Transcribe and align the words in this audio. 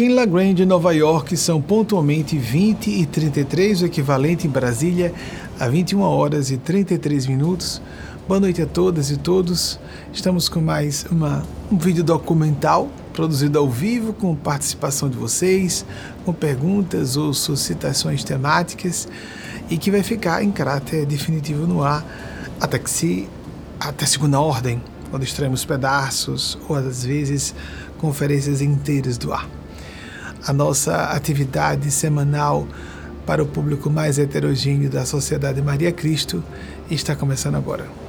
Aqui 0.00 0.06
em 0.06 0.14
La 0.14 0.24
Grande, 0.24 0.64
Nova 0.64 0.94
York, 0.94 1.36
são 1.36 1.60
pontualmente 1.60 2.38
20 2.38 2.88
e 2.88 3.04
33, 3.04 3.82
o 3.82 3.84
equivalente 3.84 4.46
em 4.46 4.50
Brasília 4.50 5.12
a 5.58 5.68
21 5.68 6.00
horas 6.00 6.50
e 6.50 6.56
33 6.56 7.26
minutos. 7.26 7.82
Boa 8.26 8.40
noite 8.40 8.62
a 8.62 8.66
todas 8.66 9.10
e 9.10 9.18
todos. 9.18 9.78
Estamos 10.10 10.48
com 10.48 10.58
mais 10.58 11.04
uma, 11.10 11.42
um 11.70 11.76
vídeo 11.76 12.02
documental 12.02 12.88
produzido 13.12 13.58
ao 13.58 13.68
vivo 13.68 14.14
com 14.14 14.34
participação 14.34 15.06
de 15.06 15.18
vocês, 15.18 15.84
com 16.24 16.32
perguntas 16.32 17.18
ou 17.18 17.34
solicitações 17.34 18.24
temáticas 18.24 19.06
e 19.68 19.76
que 19.76 19.90
vai 19.90 20.02
ficar 20.02 20.42
em 20.42 20.50
caráter 20.50 21.04
definitivo 21.04 21.66
no 21.66 21.82
ar 21.82 22.02
até 22.58 22.78
que 22.78 22.88
se 22.88 23.28
até 23.78 24.06
segunda 24.06 24.40
ordem, 24.40 24.80
quando 25.10 25.24
extraímos 25.24 25.62
pedaços 25.66 26.58
ou 26.66 26.74
às 26.74 27.04
vezes 27.04 27.54
conferências 27.98 28.62
inteiras 28.62 29.18
do 29.18 29.30
ar. 29.30 29.59
A 30.46 30.52
nossa 30.52 31.04
atividade 31.10 31.90
semanal 31.90 32.66
para 33.26 33.42
o 33.42 33.46
público 33.46 33.90
mais 33.90 34.18
heterogêneo 34.18 34.90
da 34.90 35.04
Sociedade 35.04 35.60
Maria 35.62 35.92
Cristo 35.92 36.42
está 36.90 37.14
começando 37.14 37.56
agora. 37.56 37.99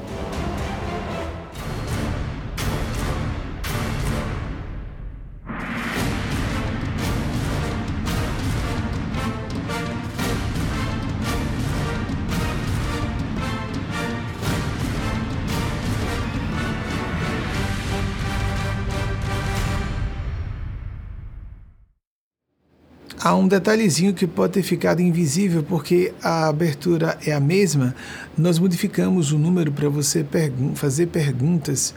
Há 23.24 23.36
um 23.36 23.48
detalhezinho 23.48 24.16
que 24.16 24.26
pode 24.26 24.54
ter 24.54 24.64
ficado 24.64 25.00
invisível 25.00 25.62
porque 25.62 26.12
a 26.24 26.48
abertura 26.48 27.20
é 27.24 27.32
a 27.32 27.40
mesma. 27.40 27.94
Nós 28.36 28.58
modificamos 28.58 29.32
o 29.32 29.38
número 29.38 29.72
para 29.72 29.88
você 29.90 30.24
pergun 30.24 30.74
fazer 30.74 31.06
perguntas 31.06 31.94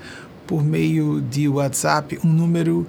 por 0.46 0.62
meio 0.62 1.22
de 1.22 1.48
WhatsApp, 1.48 2.20
um 2.22 2.28
número 2.28 2.86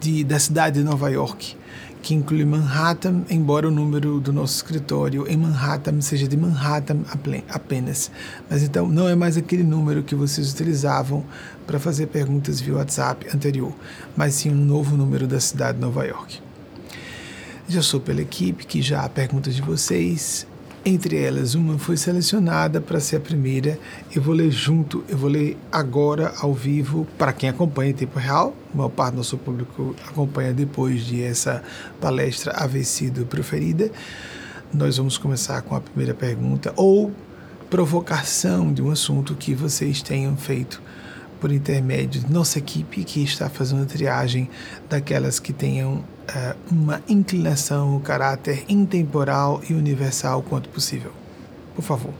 de, 0.00 0.24
da 0.24 0.36
cidade 0.36 0.80
de 0.80 0.84
Nova 0.84 1.08
York, 1.10 1.56
que 2.02 2.12
inclui 2.12 2.44
Manhattan, 2.44 3.22
embora 3.30 3.68
o 3.68 3.70
número 3.70 4.18
do 4.18 4.32
nosso 4.32 4.56
escritório 4.56 5.24
em 5.28 5.36
Manhattan 5.36 6.00
seja 6.00 6.26
de 6.26 6.36
Manhattan 6.36 7.02
apenas. 7.48 8.10
Mas 8.50 8.64
então 8.64 8.88
não 8.88 9.08
é 9.08 9.14
mais 9.14 9.36
aquele 9.36 9.62
número 9.62 10.02
que 10.02 10.16
vocês 10.16 10.52
utilizavam 10.52 11.24
para 11.64 11.78
fazer 11.78 12.08
perguntas 12.08 12.60
via 12.60 12.74
WhatsApp 12.74 13.28
anterior, 13.32 13.72
mas 14.16 14.34
sim 14.34 14.50
um 14.50 14.56
novo 14.56 14.96
número 14.96 15.28
da 15.28 15.38
cidade 15.38 15.78
de 15.78 15.84
Nova 15.84 16.04
York. 16.04 16.45
Já 17.68 17.82
sou 17.82 17.98
pela 17.98 18.22
equipe 18.22 18.64
que 18.64 18.80
já 18.80 19.04
há 19.04 19.08
perguntas 19.08 19.56
de 19.56 19.60
vocês. 19.60 20.46
Entre 20.84 21.20
elas, 21.20 21.56
uma 21.56 21.76
foi 21.76 21.96
selecionada 21.96 22.80
para 22.80 23.00
ser 23.00 23.16
a 23.16 23.20
primeira. 23.20 23.76
Eu 24.14 24.22
vou 24.22 24.32
ler 24.32 24.52
junto, 24.52 25.02
eu 25.08 25.18
vou 25.18 25.28
ler 25.28 25.58
agora 25.72 26.32
ao 26.38 26.54
vivo 26.54 27.04
para 27.18 27.32
quem 27.32 27.48
acompanha 27.48 27.90
em 27.90 27.94
tempo 27.94 28.20
real. 28.20 28.54
A 28.72 28.76
maior 28.76 28.88
parte 28.90 29.14
do 29.14 29.16
nosso 29.16 29.36
público 29.36 29.96
acompanha 30.06 30.52
depois 30.52 31.04
de 31.04 31.24
essa 31.24 31.60
palestra 32.00 32.52
haver 32.52 32.84
sido 32.84 33.26
proferida. 33.26 33.90
Nós 34.72 34.96
vamos 34.98 35.18
começar 35.18 35.60
com 35.62 35.74
a 35.74 35.80
primeira 35.80 36.14
pergunta 36.14 36.72
ou 36.76 37.10
provocação 37.68 38.72
de 38.72 38.80
um 38.80 38.92
assunto 38.92 39.34
que 39.34 39.54
vocês 39.54 40.02
tenham 40.02 40.36
feito 40.36 40.80
por 41.40 41.50
intermédio 41.50 42.20
de 42.20 42.32
nossa 42.32 42.60
equipe 42.60 43.02
que 43.02 43.24
está 43.24 43.50
fazendo 43.50 43.82
a 43.82 43.86
triagem 43.86 44.48
daquelas 44.88 45.40
que 45.40 45.52
tenham 45.52 46.04
uma 46.70 47.02
inclinação, 47.08 47.96
um 47.96 48.00
caráter 48.00 48.64
intemporal 48.68 49.62
e 49.68 49.74
universal 49.74 50.42
quanto 50.42 50.68
possível. 50.68 51.12
Por 51.74 51.82
favor. 51.82 52.12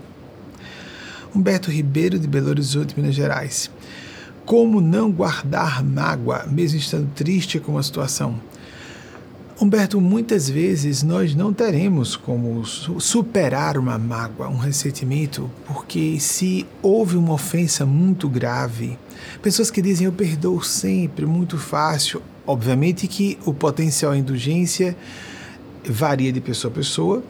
Humberto 1.35 1.71
Ribeiro, 1.71 2.19
de 2.19 2.27
Belo 2.27 2.49
Horizonte, 2.49 2.99
Minas 2.99 3.15
Gerais. 3.15 3.71
Como 4.45 4.81
não 4.81 5.11
guardar 5.11 5.85
mágoa, 5.85 6.47
mesmo 6.47 6.79
estando 6.79 7.11
triste 7.15 7.59
com 7.59 7.77
a 7.77 7.83
situação? 7.83 8.41
Humberto, 9.59 10.01
muitas 10.01 10.51
vezes 10.51 11.03
nós 11.03 11.35
não 11.35 11.51
teremos 11.51 12.15
como 12.15 12.63
superar 12.65 13.79
uma 13.79 13.97
mágoa, 13.97 14.49
um 14.49 14.59
ressentimento, 14.59 15.51
porque 15.67 16.21
se 16.21 16.67
houve 16.83 17.17
uma 17.17 17.33
ofensa 17.33 17.87
muito 17.87 18.29
grave, 18.29 18.99
pessoas 19.41 19.71
que 19.71 19.81
dizem 19.81 20.05
eu 20.05 20.13
perdoo 20.13 20.63
sempre, 20.63 21.25
muito 21.25 21.57
fácil, 21.57 22.23
obviamente 22.47 23.07
que 23.07 23.39
o 23.45 23.53
potencial 23.53 24.15
indulgência 24.15 24.97
varia 25.85 26.33
de 26.33 26.41
pessoa 26.41 26.71
a 26.71 26.75
pessoa, 26.75 27.23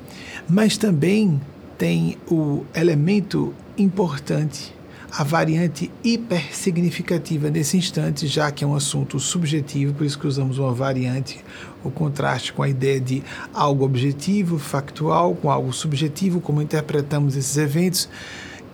mas 0.49 0.77
também 0.77 1.41
tem 1.79 2.17
o 2.31 2.65
elemento 2.75 3.53
importante 3.77 4.77
a 5.19 5.25
variante 5.25 5.91
hipersignificativa 6.05 7.49
nesse 7.49 7.79
instante, 7.79 8.27
já 8.27 8.51
que 8.51 8.63
é 8.63 8.67
um 8.67 8.75
assunto 8.75 9.19
subjetivo, 9.19 9.95
por 9.95 10.05
isso 10.05 10.19
que 10.19 10.27
usamos 10.27 10.59
uma 10.59 10.75
variante, 10.75 11.43
o 11.83 11.91
contraste 11.91 12.53
com 12.53 12.63
a 12.63 12.69
ideia 12.69 13.01
de 13.01 13.23
algo 13.55 13.83
objetivo, 13.83 14.59
factual, 14.59 15.35
com 15.35 15.51
algo 15.51 15.73
subjetivo, 15.73 16.39
como 16.39 16.61
interpretamos 16.61 17.35
esses 17.35 17.57
eventos, 17.57 18.11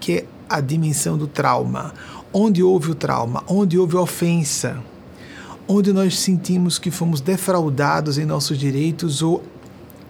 que 0.01 0.13
é 0.13 0.25
a 0.49 0.61
dimensão 0.61 1.17
do 1.17 1.29
trauma. 1.29 1.95
Onde 2.33 2.61
houve 2.61 2.91
o 2.91 2.95
trauma, 2.95 3.45
onde 3.47 3.79
houve 3.79 3.95
ofensa, 3.97 4.83
onde 5.67 5.93
nós 5.93 6.19
sentimos 6.19 6.79
que 6.79 6.91
fomos 6.91 7.21
defraudados 7.21 8.19
em 8.19 8.25
nossos 8.25 8.59
direitos 8.59 9.23
ou 9.23 9.43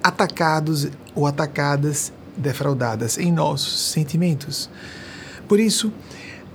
atacados 0.02 0.88
ou 1.14 1.26
atacadas, 1.26 2.12
defraudadas 2.36 3.18
em 3.18 3.30
nossos 3.30 3.90
sentimentos. 3.90 4.68
Por 5.46 5.60
isso, 5.60 5.92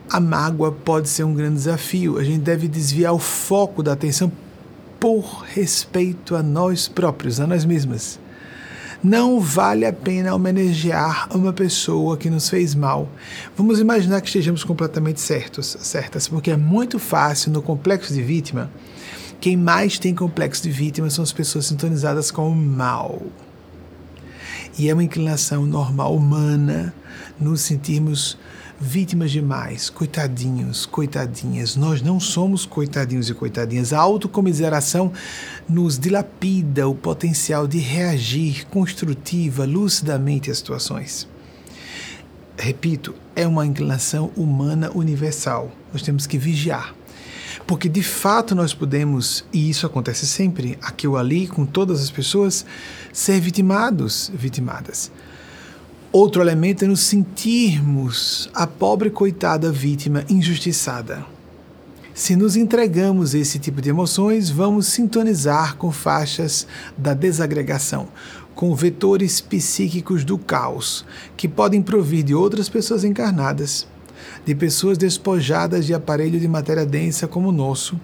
a 0.09 0.19
mágoa 0.19 0.72
pode 0.72 1.09
ser 1.09 1.24
um 1.24 1.34
grande 1.34 1.56
desafio. 1.56 2.18
A 2.18 2.24
gente 2.24 2.41
deve 2.41 2.68
desviar 2.68 3.13
o 3.13 3.19
foco 3.19 3.84
da 3.84 3.94
atenção 3.94 4.31
por 5.00 5.44
respeito 5.44 6.35
a 6.35 6.41
nós 6.41 6.88
próprios, 6.88 7.40
a 7.40 7.47
nós 7.47 7.64
mesmas. 7.64 8.19
Não 9.03 9.40
vale 9.40 9.85
a 9.85 9.94
pena 9.94 10.34
homenagear 10.34 11.28
uma 11.35 11.53
pessoa 11.53 12.18
que 12.18 12.30
nos 12.30 12.50
fez 12.50 12.74
mal. 12.74 13.08
Vamos 13.56 13.80
imaginar 13.80 14.22
que 14.22 14.28
estejamos 14.28 14.63
completamente 14.63 15.22
certos, 15.22 15.78
certas, 15.81 16.28
porque 16.28 16.52
é 16.52 16.58
muito 16.58 16.97
fácil 16.97 17.52
no 17.52 17.62
complexo 17.62 18.12
de 18.13 18.24
vítima. 18.24 18.72
Quem 19.40 19.56
mais 19.56 20.00
tem 20.00 20.16
complexo 20.16 20.63
de 20.63 20.72
vítima 20.72 21.09
são 21.12 21.24
as 21.24 21.31
pessoas 21.31 21.68
sintonizadas 21.68 22.31
com 22.31 22.50
o 22.50 22.56
mal. 22.56 23.22
E 24.80 24.90
é 24.90 24.94
uma 24.94 25.03
inclinação 25.03 25.66
normal 25.66 26.16
humana 26.16 26.94
nos 27.40 27.62
sentirmos 27.62 28.38
vítimas 28.80 29.32
demais, 29.32 29.90
coitadinhos, 29.90 30.86
coitadinhas. 30.86 31.76
Nós 31.76 32.02
não 32.02 32.20
somos 32.20 32.66
coitadinhos 32.66 33.30
e 33.30 33.34
coitadinhas. 33.34 33.92
A 33.92 34.00
autocomiseração 34.00 35.12
nos 35.68 35.98
dilapida 35.98 36.88
o 36.88 36.96
potencial 36.96 37.68
de 37.68 37.80
reagir 37.80 38.66
construtiva, 38.68 39.66
lucidamente 39.66 40.52
às 40.52 40.60
situações. 40.60 41.28
Repito, 42.58 43.14
é 43.36 43.46
uma 43.48 43.66
inclinação 43.66 44.32
humana 44.36 44.92
universal. 44.94 45.72
Nós 45.92 46.02
temos 46.02 46.26
que 46.26 46.38
vigiar. 46.38 46.96
Porque 47.66 47.90
de 47.90 48.02
fato 48.02 48.56
nós 48.56 48.73
podemos, 48.73 49.44
e 49.52 49.70
isso 49.70 49.85
acontece 49.85 50.26
sempre, 50.26 50.78
aqui 50.82 51.08
ou 51.08 51.18
ali, 51.18 51.47
com 51.47 51.66
todas 51.66 52.02
as 52.02 52.09
pessoas, 52.09 52.66
ser 53.12 53.41
vitimados, 53.41 54.32
vitimadas. 54.34 55.12
Outro 56.12 56.42
elemento 56.42 56.86
é 56.86 56.88
nos 56.88 57.02
sentirmos 57.02 58.50
a 58.54 58.66
pobre 58.66 59.09
coitada 59.09 59.72
vítima 59.74 60.24
injustiçada. 60.30 61.26
Se 62.14 62.34
nos 62.34 62.56
entregamos 62.56 63.36
a 63.36 63.38
esse 63.38 63.59
tipo 63.59 63.82
de 63.82 63.90
emoções, 63.90 64.50
vamos 64.50 64.88
sintonizar 64.88 65.76
com 65.76 65.92
faixas 65.92 66.66
da 66.98 67.14
desagregação, 67.14 68.08
com 68.56 68.74
vetores 68.74 69.42
psíquicos 69.42 70.24
do 70.24 70.38
caos, 70.38 71.06
que 71.36 71.48
podem 71.48 71.82
provir 71.82 72.24
de 72.24 72.34
outras 72.34 72.70
pessoas 72.70 73.04
encarnadas, 73.04 73.86
de 74.46 74.56
pessoas 74.56 74.98
despojadas 74.98 75.86
de 75.86 75.94
aparelho 75.94 76.40
de 76.40 76.48
matéria 76.48 76.86
densa 76.86 77.28
como 77.28 77.50
o 77.50 77.52
nosso, 77.52 78.00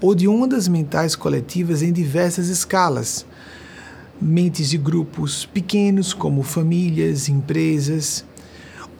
ou 0.00 0.12
de 0.12 0.26
ondas 0.26 0.66
mentais 0.66 1.14
coletivas 1.14 1.82
em 1.82 1.92
diversas 1.92 2.48
escalas, 2.48 3.24
mentes 4.20 4.70
de 4.70 4.78
grupos 4.78 5.44
pequenos, 5.46 6.12
como 6.12 6.42
famílias, 6.42 7.28
empresas, 7.28 8.24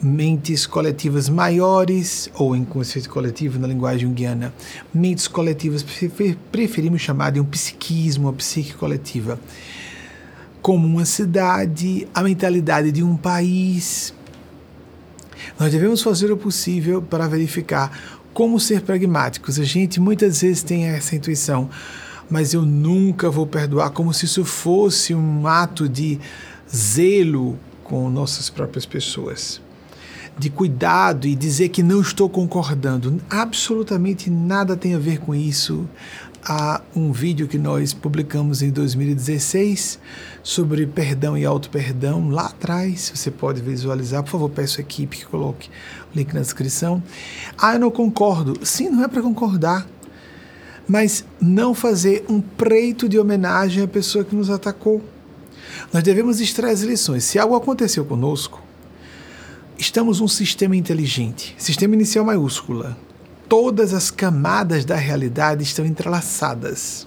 mentes 0.02 0.66
coletivas 0.66 1.28
maiores, 1.28 2.30
ou 2.34 2.54
em 2.54 2.64
conceito 2.64 3.08
coletivo 3.08 3.58
na 3.58 3.66
linguagem 3.66 4.06
junguiana, 4.06 4.52
mentes 4.92 5.26
coletivas, 5.26 5.84
preferimos 6.52 7.00
chamar 7.00 7.30
de 7.30 7.40
um 7.40 7.44
psiquismo, 7.44 8.28
uma 8.28 8.32
psique 8.32 8.74
coletiva, 8.74 9.38
como 10.60 10.86
uma 10.86 11.04
cidade, 11.04 12.06
a 12.14 12.22
mentalidade 12.22 12.92
de 12.92 13.02
um 13.02 13.16
país. 13.16 14.12
Nós 15.58 15.72
devemos 15.72 16.02
fazer 16.02 16.30
o 16.32 16.36
possível 16.36 17.00
para 17.00 17.26
verificar 17.26 18.18
como 18.32 18.58
ser 18.58 18.82
pragmáticos. 18.82 19.58
A 19.58 19.64
gente 19.64 20.00
muitas 20.00 20.40
vezes 20.40 20.62
tem 20.62 20.86
essa 20.86 21.14
intuição 21.14 21.70
mas 22.30 22.54
eu 22.54 22.62
nunca 22.62 23.30
vou 23.30 23.46
perdoar, 23.46 23.90
como 23.90 24.12
se 24.12 24.24
isso 24.24 24.44
fosse 24.44 25.14
um 25.14 25.46
ato 25.46 25.88
de 25.88 26.18
zelo 26.74 27.58
com 27.82 28.08
nossas 28.10 28.48
próprias 28.48 28.86
pessoas, 28.86 29.60
de 30.36 30.50
cuidado 30.50 31.26
e 31.26 31.34
dizer 31.34 31.68
que 31.68 31.82
não 31.82 32.00
estou 32.00 32.28
concordando. 32.28 33.20
Absolutamente 33.30 34.30
nada 34.30 34.76
tem 34.76 34.94
a 34.94 34.98
ver 34.98 35.18
com 35.18 35.34
isso. 35.34 35.88
Há 36.46 36.82
um 36.94 37.10
vídeo 37.10 37.48
que 37.48 37.56
nós 37.56 37.94
publicamos 37.94 38.60
em 38.60 38.70
2016 38.70 39.98
sobre 40.42 40.86
perdão 40.86 41.38
e 41.38 41.44
auto-perdão 41.46 42.28
lá 42.28 42.46
atrás. 42.46 43.12
Você 43.14 43.30
pode 43.30 43.62
visualizar. 43.62 44.22
Por 44.22 44.32
favor, 44.32 44.50
peço 44.50 44.78
à 44.78 44.82
equipe 44.82 45.16
que 45.16 45.24
coloque 45.24 45.70
o 46.12 46.18
link 46.18 46.34
na 46.34 46.40
descrição. 46.40 47.02
Ah, 47.56 47.74
eu 47.74 47.80
não 47.80 47.90
concordo. 47.90 48.58
Sim, 48.62 48.90
não 48.90 49.04
é 49.04 49.08
para 49.08 49.22
concordar. 49.22 49.86
Mas 50.86 51.24
não 51.40 51.74
fazer 51.74 52.24
um 52.28 52.40
preito 52.40 53.08
de 53.08 53.18
homenagem 53.18 53.82
à 53.82 53.88
pessoa 53.88 54.24
que 54.24 54.36
nos 54.36 54.50
atacou. 54.50 55.02
Nós 55.92 56.02
devemos 56.02 56.40
extrair 56.40 56.72
as 56.72 56.82
lições. 56.82 57.24
Se 57.24 57.38
algo 57.38 57.54
aconteceu 57.54 58.04
conosco, 58.04 58.62
estamos 59.78 60.20
um 60.20 60.28
sistema 60.28 60.76
inteligente, 60.76 61.54
sistema 61.58 61.94
inicial 61.94 62.24
maiúscula 62.24 62.96
todas 63.48 63.92
as 63.92 64.10
camadas 64.10 64.84
da 64.84 64.96
realidade 64.96 65.62
estão 65.62 65.84
entrelaçadas. 65.84 67.06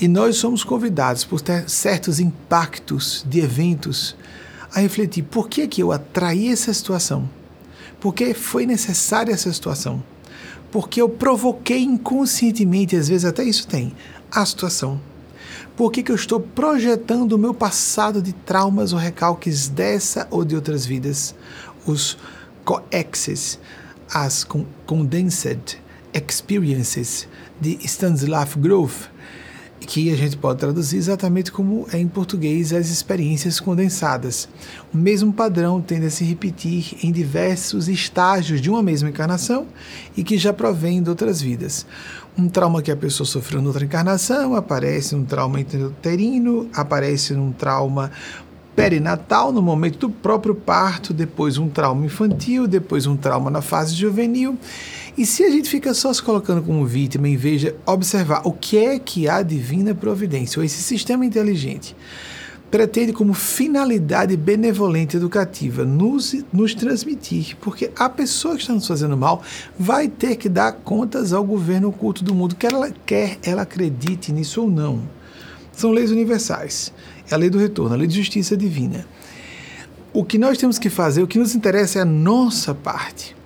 E 0.00 0.08
nós 0.08 0.36
somos 0.36 0.64
convidados 0.64 1.24
por 1.24 1.40
ter 1.40 1.68
certos 1.70 2.18
impactos 2.18 3.24
de 3.28 3.40
eventos 3.40 4.16
a 4.74 4.80
refletir 4.80 5.22
por 5.22 5.48
que, 5.48 5.68
que 5.68 5.82
eu 5.82 5.92
atraí 5.92 6.48
essa 6.48 6.74
situação? 6.74 7.28
Por 8.00 8.12
que 8.12 8.34
foi 8.34 8.66
necessária 8.66 9.32
essa 9.32 9.52
situação? 9.52 10.02
Porque 10.74 11.00
eu 11.00 11.08
provoquei 11.08 11.84
inconscientemente, 11.84 12.96
às 12.96 13.06
vezes 13.06 13.24
até 13.24 13.44
isso 13.44 13.64
tem, 13.64 13.94
a 14.28 14.44
situação. 14.44 15.00
Por 15.76 15.92
que, 15.92 16.02
que 16.02 16.10
eu 16.10 16.16
estou 16.16 16.40
projetando 16.40 17.34
o 17.34 17.38
meu 17.38 17.54
passado 17.54 18.20
de 18.20 18.32
traumas 18.32 18.92
ou 18.92 18.98
recalques 18.98 19.68
dessa 19.68 20.26
ou 20.32 20.44
de 20.44 20.56
outras 20.56 20.84
vidas? 20.84 21.32
Os 21.86 22.18
coexes, 22.64 23.60
as 24.12 24.44
Condensed 24.84 25.78
Experiences 26.12 27.28
de 27.60 27.78
Stanislav 27.84 28.56
Grof, 28.58 29.06
que 29.84 30.12
a 30.12 30.16
gente 30.16 30.36
pode 30.36 30.58
traduzir 30.58 30.96
exatamente 30.96 31.52
como 31.52 31.86
é 31.92 31.98
em 31.98 32.08
português 32.08 32.72
as 32.72 32.88
experiências 32.88 33.60
condensadas. 33.60 34.48
O 34.92 34.96
mesmo 34.96 35.32
padrão 35.32 35.80
tende 35.80 36.06
a 36.06 36.10
se 36.10 36.24
repetir 36.24 36.96
em 37.02 37.12
diversos 37.12 37.88
estágios 37.88 38.60
de 38.60 38.70
uma 38.70 38.82
mesma 38.82 39.08
encarnação 39.08 39.66
e 40.16 40.24
que 40.24 40.38
já 40.38 40.52
provém 40.52 41.02
de 41.02 41.10
outras 41.10 41.40
vidas. 41.40 41.86
Um 42.36 42.48
trauma 42.48 42.82
que 42.82 42.90
a 42.90 42.96
pessoa 42.96 43.26
sofreu 43.26 43.60
em 43.60 43.66
outra 43.66 43.84
encarnação 43.84 44.56
aparece 44.56 45.14
um 45.14 45.24
trauma 45.24 45.60
intrauterino, 45.60 46.68
aparece 46.74 47.32
num 47.34 47.52
trauma 47.52 48.10
perinatal, 48.74 49.52
no 49.52 49.62
momento 49.62 49.98
do 49.98 50.10
próprio 50.10 50.54
parto, 50.54 51.14
depois 51.14 51.58
um 51.58 51.68
trauma 51.68 52.04
infantil, 52.04 52.66
depois 52.66 53.06
um 53.06 53.16
trauma 53.16 53.50
na 53.50 53.62
fase 53.62 53.94
juvenil. 53.94 54.58
E 55.16 55.24
se 55.24 55.44
a 55.44 55.50
gente 55.50 55.70
fica 55.70 55.94
só 55.94 56.12
se 56.12 56.20
colocando 56.20 56.60
como 56.60 56.84
vítima, 56.84 57.28
em 57.28 57.36
vez 57.36 57.60
de 57.60 57.72
observar 57.86 58.42
o 58.44 58.52
que 58.52 58.76
é 58.76 58.98
que 58.98 59.28
a 59.28 59.42
divina 59.42 59.94
providência, 59.94 60.58
ou 60.58 60.64
esse 60.64 60.82
sistema 60.82 61.24
inteligente, 61.24 61.94
pretende 62.68 63.12
como 63.12 63.32
finalidade 63.32 64.36
benevolente 64.36 65.16
educativa 65.16 65.84
nos, 65.84 66.34
nos 66.52 66.74
transmitir, 66.74 67.56
porque 67.60 67.92
a 67.96 68.08
pessoa 68.08 68.56
que 68.56 68.62
está 68.62 68.74
nos 68.74 68.88
fazendo 68.88 69.16
mal 69.16 69.40
vai 69.78 70.08
ter 70.08 70.34
que 70.34 70.48
dar 70.48 70.72
contas 70.72 71.32
ao 71.32 71.44
governo 71.44 71.90
oculto 71.90 72.24
do 72.24 72.34
mundo, 72.34 72.56
quer 72.56 72.72
ela, 72.72 72.90
quer 73.06 73.38
ela 73.44 73.62
acredite 73.62 74.32
nisso 74.32 74.62
ou 74.62 74.68
não. 74.68 75.00
São 75.70 75.92
leis 75.92 76.10
universais. 76.10 76.92
É 77.30 77.34
a 77.34 77.38
lei 77.38 77.48
do 77.48 77.58
retorno, 77.58 77.94
a 77.94 77.96
lei 77.96 78.08
de 78.08 78.16
justiça 78.16 78.56
divina. 78.56 79.06
O 80.12 80.24
que 80.24 80.38
nós 80.38 80.58
temos 80.58 80.76
que 80.76 80.90
fazer, 80.90 81.22
o 81.22 81.28
que 81.28 81.38
nos 81.38 81.54
interessa 81.54 82.00
é 82.00 82.02
a 82.02 82.04
nossa 82.04 82.74
parte. 82.74 83.36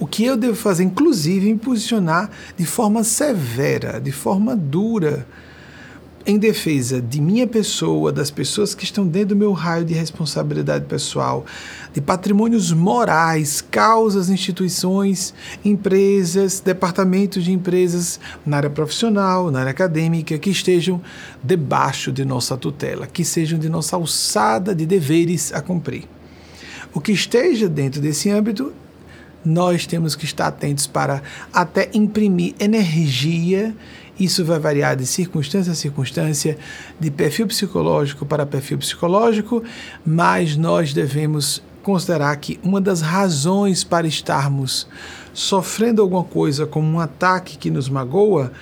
O 0.00 0.06
que 0.06 0.24
eu 0.24 0.36
devo 0.36 0.54
fazer, 0.54 0.84
inclusive, 0.84 1.52
me 1.52 1.58
posicionar 1.58 2.30
de 2.56 2.64
forma 2.64 3.02
severa, 3.02 4.00
de 4.00 4.12
forma 4.12 4.54
dura, 4.54 5.26
em 6.28 6.38
defesa 6.38 7.00
de 7.00 7.22
minha 7.22 7.46
pessoa, 7.46 8.12
das 8.12 8.30
pessoas 8.30 8.74
que 8.74 8.84
estão 8.84 9.06
dentro 9.06 9.30
do 9.30 9.36
meu 9.36 9.52
raio 9.52 9.82
de 9.82 9.94
responsabilidade 9.94 10.84
pessoal, 10.84 11.46
de 11.94 12.02
patrimônios 12.02 12.70
morais, 12.70 13.62
causas, 13.62 14.28
instituições, 14.28 15.32
empresas, 15.64 16.60
departamentos 16.60 17.42
de 17.42 17.50
empresas 17.50 18.20
na 18.44 18.58
área 18.58 18.68
profissional, 18.68 19.50
na 19.50 19.60
área 19.60 19.70
acadêmica, 19.70 20.38
que 20.38 20.50
estejam 20.50 21.00
debaixo 21.42 22.12
de 22.12 22.26
nossa 22.26 22.58
tutela, 22.58 23.06
que 23.06 23.24
sejam 23.24 23.58
de 23.58 23.70
nossa 23.70 23.96
alçada 23.96 24.74
de 24.74 24.84
deveres 24.84 25.50
a 25.54 25.62
cumprir. 25.62 26.04
O 26.92 27.00
que 27.00 27.12
esteja 27.12 27.70
dentro 27.70 28.02
desse 28.02 28.28
âmbito 28.28 28.70
nós 29.44 29.86
temos 29.86 30.14
que 30.14 30.24
estar 30.24 30.46
atentos 30.46 30.86
para 30.86 31.22
até 31.52 31.90
imprimir 31.94 32.54
energia. 32.58 33.74
Isso 34.18 34.44
vai 34.44 34.58
variar 34.58 34.96
de 34.96 35.06
circunstância 35.06 35.72
a 35.72 35.76
circunstância, 35.76 36.58
de 36.98 37.10
perfil 37.10 37.46
psicológico 37.46 38.26
para 38.26 38.44
perfil 38.44 38.78
psicológico, 38.78 39.62
mas 40.04 40.56
nós 40.56 40.92
devemos 40.92 41.62
considerar 41.82 42.36
que 42.36 42.58
uma 42.62 42.80
das 42.80 43.00
razões 43.00 43.84
para 43.84 44.06
estarmos 44.06 44.86
sofrendo 45.32 46.02
alguma 46.02 46.24
coisa 46.24 46.66
como 46.66 46.86
um 46.86 47.00
ataque 47.00 47.56
que 47.56 47.70
nos 47.70 47.88
magoa, 47.88 48.52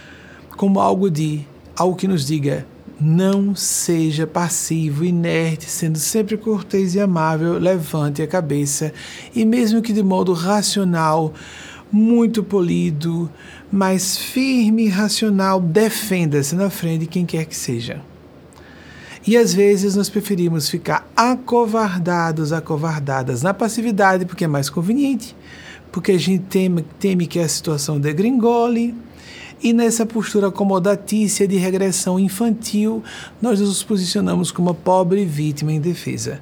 como 0.56 0.78
algo 0.78 1.10
de 1.10 1.46
algo 1.74 1.96
que 1.96 2.06
nos 2.06 2.24
diga 2.26 2.66
não 3.00 3.54
seja 3.54 4.26
passivo, 4.26 5.04
inerte, 5.04 5.68
sendo 5.68 5.98
sempre 5.98 6.36
cortês 6.36 6.94
e 6.94 7.00
amável, 7.00 7.58
levante 7.58 8.22
a 8.22 8.26
cabeça 8.26 8.92
e 9.34 9.44
mesmo 9.44 9.82
que 9.82 9.92
de 9.92 10.02
modo 10.02 10.32
racional, 10.32 11.34
muito 11.92 12.42
polido, 12.42 13.30
mas 13.70 14.16
firme 14.16 14.86
e 14.86 14.88
racional, 14.88 15.60
defenda-se 15.60 16.54
na 16.54 16.70
frente 16.70 17.06
quem 17.06 17.24
quer 17.24 17.44
que 17.44 17.54
seja. 17.54 18.02
E 19.26 19.36
às 19.36 19.52
vezes 19.52 19.96
nós 19.96 20.08
preferimos 20.08 20.68
ficar 20.68 21.10
acovardados, 21.16 22.52
acovardadas 22.52 23.42
na 23.42 23.52
passividade, 23.52 24.24
porque 24.24 24.44
é 24.44 24.48
mais 24.48 24.70
conveniente, 24.70 25.36
porque 25.90 26.12
a 26.12 26.18
gente 26.18 26.44
teme, 26.44 26.82
teme 26.98 27.26
que 27.26 27.40
a 27.40 27.48
situação 27.48 27.98
degringole, 27.98 28.94
e 29.62 29.72
nessa 29.72 30.04
postura 30.04 30.48
acomodatícia 30.48 31.46
de 31.48 31.56
regressão 31.56 32.18
infantil, 32.18 33.02
nós 33.40 33.60
nos 33.60 33.82
posicionamos 33.82 34.50
como 34.50 34.68
uma 34.68 34.74
pobre 34.74 35.24
vítima 35.24 35.72
indefesa. 35.72 36.40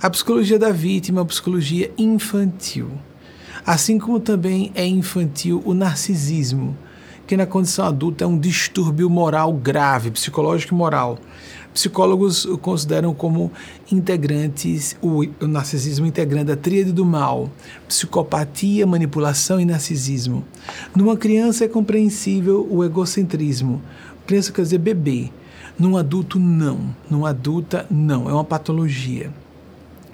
A 0.00 0.08
psicologia 0.10 0.58
da 0.58 0.70
vítima 0.70 1.20
é 1.20 1.22
uma 1.22 1.26
psicologia 1.26 1.90
infantil. 1.96 2.90
Assim 3.66 3.98
como 3.98 4.20
também 4.20 4.70
é 4.74 4.86
infantil 4.86 5.62
o 5.64 5.72
narcisismo, 5.72 6.76
que 7.26 7.36
na 7.36 7.46
condição 7.46 7.86
adulta 7.86 8.24
é 8.24 8.26
um 8.26 8.38
distúrbio 8.38 9.08
moral 9.08 9.52
grave, 9.52 10.10
psicológico 10.10 10.74
e 10.74 10.76
moral. 10.76 11.18
Psicólogos 11.74 12.46
consideram 12.62 13.12
como 13.12 13.50
integrantes, 13.90 14.96
o, 15.02 15.24
o 15.40 15.48
narcisismo 15.48 16.06
integrando 16.06 16.52
a 16.52 16.56
tríade 16.56 16.92
do 16.92 17.04
mal, 17.04 17.50
psicopatia, 17.88 18.86
manipulação 18.86 19.60
e 19.60 19.64
narcisismo. 19.64 20.44
Numa 20.94 21.16
criança 21.16 21.64
é 21.64 21.68
compreensível 21.68 22.64
o 22.70 22.84
egocentrismo. 22.84 23.82
Criança 24.24 24.52
quer 24.52 24.62
dizer 24.62 24.78
bebê. 24.78 25.30
Num 25.76 25.96
adulto, 25.96 26.38
não. 26.38 26.94
Num 27.10 27.26
adulta, 27.26 27.84
não. 27.90 28.30
É 28.30 28.32
uma 28.32 28.44
patologia. 28.44 29.32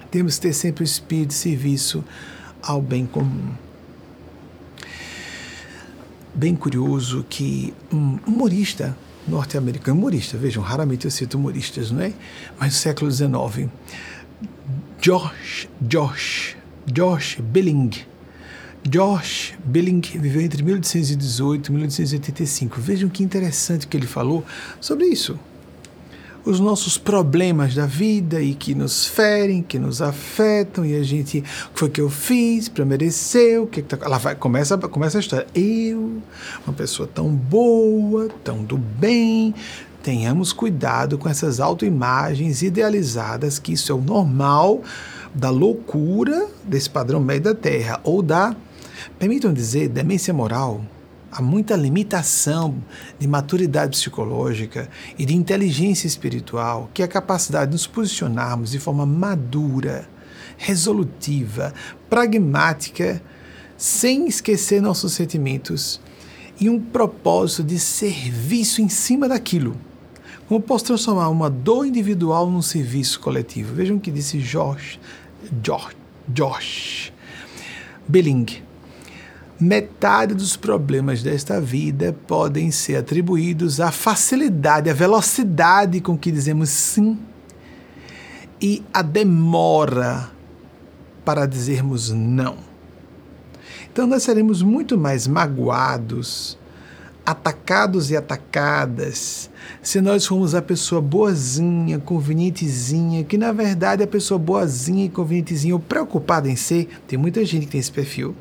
Temos 0.09 0.35
que 0.35 0.41
ter 0.41 0.53
sempre 0.53 0.83
o 0.83 0.85
espírito 0.85 1.29
de 1.29 1.35
serviço 1.35 2.03
ao 2.63 2.81
bem 2.81 3.05
comum. 3.05 3.51
Bem 6.33 6.55
curioso 6.55 7.23
que 7.29 7.71
um 7.93 8.17
humorista 8.25 8.97
norte-americano, 9.31 9.97
humorista, 9.97 10.37
vejam, 10.37 10.61
raramente 10.61 11.05
eu 11.05 11.11
cito 11.11 11.37
humoristas, 11.37 11.89
não 11.89 12.01
é? 12.01 12.13
Mas 12.59 12.73
no 12.73 12.79
século 12.79 13.09
XIX, 13.09 13.69
Josh, 14.99 15.67
Josh, 15.81 16.57
Josh 16.85 17.37
Billing, 17.39 17.91
Josh 18.87 19.53
Billing 19.63 20.01
viveu 20.01 20.41
entre 20.41 20.61
1818 20.61 21.67
e 21.67 21.71
1885. 21.71 22.81
Vejam 22.81 23.09
que 23.09 23.23
interessante 23.23 23.87
que 23.87 23.95
ele 23.95 24.07
falou 24.07 24.43
sobre 24.79 25.05
isso 25.05 25.39
os 26.45 26.59
nossos 26.59 26.97
problemas 26.97 27.75
da 27.75 27.85
vida 27.85 28.41
e 28.41 28.53
que 28.53 28.73
nos 28.73 29.05
ferem, 29.05 29.61
que 29.61 29.77
nos 29.77 30.01
afetam 30.01 30.85
e 30.85 30.95
a 30.95 31.03
gente, 31.03 31.39
o 31.39 31.73
que 31.73 31.79
foi 31.79 31.89
que 31.89 32.01
eu 32.01 32.09
fiz 32.09 32.67
para 32.67 32.83
merecer, 32.85 33.61
o 33.61 33.67
que, 33.67 33.81
que 33.81 33.95
tá, 33.95 34.03
ela 34.03 34.17
vai 34.17 34.35
começa 34.35 34.77
começa 34.77 35.17
a 35.17 35.21
história. 35.21 35.47
Eu, 35.53 36.21
uma 36.65 36.73
pessoa 36.73 37.07
tão 37.07 37.29
boa, 37.29 38.29
tão 38.43 38.63
do 38.63 38.77
bem, 38.77 39.53
tenhamos 40.01 40.51
cuidado 40.51 41.17
com 41.17 41.29
essas 41.29 41.59
autoimagens 41.59 42.61
idealizadas, 42.61 43.59
que 43.59 43.73
isso 43.73 43.91
é 43.91 43.95
o 43.95 44.01
normal 44.01 44.81
da 45.33 45.49
loucura 45.49 46.47
desse 46.63 46.89
padrão 46.89 47.19
médio 47.19 47.53
da 47.53 47.55
Terra 47.55 47.99
ou 48.03 48.21
da, 48.21 48.55
permitam 49.17 49.53
dizer, 49.53 49.87
demência 49.87 50.33
moral 50.33 50.81
há 51.31 51.41
muita 51.41 51.75
limitação 51.75 52.75
de 53.17 53.27
maturidade 53.27 53.97
psicológica 53.97 54.89
e 55.17 55.25
de 55.25 55.35
inteligência 55.35 56.07
espiritual, 56.07 56.89
que 56.93 57.01
é 57.01 57.05
a 57.05 57.07
capacidade 57.07 57.67
de 57.67 57.75
nos 57.75 57.87
posicionarmos 57.87 58.71
de 58.71 58.79
forma 58.79 59.05
madura, 59.05 60.07
resolutiva, 60.57 61.73
pragmática, 62.09 63.21
sem 63.77 64.27
esquecer 64.27 64.81
nossos 64.81 65.13
sentimentos 65.13 66.01
e 66.59 66.69
um 66.69 66.79
propósito 66.79 67.63
de 67.63 67.79
serviço 67.79 68.81
em 68.81 68.89
cima 68.89 69.27
daquilo. 69.27 69.75
Como 70.47 70.59
posso 70.59 70.85
transformar 70.85 71.29
uma 71.29 71.49
dor 71.49 71.85
individual 71.85 72.49
num 72.49 72.61
serviço 72.61 73.19
coletivo? 73.19 73.73
Vejam 73.73 73.97
o 73.97 73.99
que 73.99 74.11
disse 74.11 74.37
Josh, 74.37 74.99
Josh, 75.63 75.95
Josh 76.27 77.13
Belling. 78.07 78.70
Metade 79.61 80.33
dos 80.33 80.57
problemas 80.57 81.21
desta 81.21 81.61
vida 81.61 82.15
podem 82.25 82.71
ser 82.71 82.95
atribuídos 82.95 83.79
à 83.79 83.91
facilidade, 83.91 84.89
à 84.89 84.93
velocidade 84.93 86.01
com 86.01 86.17
que 86.17 86.31
dizemos 86.31 86.69
sim 86.69 87.15
e 88.59 88.83
a 88.91 89.03
demora 89.03 90.31
para 91.23 91.45
dizermos 91.45 92.09
não. 92.09 92.57
Então 93.93 94.07
nós 94.07 94.23
seremos 94.23 94.63
muito 94.63 94.97
mais 94.97 95.27
magoados, 95.27 96.57
atacados 97.23 98.09
e 98.09 98.17
atacadas, 98.17 99.47
se 99.79 100.01
nós 100.01 100.25
formos 100.25 100.55
a 100.55 100.61
pessoa 100.63 100.99
boazinha, 100.99 101.99
convenientezinha, 101.99 103.23
que 103.23 103.37
na 103.37 103.51
verdade 103.51 104.01
a 104.01 104.07
pessoa 104.07 104.39
boazinha 104.39 105.05
e 105.05 105.09
convenientezinha 105.09 105.75
ou 105.75 105.79
preocupada 105.79 106.49
em 106.49 106.55
ser, 106.55 106.89
tem 107.07 107.19
muita 107.19 107.45
gente 107.45 107.67
que 107.67 107.73
tem 107.73 107.79
esse 107.79 107.91
perfil, 107.91 108.35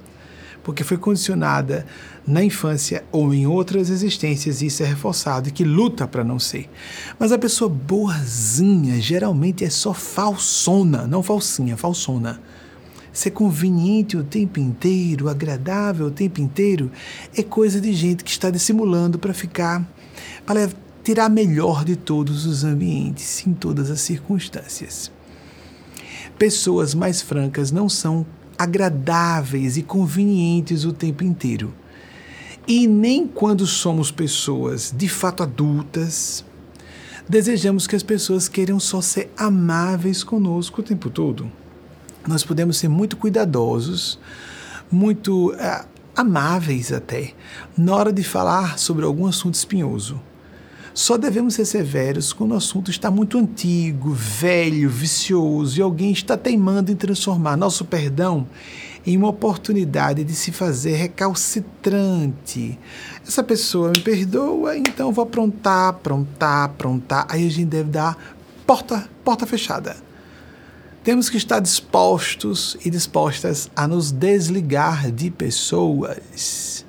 porque 0.71 0.85
foi 0.85 0.97
condicionada 0.97 1.85
na 2.25 2.45
infância 2.45 3.03
ou 3.11 3.35
em 3.35 3.45
outras 3.45 3.91
existências, 3.91 4.63
e 4.63 4.67
isso 4.67 4.85
é 4.85 4.87
reforçado, 4.87 5.49
e 5.49 5.53
que 5.53 5.65
luta 5.65 6.07
para 6.07 6.23
não 6.23 6.39
ser. 6.39 6.71
Mas 7.19 7.33
a 7.33 7.39
pessoa 7.39 7.69
boazinha 7.69 9.01
geralmente 9.01 9.65
é 9.65 9.69
só 9.69 9.93
falsona, 9.93 11.09
não 11.09 11.25
falsinha, 11.25 11.77
falsona 11.77 12.41
ser 13.13 13.33
conveniente 13.33 14.17
o 14.17 14.23
tempo 14.23 14.61
inteiro, 14.61 15.29
agradável 15.29 16.07
o 16.07 16.11
tempo 16.13 16.41
inteiro, 16.41 16.89
é 17.37 17.43
coisa 17.43 17.81
de 17.81 17.93
gente 17.93 18.23
que 18.23 18.31
está 18.31 18.49
dissimulando 18.49 19.19
para 19.19 19.35
ficar, 19.35 19.85
para 20.47 20.71
tirar 21.03 21.29
melhor 21.29 21.85
de 21.85 21.97
todos 21.97 22.47
os 22.47 22.63
ambientes, 22.63 23.45
em 23.45 23.53
todas 23.53 23.91
as 23.91 24.01
circunstâncias. 24.01 25.11
Pessoas 26.39 26.95
mais 26.95 27.21
francas 27.21 27.73
não 27.73 27.89
são 27.89 28.25
agradáveis 28.63 29.77
e 29.77 29.83
convenientes 29.83 30.85
o 30.85 30.93
tempo 30.93 31.25
inteiro. 31.25 31.73
E 32.67 32.87
nem 32.87 33.27
quando 33.27 33.67
somos 33.67 34.11
pessoas 34.11 34.93
de 34.97 35.09
fato 35.09 35.43
adultas, 35.43 36.45
desejamos 37.29 37.87
que 37.87 37.97
as 37.97 38.03
pessoas 38.03 38.49
queiram 38.49 38.79
só 38.79 39.01
ser 39.01 39.33
amáveis 39.37 40.23
conosco 40.23 40.81
o 40.81 40.85
tempo 40.85 41.09
todo 41.11 41.51
nós 42.27 42.45
podemos 42.45 42.77
ser 42.77 42.89
muito 42.89 43.17
cuidadosos, 43.17 44.19
muito 44.91 45.53
uh, 45.53 45.87
amáveis 46.15 46.93
até, 46.93 47.33
na 47.77 47.95
hora 47.95 48.13
de 48.13 48.23
falar 48.23 48.79
sobre 48.79 49.05
algum 49.05 49.27
assunto 49.27 49.55
espinhoso. 49.55 50.21
Só 50.93 51.17
devemos 51.17 51.55
ser 51.55 51.65
severos 51.65 52.33
quando 52.33 52.53
o 52.53 52.57
assunto 52.57 52.91
está 52.91 53.11
muito 53.11 53.39
antigo, 53.39 54.13
velho, 54.13 54.91
vicioso 54.91 55.79
e 55.79 55.83
alguém 55.83 56.11
está 56.11 56.37
teimando 56.37 56.91
em 56.91 56.97
transformar 56.97 57.57
nosso 57.57 57.85
perdão 57.85 58.47
em 59.07 59.17
uma 59.17 59.29
oportunidade 59.29 60.25
de 60.25 60.35
se 60.35 60.53
fazer 60.53 60.95
recalcitrante. 60.97 62.79
Essa 63.27 63.43
pessoa 63.43 63.93
me 63.95 64.01
perdoa, 64.01 64.77
então 64.77 65.13
vou 65.13 65.23
aprontar, 65.23 65.89
aprontar, 65.89 66.65
aprontar. 66.65 67.27
Aí 67.29 67.47
a 67.47 67.51
gente 67.51 67.69
deve 67.69 67.91
dar 67.91 68.19
porta, 68.67 69.09
porta 69.25 69.47
fechada 69.47 69.97
temos 71.03 71.31
que 71.31 71.39
estar 71.39 71.61
dispostos 71.61 72.77
e 72.85 72.91
dispostas 72.91 73.71
a 73.75 73.89
nos 73.89 74.13
desligar 74.13 75.11
de 75.11 75.31
pessoas. 75.31 76.85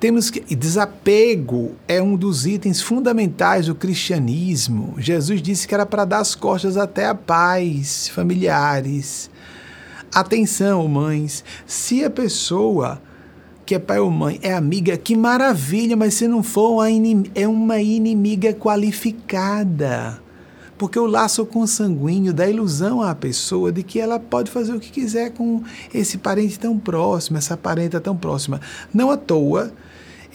Temos 0.00 0.30
que. 0.30 0.40
Desapego 0.54 1.72
é 1.86 2.00
um 2.00 2.16
dos 2.16 2.46
itens 2.46 2.80
fundamentais 2.80 3.66
do 3.66 3.74
cristianismo. 3.74 4.94
Jesus 4.98 5.42
disse 5.42 5.66
que 5.66 5.74
era 5.74 5.84
para 5.84 6.04
dar 6.04 6.20
as 6.20 6.34
costas 6.34 6.76
até 6.76 7.06
a 7.06 7.14
paz, 7.14 8.08
familiares. 8.08 9.30
Atenção, 10.14 10.86
mães, 10.88 11.44
se 11.66 12.04
a 12.04 12.10
pessoa 12.10 13.00
que 13.66 13.74
é 13.74 13.78
pai 13.78 13.98
ou 13.98 14.10
mãe 14.10 14.38
é 14.42 14.54
amiga, 14.54 14.96
que 14.96 15.14
maravilha, 15.14 15.94
mas 15.94 16.14
se 16.14 16.26
não 16.26 16.42
for, 16.42 16.82
é 17.34 17.46
uma 17.46 17.78
inimiga 17.80 18.54
qualificada 18.54 20.22
porque 20.78 20.98
o 20.98 21.06
laço 21.06 21.44
consanguíneo 21.44 22.32
dá 22.32 22.48
ilusão 22.48 23.02
à 23.02 23.14
pessoa 23.14 23.72
de 23.72 23.82
que 23.82 23.98
ela 23.98 24.20
pode 24.20 24.48
fazer 24.50 24.72
o 24.72 24.80
que 24.80 24.90
quiser 24.90 25.32
com 25.32 25.62
esse 25.92 26.16
parente 26.16 26.58
tão 26.58 26.78
próximo, 26.78 27.36
essa 27.36 27.56
parenta 27.56 28.00
tão 28.00 28.16
próxima. 28.16 28.60
Não 28.94 29.10
à 29.10 29.16
toa, 29.16 29.72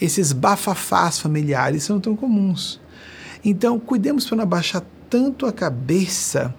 esses 0.00 0.32
bafafás 0.32 1.18
familiares 1.18 1.82
são 1.82 2.00
tão 2.00 2.16
comuns. 2.16 2.80
Então, 3.44 3.78
cuidemos 3.78 4.26
para 4.26 4.36
não 4.36 4.44
abaixar 4.44 4.82
tanto 5.08 5.46
a 5.46 5.52
cabeça 5.52 6.54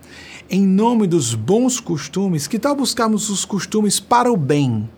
em 0.50 0.65
nome 0.65 1.08
dos 1.08 1.34
bons 1.34 1.80
costumes, 1.80 2.48
que 2.48 2.60
tal 2.60 2.75
buscarmos 2.75 3.30
os 3.30 3.44
costumes 3.44 4.00
para 4.00 4.32
o 4.32 4.38
bem? 4.38 4.89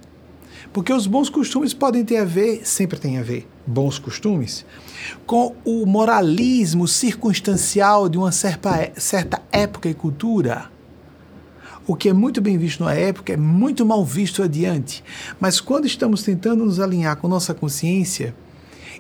Porque 0.74 0.92
os 0.92 1.08
bons 1.08 1.30
costumes 1.30 1.74
podem 1.74 2.04
ter 2.04 2.18
a 2.18 2.26
ver, 2.26 2.62
sempre 2.66 3.00
tem 3.00 3.18
a 3.18 3.24
ver, 3.24 3.48
bons 3.66 3.98
costumes, 3.98 4.66
com 5.26 5.56
o 5.64 5.86
moralismo 5.86 6.88
circunstancial 6.88 8.10
de 8.10 8.18
uma 8.18 8.32
certa, 8.32 8.92
certa 8.98 9.42
época 9.52 9.90
e 9.90 9.94
cultura. 9.94 10.70
O 11.88 11.96
que 11.96 12.10
é 12.10 12.14
muito 12.14 12.42
bem 12.42 12.58
visto 12.58 12.84
na 12.84 12.94
época 12.94 13.32
é 13.32 13.38
muito 13.38 13.86
mal 13.86 14.04
visto 14.04 14.44
adiante. 14.44 15.04
Mas 15.40 15.62
quando 15.62 15.88
estamos 15.88 16.22
tentando 16.22 16.66
nos 16.66 16.80
alinhar 16.80 17.16
com 17.16 17.30
nossa 17.30 17.54
consciência, 17.54 18.36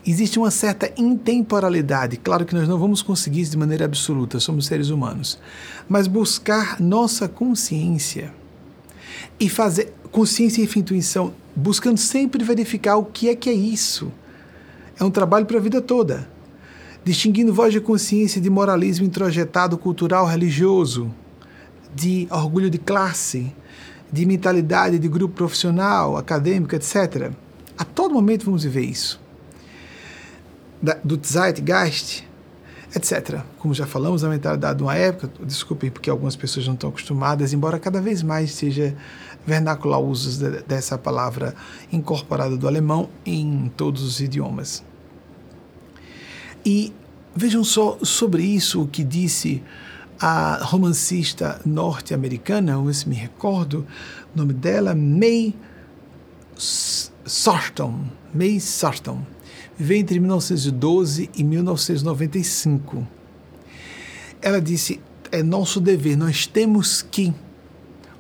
existe 0.05 0.39
uma 0.39 0.49
certa 0.49 0.91
intemporalidade. 0.97 2.15
Claro 2.15 2.45
que 2.45 2.55
nós 2.55 2.67
não 2.67 2.79
vamos 2.79 3.01
conseguir 3.01 3.41
isso 3.41 3.51
de 3.51 3.57
maneira 3.57 3.83
absoluta, 3.83 4.39
somos 4.39 4.65
seres 4.65 4.89
humanos. 4.89 5.37
Mas 5.89 6.07
buscar 6.07 6.79
nossa 6.79 7.27
consciência 7.27 8.33
e 9.37 9.49
fazer 9.49 9.93
consciência 10.09 10.61
e 10.61 10.79
intuição, 10.79 11.33
buscando 11.53 11.97
sempre 11.97 12.43
verificar 12.43 12.95
o 12.95 13.03
que 13.03 13.27
é 13.27 13.35
que 13.35 13.49
é 13.49 13.53
isso 13.53 14.11
é 14.99 15.03
um 15.03 15.11
trabalho 15.11 15.45
para 15.45 15.57
a 15.57 15.61
vida 15.61 15.81
toda. 15.81 16.27
Distinguindo 17.03 17.53
voz 17.53 17.71
de 17.71 17.79
consciência 17.79 18.41
de 18.41 18.49
moralismo 18.49 19.05
introjetado 19.05 19.77
cultural 19.77 20.25
religioso, 20.25 21.13
de 21.93 22.27
orgulho 22.29 22.69
de 22.69 22.77
classe, 22.77 23.53
de 24.11 24.25
mentalidade 24.25 24.99
de 24.99 25.07
grupo 25.07 25.35
profissional, 25.35 26.17
acadêmico, 26.17 26.75
etc. 26.75 27.31
A 27.77 27.83
todo 27.83 28.13
momento 28.13 28.45
vamos 28.45 28.63
viver 28.63 28.85
isso. 28.85 29.19
Da, 30.81 30.97
do 31.03 31.19
Zeitgeist, 31.23 32.23
etc. 32.95 33.41
Como 33.59 33.73
já 33.73 33.85
falamos, 33.85 34.23
a 34.23 34.29
mentalidade 34.29 34.77
de 34.77 34.83
uma 34.83 34.95
época, 34.95 35.29
desculpem 35.43 35.89
porque 35.89 36.09
algumas 36.09 36.35
pessoas 36.35 36.67
não 36.67 36.73
estão 36.73 36.89
acostumadas, 36.89 37.53
embora 37.53 37.79
cada 37.79 38.01
vez 38.01 38.23
mais 38.23 38.53
seja 38.53 38.95
vernacular 39.45 39.99
o 39.99 40.07
uso 40.07 40.39
de, 40.39 40.61
dessa 40.63 40.97
palavra 40.97 41.55
incorporada 41.91 42.57
do 42.57 42.67
alemão 42.67 43.09
em 43.25 43.71
todos 43.75 44.03
os 44.03 44.19
idiomas. 44.19 44.83
E 46.65 46.93
vejam 47.35 47.63
só 47.63 47.97
sobre 48.01 48.43
isso 48.43 48.81
o 48.81 48.87
que 48.87 49.03
disse 49.03 49.63
a 50.19 50.63
romancista 50.63 51.61
norte-americana, 51.65 52.75
se 52.93 53.07
me 53.07 53.15
recordo, 53.15 53.85
o 54.33 54.37
nome 54.37 54.53
dela, 54.53 54.95
May 54.95 55.53
Sarton. 56.55 58.05
May 58.33 58.59
Sarton. 58.59 59.21
Viveu 59.77 59.97
entre 59.97 60.19
1912 60.19 61.29
e 61.35 61.43
1995. 61.43 63.07
Ela 64.41 64.59
disse: 64.59 64.99
é 65.31 65.43
nosso 65.43 65.79
dever, 65.79 66.17
nós 66.17 66.47
temos 66.47 67.01
que 67.01 67.33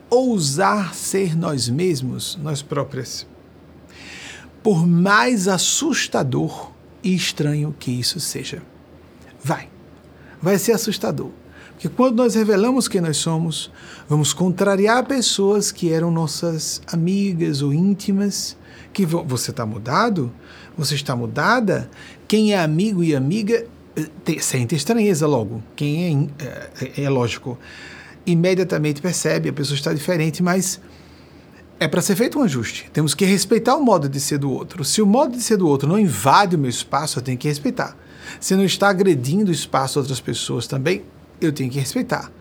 ousar 0.09 0.93
ser 0.93 1.35
nós 1.35 1.67
mesmos, 1.67 2.37
nós 2.41 2.61
próprias. 2.61 3.25
Por 4.63 4.85
mais 4.85 5.47
assustador 5.47 6.71
e 7.03 7.15
estranho 7.15 7.75
que 7.77 7.91
isso 7.91 8.19
seja. 8.19 8.61
Vai. 9.43 9.69
Vai 10.41 10.57
ser 10.57 10.73
assustador. 10.73 11.31
Porque 11.77 11.89
quando 11.89 12.15
nós 12.15 12.33
revelamos 12.33 12.87
quem 12.87 12.99
nós 12.99 13.17
somos, 13.17 13.71
vamos 14.09 14.33
contrariar 14.33 15.05
pessoas 15.05 15.71
que 15.71 15.93
eram 15.93 16.09
nossas 16.09 16.81
amigas 16.91 17.61
ou 17.61 17.71
íntimas, 17.71 18.57
que 18.91 19.05
você 19.05 19.51
está 19.51 19.63
mudado, 19.63 20.33
você 20.75 20.95
está 20.95 21.15
mudada, 21.15 21.87
quem 22.27 22.51
é 22.51 22.59
amigo 22.59 23.03
e 23.03 23.15
amiga 23.15 23.63
eh, 23.95 24.39
sente 24.39 24.73
estranheza 24.73 25.27
logo. 25.27 25.61
Quem 25.75 26.31
é, 26.39 26.69
é, 26.81 27.03
é 27.03 27.09
lógico, 27.11 27.59
imediatamente 28.25 28.99
percebe, 28.99 29.49
a 29.49 29.53
pessoa 29.53 29.75
está 29.75 29.93
diferente, 29.93 30.41
mas 30.41 30.81
é 31.79 31.87
para 31.87 32.01
ser 32.01 32.15
feito 32.15 32.39
um 32.39 32.41
ajuste. 32.41 32.89
Temos 32.91 33.13
que 33.13 33.23
respeitar 33.23 33.75
o 33.75 33.83
modo 33.83 34.09
de 34.09 34.19
ser 34.19 34.39
do 34.39 34.51
outro. 34.51 34.83
Se 34.83 34.99
o 34.99 35.05
modo 35.05 35.37
de 35.37 35.43
ser 35.43 35.57
do 35.57 35.67
outro 35.67 35.87
não 35.87 35.99
invade 35.99 36.55
o 36.55 36.59
meu 36.59 36.71
espaço, 36.71 37.19
eu 37.19 37.23
tenho 37.23 37.37
que 37.37 37.47
respeitar. 37.47 37.95
Se 38.39 38.55
não 38.55 38.65
está 38.65 38.89
agredindo 38.89 39.51
o 39.51 39.53
espaço 39.53 39.93
de 39.93 39.99
outras 39.99 40.19
pessoas 40.19 40.65
também, 40.65 41.03
eu 41.39 41.51
tenho 41.51 41.69
que 41.69 41.79
respeitar. 41.79 42.31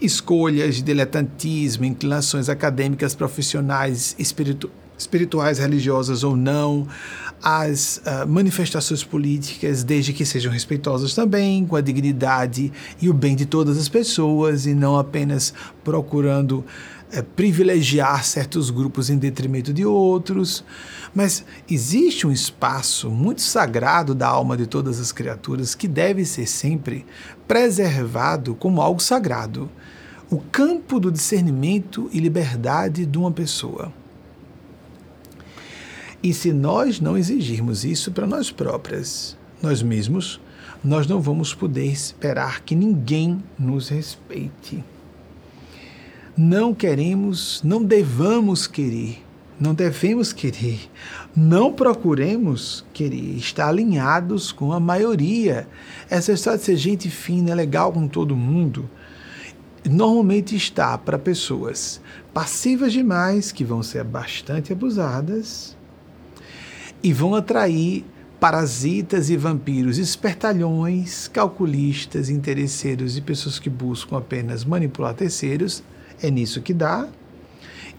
Escolhas 0.00 0.76
de 0.76 0.82
diletantismo, 0.82 1.84
inclinações 1.84 2.48
acadêmicas, 2.48 3.14
profissionais, 3.14 4.16
espiritu 4.18 4.70
espirituais, 4.98 5.58
religiosas 5.58 6.22
ou 6.22 6.36
não, 6.36 6.86
as 7.42 8.00
uh, 8.06 8.26
manifestações 8.28 9.02
políticas, 9.02 9.82
desde 9.82 10.12
que 10.12 10.24
sejam 10.24 10.52
respeitosas 10.52 11.12
também, 11.12 11.66
com 11.66 11.74
a 11.74 11.80
dignidade 11.80 12.72
e 13.00 13.10
o 13.10 13.12
bem 13.12 13.34
de 13.34 13.44
todas 13.44 13.76
as 13.76 13.88
pessoas, 13.88 14.64
e 14.64 14.74
não 14.74 14.96
apenas 14.96 15.52
procurando 15.82 16.64
é, 17.10 17.20
privilegiar 17.20 18.24
certos 18.24 18.70
grupos 18.70 19.10
em 19.10 19.18
detrimento 19.18 19.72
de 19.72 19.84
outros, 19.84 20.64
mas 21.14 21.44
existe 21.70 22.26
um 22.26 22.32
espaço 22.32 23.10
muito 23.10 23.40
sagrado 23.40 24.14
da 24.14 24.28
alma 24.28 24.56
de 24.56 24.66
todas 24.66 24.98
as 24.98 25.12
criaturas 25.12 25.74
que 25.74 25.86
deve 25.86 26.24
ser 26.24 26.46
sempre 26.46 27.04
preservado 27.46 28.54
como 28.54 28.80
algo 28.80 29.00
sagrado 29.00 29.70
o 30.30 30.38
campo 30.38 30.98
do 30.98 31.12
discernimento 31.12 32.08
e 32.10 32.18
liberdade 32.18 33.04
de 33.04 33.18
uma 33.18 33.30
pessoa. 33.30 33.92
E 36.22 36.32
se 36.32 36.52
nós 36.54 37.00
não 37.00 37.18
exigirmos 37.18 37.84
isso 37.84 38.12
para 38.12 38.26
nós 38.26 38.50
próprias, 38.50 39.36
nós 39.60 39.82
mesmos, 39.82 40.40
nós 40.82 41.06
não 41.06 41.20
vamos 41.20 41.52
poder 41.52 41.84
esperar 41.84 42.62
que 42.62 42.74
ninguém 42.74 43.42
nos 43.58 43.90
respeite 43.90 44.82
não 46.36 46.72
queremos, 46.74 47.60
não 47.62 47.84
devamos 47.84 48.66
querer, 48.66 49.22
não 49.62 49.74
devemos 49.74 50.32
querer, 50.32 50.90
não 51.36 51.72
procuremos 51.72 52.84
querer, 52.92 53.36
estar 53.36 53.68
alinhados 53.68 54.50
com 54.50 54.72
a 54.72 54.80
maioria. 54.80 55.68
Essa 56.10 56.32
história 56.32 56.58
de 56.58 56.64
ser 56.64 56.76
gente 56.76 57.08
fina, 57.08 57.52
é 57.52 57.54
legal 57.54 57.92
com 57.92 58.08
todo 58.08 58.34
mundo, 58.34 58.90
normalmente 59.88 60.56
está 60.56 60.98
para 60.98 61.16
pessoas 61.16 62.00
passivas 62.34 62.92
demais, 62.92 63.52
que 63.52 63.62
vão 63.62 63.84
ser 63.84 64.02
bastante 64.02 64.72
abusadas 64.72 65.76
e 67.00 67.12
vão 67.12 67.36
atrair 67.36 68.04
parasitas 68.40 69.30
e 69.30 69.36
vampiros, 69.36 69.96
espertalhões, 69.96 71.28
calculistas, 71.28 72.28
interesseiros 72.28 73.16
e 73.16 73.20
pessoas 73.20 73.60
que 73.60 73.70
buscam 73.70 74.18
apenas 74.18 74.64
manipular 74.64 75.14
terceiros 75.14 75.84
é 76.20 76.28
nisso 76.32 76.60
que 76.60 76.74
dá. 76.74 77.08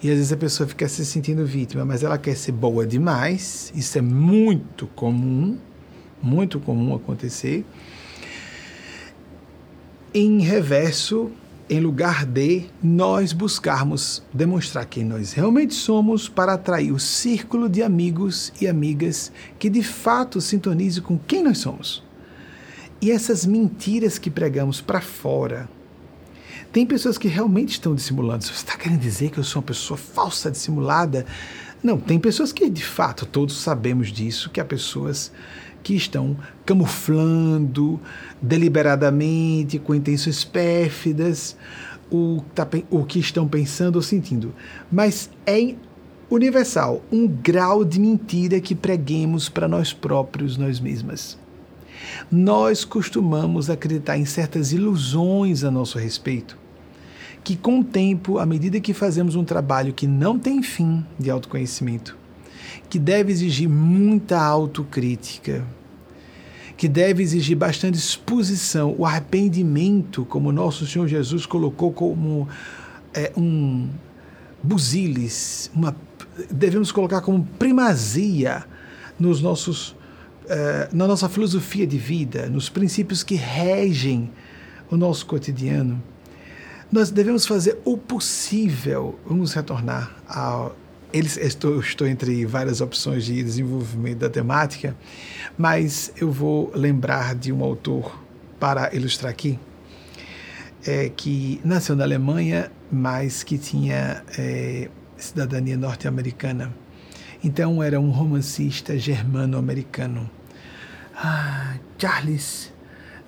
E 0.04 0.10
às 0.10 0.18
vezes 0.18 0.34
a 0.34 0.38
pessoa 0.38 0.68
fica 0.68 0.86
se 0.90 1.06
sentindo 1.06 1.46
vítima, 1.46 1.86
mas 1.86 2.04
ela 2.04 2.18
quer 2.18 2.36
ser 2.36 2.52
boa 2.52 2.86
demais. 2.86 3.72
Isso 3.74 3.98
é 3.98 4.02
muito 4.02 4.86
comum, 4.88 5.58
muito 6.22 6.60
comum 6.60 6.94
acontecer. 6.94 7.66
Em 10.14 10.42
reverso, 10.42 11.32
em 11.70 11.80
lugar 11.80 12.26
de 12.26 12.66
nós 12.84 13.32
buscarmos 13.32 14.22
demonstrar 14.34 14.86
quem 14.86 15.06
nós 15.06 15.32
realmente 15.32 15.74
somos 15.74 16.28
para 16.28 16.54
atrair 16.56 16.92
o 16.92 17.00
círculo 17.00 17.70
de 17.70 17.82
amigos 17.82 18.52
e 18.60 18.68
amigas 18.68 19.32
que 19.58 19.70
de 19.70 19.82
fato 19.82 20.42
sintonize 20.42 21.00
com 21.00 21.18
quem 21.18 21.42
nós 21.42 21.60
somos. 21.60 22.04
E 23.02 23.10
essas 23.10 23.46
mentiras 23.46 24.18
que 24.18 24.30
pregamos 24.30 24.82
para 24.82 25.00
fora, 25.00 25.70
tem 26.74 26.88
pessoas 26.88 27.20
que 27.20 27.28
realmente 27.28 27.74
estão 27.74 27.94
dissimulando. 27.94 28.44
Você 28.44 28.52
está 28.52 28.76
querendo 28.76 29.00
dizer 29.00 29.30
que 29.30 29.38
eu 29.38 29.44
sou 29.44 29.62
uma 29.62 29.68
pessoa 29.68 29.96
falsa, 29.96 30.50
dissimulada? 30.50 31.24
Não, 31.84 32.00
tem 32.00 32.18
pessoas 32.18 32.52
que, 32.52 32.68
de 32.68 32.84
fato, 32.84 33.28
todos 33.28 33.62
sabemos 33.62 34.12
disso, 34.12 34.50
que 34.50 34.60
há 34.60 34.66
pessoas 34.66 35.32
que 35.84 35.94
estão 35.94 36.36
camuflando 36.66 38.00
deliberadamente, 38.42 39.78
com 39.78 39.94
intenções 39.94 40.44
pérfidas, 40.44 41.56
o, 42.12 42.44
tá, 42.56 42.68
o 42.90 43.04
que 43.04 43.20
estão 43.20 43.48
pensando 43.48 43.98
ou 43.98 44.02
sentindo. 44.02 44.52
Mas 44.92 45.30
é 45.46 45.76
universal 46.28 47.04
um 47.12 47.28
grau 47.28 47.86
de 47.86 48.00
mentira 48.00 48.60
que 48.60 48.74
preguemos 48.74 49.48
para 49.48 49.68
nós 49.68 49.94
próprios, 49.94 50.58
nós 50.58 50.80
mesmas. 50.80 51.38
Nós 52.32 52.84
costumamos 52.84 53.70
acreditar 53.70 54.18
em 54.18 54.26
certas 54.26 54.74
ilusões 54.74 55.64
a 55.64 55.70
nosso 55.70 56.00
respeito 56.00 56.63
que 57.44 57.58
com 57.58 57.80
o 57.80 57.84
tempo, 57.84 58.40
à 58.40 58.46
medida 58.46 58.80
que 58.80 58.94
fazemos 58.94 59.36
um 59.36 59.44
trabalho 59.44 59.94
que 59.94 60.08
não 60.08 60.40
tem 60.40 60.64
fim 60.64 61.06
de 61.20 61.30
autoconhecimento, 61.30 62.18
que 62.90 62.98
deve 62.98 63.32
exigir 63.32 63.68
muita 63.68 64.42
autocrítica, 64.42 65.66
que 66.78 66.88
deve 66.88 67.22
exigir 67.22 67.58
bastante 67.58 67.98
exposição, 67.98 68.96
o 68.98 69.06
arrependimento, 69.06 70.26
como 70.26 70.52
nosso 70.52 70.88
Senhor 70.88 71.08
Jesus 71.08 71.46
colocou 71.46 71.92
como 71.92 72.48
é, 73.14 73.32
um 73.36 73.90
busilis, 74.62 75.70
uma, 75.76 75.96
devemos 76.50 76.92
colocar 76.92 77.22
como 77.22 77.44
primazia 77.60 78.64
nos 79.20 79.42
nossos, 79.42 79.96
é, 80.48 80.90
na 80.94 81.06
nossa 81.06 81.28
filosofia 81.28 81.86
de 81.86 81.98
vida, 81.98 82.48
nos 82.48 82.70
princípios 82.70 83.22
que 83.22 83.36
regem 83.36 84.32
o 84.90 84.96
nosso 84.96 85.26
cotidiano 85.26 86.02
nós 86.94 87.10
devemos 87.10 87.48
fazer 87.48 87.80
o 87.84 87.98
possível. 87.98 89.20
Vamos 89.26 89.52
retornar 89.52 90.16
ao. 90.28 90.76
Eles, 91.12 91.38
estou, 91.38 91.80
estou 91.80 92.08
entre 92.08 92.46
várias 92.46 92.82
opções 92.82 93.26
de 93.26 93.42
desenvolvimento 93.44 94.20
da 94.20 94.30
temática, 94.30 94.96
mas 95.58 96.14
eu 96.18 96.32
vou 96.32 96.72
lembrar 96.76 97.34
de 97.34 97.52
um 97.52 97.64
autor 97.64 98.20
para 98.60 98.96
ilustrar 98.96 99.32
aqui, 99.32 99.60
é, 100.86 101.10
que 101.10 101.60
nasceu 101.64 101.96
na 101.96 102.04
Alemanha, 102.04 102.72
mas 102.92 103.42
que 103.44 103.58
tinha 103.58 104.24
é, 104.38 104.88
cidadania 105.18 105.78
norte-americana. 105.78 106.72
Então 107.44 107.82
era 107.82 108.00
um 108.00 108.12
romancista 108.12 108.98
germano-americano. 108.98 110.30
Ah, 111.16 111.76
Charles, 111.98 112.72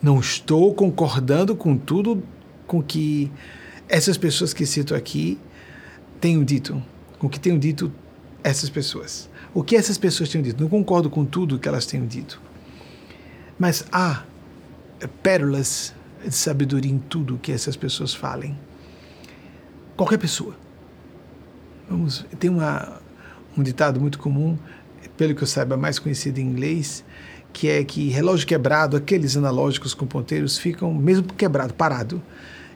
não 0.01 0.19
estou 0.19 0.73
concordando 0.73 1.55
com 1.55 1.75
tudo 1.75 2.23
com 2.67 2.81
que 2.81 3.31
essas 3.87 4.17
pessoas 4.17 4.53
que 4.53 4.65
cito 4.65 4.95
aqui 4.95 5.39
tenham 6.19 6.43
dito, 6.43 6.81
com 7.19 7.29
que 7.29 7.39
tenham 7.39 7.57
dito 7.57 7.91
essas 8.43 8.69
pessoas. 8.69 9.29
O 9.53 9.63
que 9.63 9.75
essas 9.75 9.97
pessoas 9.97 10.29
tenham 10.29 10.43
dito. 10.43 10.61
Não 10.61 10.69
concordo 10.69 11.09
com 11.09 11.25
tudo 11.25 11.57
que 11.57 11.67
elas 11.67 11.85
tenham 11.85 12.05
dito. 12.05 12.41
Mas 13.57 13.85
há 13.91 14.23
pérolas 15.23 15.93
de 16.23 16.35
sabedoria 16.35 16.91
em 16.91 16.97
tudo 16.97 17.39
que 17.41 17.51
essas 17.51 17.75
pessoas 17.75 18.13
falem. 18.13 18.57
Qualquer 19.95 20.17
pessoa. 20.17 20.55
Vamos, 21.89 22.25
tem 22.39 22.49
uma, 22.49 22.99
um 23.57 23.63
ditado 23.63 23.99
muito 23.99 24.19
comum, 24.19 24.57
pelo 25.15 25.35
que 25.35 25.43
eu 25.43 25.47
saiba, 25.47 25.77
mais 25.77 25.99
conhecido 25.99 26.39
em 26.39 26.43
inglês, 26.43 27.05
que 27.53 27.69
é 27.69 27.83
que 27.83 28.09
relógio 28.09 28.45
quebrado, 28.45 28.97
aqueles 28.97 29.37
analógicos 29.37 29.93
com 29.93 30.05
ponteiros 30.05 30.57
ficam, 30.57 30.93
mesmo 30.93 31.23
quebrado, 31.33 31.73
parado, 31.73 32.21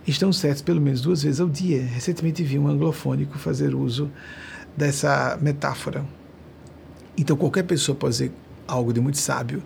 estão 0.10 0.32
certos 0.32 0.62
pelo 0.62 0.82
menos 0.82 1.02
duas 1.02 1.24
vezes 1.24 1.39
ao 1.39 1.48
dia. 1.48 1.82
Recentemente 1.82 2.43
vi 2.43 2.58
um 2.58 2.67
anglofônico 2.67 3.38
fazer 3.38 3.76
uso 3.76 4.10
dessa 4.76 5.38
metáfora. 5.41 6.06
Então 7.17 7.36
qualquer 7.36 7.63
pessoa 7.63 7.95
pode 7.95 8.13
dizer 8.13 8.32
algo 8.67 8.93
de 8.93 9.00
muito 9.00 9.17
sábio. 9.17 9.62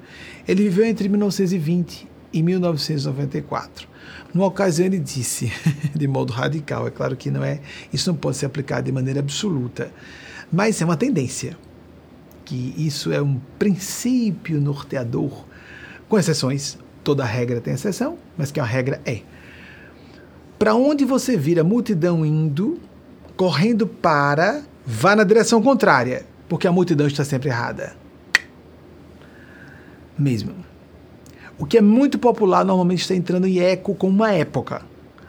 Ele 0.47 0.63
viveu 0.63 0.85
entre 0.85 1.07
1920 1.09 2.07
e 2.31 2.41
1994. 2.41 3.87
Numa 4.33 4.47
ocasião 4.47 4.87
ele 4.87 4.99
disse, 4.99 5.51
de 5.93 6.07
modo 6.07 6.33
radical, 6.33 6.87
é 6.87 6.91
claro 6.91 7.15
que 7.15 7.29
não 7.29 7.43
é, 7.43 7.59
isso 7.91 8.09
não 8.09 8.17
pode 8.17 8.37
ser 8.37 8.47
aplicado 8.47 8.85
de 8.85 8.91
maneira 8.91 9.19
absoluta, 9.19 9.91
mas 10.51 10.81
é 10.81 10.85
uma 10.85 10.97
tendência 10.97 11.55
que 12.43 12.73
isso 12.77 13.13
é 13.13 13.21
um 13.21 13.39
princípio 13.57 14.59
norteador, 14.59 15.45
com 16.09 16.17
exceções, 16.17 16.77
toda 17.03 17.23
regra 17.23 17.61
tem 17.61 17.73
exceção, 17.73 18.17
mas 18.37 18.51
que 18.51 18.59
a 18.59 18.65
regra 18.65 19.01
é 19.05 19.21
para 20.63 20.75
onde 20.75 21.03
você 21.03 21.35
vira 21.35 21.61
multidão 21.61 22.25
indo, 22.25 22.79
correndo 23.35 23.85
para, 23.85 24.63
vá 24.85 25.13
na 25.13 25.25
direção 25.25 25.61
contrária, 25.61 26.25
porque 26.47 26.65
a 26.65 26.71
multidão 26.71 27.05
está 27.05 27.25
sempre 27.25 27.49
errada. 27.49 27.97
Mesmo. 30.17 30.53
O 31.59 31.65
que 31.65 31.77
é 31.77 31.81
muito 31.81 32.17
popular 32.17 32.63
normalmente 32.63 33.01
está 33.01 33.13
entrando 33.13 33.45
em 33.45 33.59
eco 33.59 33.93
com 33.93 34.07
uma 34.07 34.31
época, 34.31 34.83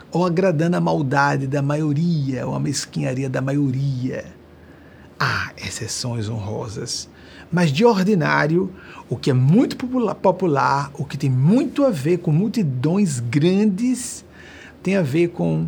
ou 0.09 0.25
agradando 0.25 0.77
a 0.77 0.79
maldade 0.79 1.47
da 1.47 1.61
maioria, 1.61 2.47
ou 2.47 2.55
a 2.55 2.59
mesquinharia 2.61 3.29
da 3.29 3.41
maioria. 3.41 4.23
Há 5.19 5.51
exceções 5.57 6.29
honrosas, 6.29 7.09
mas 7.51 7.73
de 7.73 7.83
ordinário, 7.83 8.73
o 9.09 9.17
que 9.17 9.31
é 9.31 9.33
muito 9.33 9.75
popular, 9.75 10.91
o 10.93 11.03
que 11.03 11.17
tem 11.17 11.29
muito 11.29 11.83
a 11.83 11.89
ver 11.89 12.19
com 12.19 12.31
multidões 12.31 13.19
grandes, 13.19 14.23
tem 14.85 14.97
a 14.97 15.01
ver 15.01 15.29
com 15.29 15.67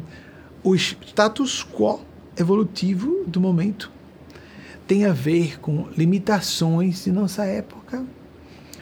o 0.63 0.75
status 0.75 1.65
quo 1.65 2.01
evolutivo 2.37 3.23
do 3.25 3.41
momento. 3.41 3.91
Tem 4.85 5.05
a 5.05 5.11
ver 5.11 5.59
com 5.59 5.87
limitações 5.97 7.05
de 7.05 7.11
nossa 7.11 7.43
época. 7.43 8.05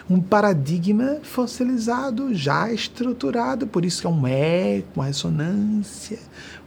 Um 0.10 0.20
paradigma 0.20 1.20
fossilizado, 1.24 2.36
já 2.36 2.70
estruturado, 2.70 3.66
por 3.66 3.86
isso 3.86 4.02
que 4.02 4.08
é 4.08 4.10
um 4.10 4.28
eco, 4.28 4.90
uma 4.98 5.06
ressonância, 5.06 6.20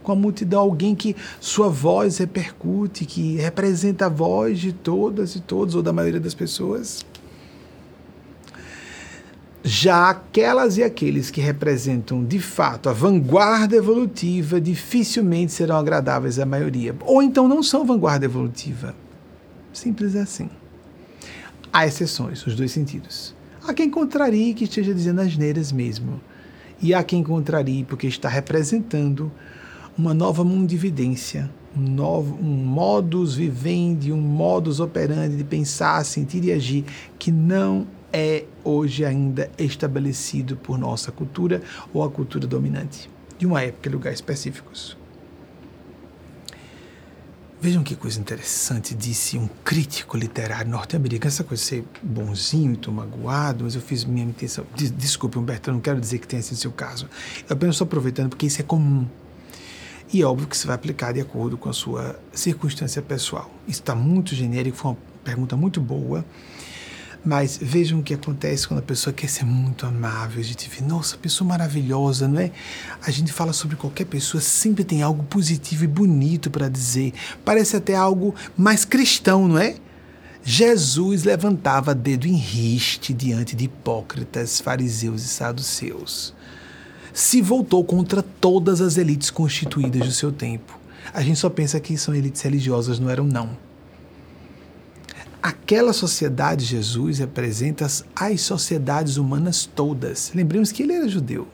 com 0.02 0.12
a 0.12 0.16
multidão, 0.16 0.60
alguém 0.60 0.94
que 0.94 1.14
sua 1.38 1.68
voz 1.68 2.16
repercute, 2.16 3.04
que 3.04 3.36
representa 3.36 4.06
a 4.06 4.08
voz 4.08 4.58
de 4.60 4.72
todas 4.72 5.36
e 5.36 5.40
todos, 5.40 5.74
ou 5.74 5.82
da 5.82 5.92
maioria 5.92 6.18
das 6.18 6.32
pessoas. 6.32 7.04
Já 9.62 10.10
aquelas 10.10 10.78
e 10.78 10.84
aqueles 10.84 11.30
que 11.30 11.40
representam 11.40 12.24
de 12.24 12.38
fato 12.38 12.88
a 12.88 12.92
vanguarda 12.92 13.74
evolutiva 13.74 14.60
dificilmente 14.60 15.52
serão 15.52 15.76
agradáveis 15.76 16.38
à 16.38 16.46
maioria, 16.46 16.94
ou 17.00 17.22
então 17.22 17.48
não 17.48 17.62
são 17.62 17.84
vanguarda 17.84 18.24
evolutiva. 18.24 18.94
Simples 19.72 20.14
assim. 20.14 20.48
Há 21.72 21.86
exceções, 21.86 22.46
os 22.46 22.54
dois 22.54 22.72
sentidos. 22.72 23.34
Há 23.66 23.74
quem 23.74 23.90
contrarie 23.90 24.54
que 24.54 24.64
esteja 24.64 24.94
dizendo 24.94 25.20
as 25.20 25.36
neiras 25.36 25.70
mesmo. 25.72 26.20
E 26.80 26.94
há 26.94 27.02
quem 27.02 27.22
contrarie 27.22 27.84
porque 27.84 28.06
está 28.06 28.28
representando 28.28 29.30
uma 29.96 30.14
nova 30.14 30.44
mundividência, 30.44 31.50
um, 31.76 31.80
novo, 31.80 32.38
um 32.40 32.64
modus 32.64 33.34
vivendi, 33.34 34.12
um 34.12 34.20
modus 34.20 34.78
operandi 34.78 35.36
de 35.36 35.44
pensar, 35.44 36.04
sentir 36.04 36.44
e 36.44 36.52
agir 36.52 36.84
que 37.18 37.32
não 37.32 37.86
é 38.12 38.44
hoje 38.64 39.04
ainda 39.04 39.50
estabelecido 39.58 40.56
por 40.56 40.78
nossa 40.78 41.12
cultura 41.12 41.62
ou 41.92 42.02
a 42.02 42.10
cultura 42.10 42.46
dominante 42.46 43.10
de 43.38 43.46
uma 43.46 43.62
época 43.62 43.88
e 43.88 43.92
lugar 43.92 44.12
específicos. 44.12 44.96
Vejam 47.60 47.82
que 47.82 47.96
coisa 47.96 48.20
interessante, 48.20 48.94
disse 48.94 49.36
um 49.36 49.48
crítico 49.64 50.16
literário 50.16 50.70
norte-americano. 50.70 51.26
Essa 51.28 51.42
coisa 51.42 51.60
de 51.60 51.68
ser 51.68 51.84
bonzinho, 52.00 52.76
tô 52.76 52.92
magoado, 52.92 53.64
mas 53.64 53.74
eu 53.74 53.80
fiz 53.80 54.04
minha 54.04 54.24
intenção. 54.24 54.64
Desculpe, 54.74 55.38
Humberto, 55.38 55.70
eu 55.70 55.74
não 55.74 55.80
quero 55.80 56.00
dizer 56.00 56.18
que 56.18 56.26
tenha 56.28 56.40
sido 56.40 56.56
seu 56.56 56.70
caso. 56.70 57.08
Eu 57.48 57.56
apenas 57.56 57.74
estou 57.74 57.84
aproveitando 57.84 58.28
porque 58.28 58.46
isso 58.46 58.60
é 58.60 58.64
comum. 58.64 59.08
E 60.12 60.22
é 60.22 60.24
óbvio 60.24 60.46
que 60.46 60.56
você 60.56 60.68
vai 60.68 60.76
aplicar 60.76 61.12
de 61.12 61.20
acordo 61.20 61.58
com 61.58 61.68
a 61.68 61.72
sua 61.72 62.18
circunstância 62.32 63.02
pessoal. 63.02 63.50
Isso 63.66 63.80
está 63.80 63.94
muito 63.94 64.36
genérico, 64.36 64.76
foi 64.76 64.92
uma 64.92 64.98
pergunta 65.24 65.56
muito 65.56 65.80
boa. 65.80 66.24
Mas 67.28 67.58
vejam 67.60 67.98
o 67.98 68.02
que 68.02 68.14
acontece 68.14 68.66
quando 68.66 68.78
a 68.78 68.82
pessoa 68.82 69.12
quer 69.12 69.28
ser 69.28 69.44
muito 69.44 69.84
amável. 69.84 70.40
A 70.40 70.42
gente 70.42 70.66
vê, 70.66 70.82
nossa, 70.82 71.14
pessoa 71.18 71.46
maravilhosa, 71.46 72.26
não 72.26 72.40
é? 72.40 72.50
A 73.06 73.10
gente 73.10 73.34
fala 73.34 73.52
sobre 73.52 73.76
qualquer 73.76 74.06
pessoa, 74.06 74.40
sempre 74.40 74.82
tem 74.82 75.02
algo 75.02 75.22
positivo 75.24 75.84
e 75.84 75.86
bonito 75.86 76.50
para 76.50 76.70
dizer. 76.70 77.12
Parece 77.44 77.76
até 77.76 77.94
algo 77.94 78.34
mais 78.56 78.86
cristão, 78.86 79.46
não 79.46 79.58
é? 79.58 79.76
Jesus 80.42 81.24
levantava 81.24 81.94
dedo 81.94 82.26
em 82.26 82.34
riste 82.34 83.12
diante 83.12 83.54
de 83.54 83.66
hipócritas, 83.66 84.58
fariseus 84.58 85.22
e 85.22 85.28
saduceus. 85.28 86.32
Se 87.12 87.42
voltou 87.42 87.84
contra 87.84 88.22
todas 88.22 88.80
as 88.80 88.96
elites 88.96 89.28
constituídas 89.28 90.00
do 90.00 90.12
seu 90.12 90.32
tempo. 90.32 90.80
A 91.12 91.20
gente 91.20 91.38
só 91.38 91.50
pensa 91.50 91.78
que 91.78 91.98
são 91.98 92.14
elites 92.14 92.40
religiosas, 92.40 92.98
não 92.98 93.10
eram, 93.10 93.26
não 93.26 93.67
aquela 95.42 95.92
sociedade 95.92 96.64
Jesus 96.64 97.18
representa 97.18 97.86
as 98.16 98.40
sociedades 98.40 99.16
humanas 99.16 99.64
todas. 99.66 100.32
Lembremos 100.34 100.72
que 100.72 100.82
ele 100.82 100.92
era 100.92 101.08
judeu. 101.08 101.46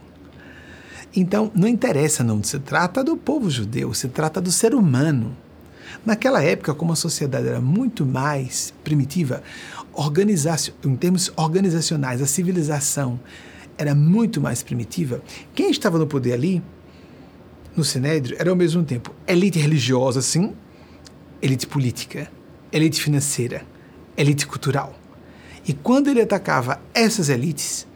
Então, 1.16 1.50
não 1.54 1.68
interessa 1.68 2.24
não, 2.24 2.42
se 2.42 2.58
trata 2.58 3.04
do 3.04 3.16
povo 3.16 3.48
judeu, 3.48 3.94
se 3.94 4.08
trata 4.08 4.40
do 4.40 4.50
ser 4.50 4.74
humano. 4.74 5.36
Naquela 6.04 6.42
época, 6.42 6.74
como 6.74 6.92
a 6.92 6.96
sociedade 6.96 7.46
era 7.46 7.60
muito 7.60 8.04
mais 8.04 8.74
primitiva, 8.82 9.42
em 10.84 10.96
termos 10.96 11.32
organizacionais, 11.36 12.20
a 12.20 12.26
civilização 12.26 13.20
era 13.78 13.94
muito 13.94 14.40
mais 14.40 14.62
primitiva, 14.62 15.22
quem 15.54 15.70
estava 15.70 15.98
no 15.98 16.06
poder 16.06 16.32
ali, 16.32 16.62
no 17.76 17.84
Sinédrio, 17.84 18.36
era 18.38 18.50
ao 18.50 18.56
mesmo 18.56 18.84
tempo 18.84 19.14
elite 19.26 19.58
religiosa, 19.58 20.20
sim, 20.20 20.52
elite 21.40 21.66
política, 21.66 22.30
elite 22.72 23.00
financeira, 23.00 23.64
elite 24.16 24.46
cultural. 24.46 24.94
E 25.66 25.72
quando 25.72 26.08
ele 26.08 26.20
atacava 26.20 26.80
essas 26.92 27.28
elites, 27.28 27.86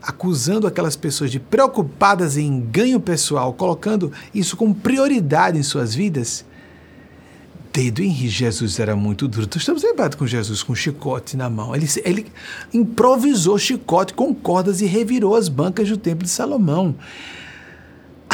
acusando 0.00 0.66
aquelas 0.66 0.94
pessoas 0.94 1.30
de 1.30 1.40
preocupadas 1.40 2.36
em 2.36 2.60
ganho 2.60 3.00
pessoal, 3.00 3.52
colocando 3.52 4.12
isso 4.32 4.56
como 4.56 4.74
prioridade 4.74 5.58
em 5.58 5.62
suas 5.62 5.94
vidas, 5.94 6.44
dedo 7.72 8.02
em 8.02 8.14
Jesus 8.14 8.78
era 8.78 8.94
muito 8.94 9.26
duro. 9.26 9.44
Então, 9.44 9.58
estamos 9.58 9.82
lembrados 9.82 10.16
com 10.16 10.26
Jesus 10.26 10.62
com 10.62 10.74
chicote 10.74 11.36
na 11.36 11.50
mão. 11.50 11.74
Ele, 11.74 11.86
ele 12.04 12.26
improvisou 12.72 13.58
chicote 13.58 14.14
com 14.14 14.34
cordas 14.34 14.80
e 14.80 14.86
revirou 14.86 15.34
as 15.34 15.48
bancas 15.48 15.88
do 15.88 15.96
templo 15.96 16.24
de 16.24 16.30
Salomão. 16.30 16.94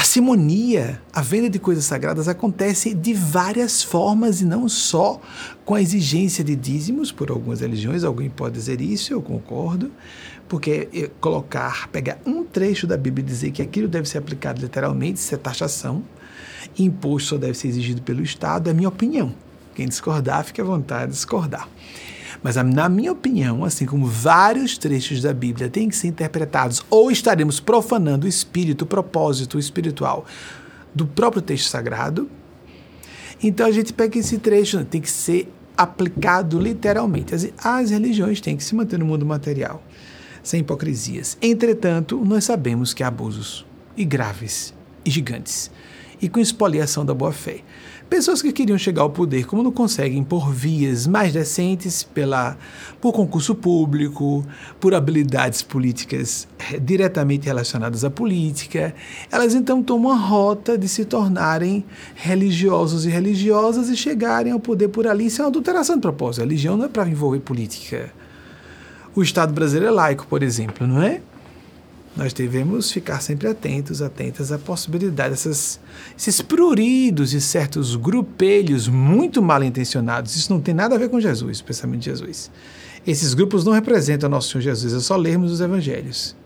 A 0.02 0.04
simonia, 0.04 1.00
a 1.12 1.22
venda 1.22 1.48
de 1.48 1.60
coisas 1.60 1.84
sagradas, 1.84 2.26
acontece 2.26 2.92
de 2.92 3.14
várias 3.14 3.84
formas 3.84 4.40
e 4.40 4.44
não 4.44 4.68
só 4.68 5.20
com 5.64 5.76
a 5.76 5.80
exigência 5.80 6.42
de 6.42 6.56
dízimos 6.56 7.12
por 7.12 7.30
algumas 7.30 7.60
religiões. 7.60 8.02
Alguém 8.02 8.28
pode 8.28 8.56
dizer 8.56 8.80
isso, 8.80 9.12
eu 9.12 9.22
concordo, 9.22 9.92
porque 10.48 10.88
eh, 10.92 11.08
colocar, 11.20 11.88
pegar 11.90 12.18
um 12.26 12.42
trecho 12.42 12.84
da 12.84 12.96
Bíblia 12.96 13.22
e 13.22 13.28
dizer 13.28 13.52
que 13.52 13.62
aquilo 13.62 13.86
deve 13.86 14.08
ser 14.08 14.18
aplicado 14.18 14.60
literalmente, 14.60 15.20
isso 15.20 15.36
é 15.36 15.38
taxação, 15.38 16.02
imposto 16.76 17.28
só 17.28 17.38
deve 17.38 17.54
ser 17.54 17.68
exigido 17.68 18.02
pelo 18.02 18.24
Estado, 18.24 18.68
é 18.68 18.72
minha 18.72 18.88
opinião. 18.88 19.32
Quem 19.72 19.86
discordar, 19.86 20.44
fique 20.44 20.60
à 20.60 20.64
vontade 20.64 21.12
de 21.12 21.12
discordar. 21.12 21.68
Mas, 22.42 22.56
na 22.56 22.88
minha 22.88 23.12
opinião, 23.12 23.64
assim 23.64 23.86
como 23.86 24.06
vários 24.06 24.76
trechos 24.76 25.22
da 25.22 25.32
Bíblia 25.32 25.68
têm 25.68 25.88
que 25.88 25.96
ser 25.96 26.08
interpretados, 26.08 26.82
ou 26.90 27.10
estaremos 27.10 27.60
profanando 27.60 28.26
o 28.26 28.28
espírito, 28.28 28.82
o 28.82 28.86
propósito 28.86 29.58
espiritual 29.58 30.26
do 30.94 31.06
próprio 31.06 31.40
texto 31.40 31.68
sagrado, 31.68 32.28
então 33.42 33.66
a 33.66 33.70
gente 33.70 33.92
pega 33.92 34.18
esse 34.18 34.38
trecho, 34.38 34.84
tem 34.84 35.00
que 35.00 35.10
ser 35.10 35.52
aplicado 35.76 36.60
literalmente. 36.60 37.34
As, 37.34 37.48
as 37.58 37.90
religiões 37.90 38.40
têm 38.40 38.56
que 38.56 38.64
se 38.64 38.74
manter 38.74 38.98
no 38.98 39.06
mundo 39.06 39.26
material, 39.26 39.82
sem 40.42 40.60
hipocrisias. 40.60 41.36
Entretanto, 41.40 42.22
nós 42.24 42.44
sabemos 42.44 42.92
que 42.92 43.02
há 43.02 43.08
abusos, 43.08 43.66
e 43.96 44.04
graves, 44.04 44.74
e 45.04 45.10
gigantes, 45.10 45.70
e 46.20 46.28
com 46.28 46.40
expoliação 46.40 47.04
da 47.04 47.14
boa-fé. 47.14 47.60
Pessoas 48.12 48.42
que 48.42 48.52
queriam 48.52 48.76
chegar 48.76 49.00
ao 49.00 49.08
poder, 49.08 49.46
como 49.46 49.62
não 49.62 49.72
conseguem 49.72 50.22
por 50.22 50.52
vias 50.52 51.06
mais 51.06 51.32
decentes, 51.32 52.02
pela, 52.02 52.58
por 53.00 53.10
concurso 53.10 53.54
público, 53.54 54.44
por 54.78 54.94
habilidades 54.94 55.62
políticas 55.62 56.46
eh, 56.70 56.78
diretamente 56.78 57.46
relacionadas 57.46 58.04
à 58.04 58.10
política, 58.10 58.94
elas 59.30 59.54
então 59.54 59.82
tomam 59.82 60.12
a 60.12 60.14
rota 60.14 60.76
de 60.76 60.88
se 60.88 61.06
tornarem 61.06 61.86
religiosos 62.14 63.06
e 63.06 63.08
religiosas 63.08 63.88
e 63.88 63.96
chegarem 63.96 64.52
ao 64.52 64.60
poder 64.60 64.88
por 64.88 65.06
ali. 65.06 65.24
Isso 65.24 65.40
é 65.40 65.46
uma 65.46 65.48
adulteração 65.48 65.96
de 65.96 66.02
propósito. 66.02 66.42
A 66.42 66.44
religião 66.44 66.76
não 66.76 66.84
é 66.84 66.88
para 66.88 67.08
envolver 67.08 67.40
política. 67.40 68.12
O 69.16 69.22
Estado 69.22 69.54
brasileiro 69.54 69.86
é 69.86 69.90
laico, 69.90 70.26
por 70.26 70.42
exemplo, 70.42 70.86
não 70.86 71.02
é? 71.02 71.22
Nós 72.16 72.32
devemos 72.32 72.92
ficar 72.92 73.20
sempre 73.20 73.48
atentos, 73.48 74.02
atentas 74.02 74.52
à 74.52 74.58
possibilidade 74.58 75.30
dessas, 75.30 75.80
esses 76.16 76.42
pruridos 76.42 77.30
de 77.30 77.40
certos 77.40 77.96
grupelhos 77.96 78.86
muito 78.86 79.40
mal 79.40 79.64
intencionados. 79.64 80.36
Isso 80.36 80.52
não 80.52 80.60
tem 80.60 80.74
nada 80.74 80.94
a 80.94 80.98
ver 80.98 81.08
com 81.08 81.18
Jesus, 81.18 81.60
o 81.60 81.64
pensamento 81.64 82.00
de 82.00 82.06
Jesus. 82.06 82.50
Esses 83.06 83.32
grupos 83.32 83.64
não 83.64 83.72
representam 83.72 84.28
nosso 84.28 84.50
Senhor 84.50 84.62
Jesus, 84.62 84.92
é 84.92 85.00
só 85.00 85.16
lermos 85.16 85.52
os 85.52 85.60
evangelhos. 85.60 86.36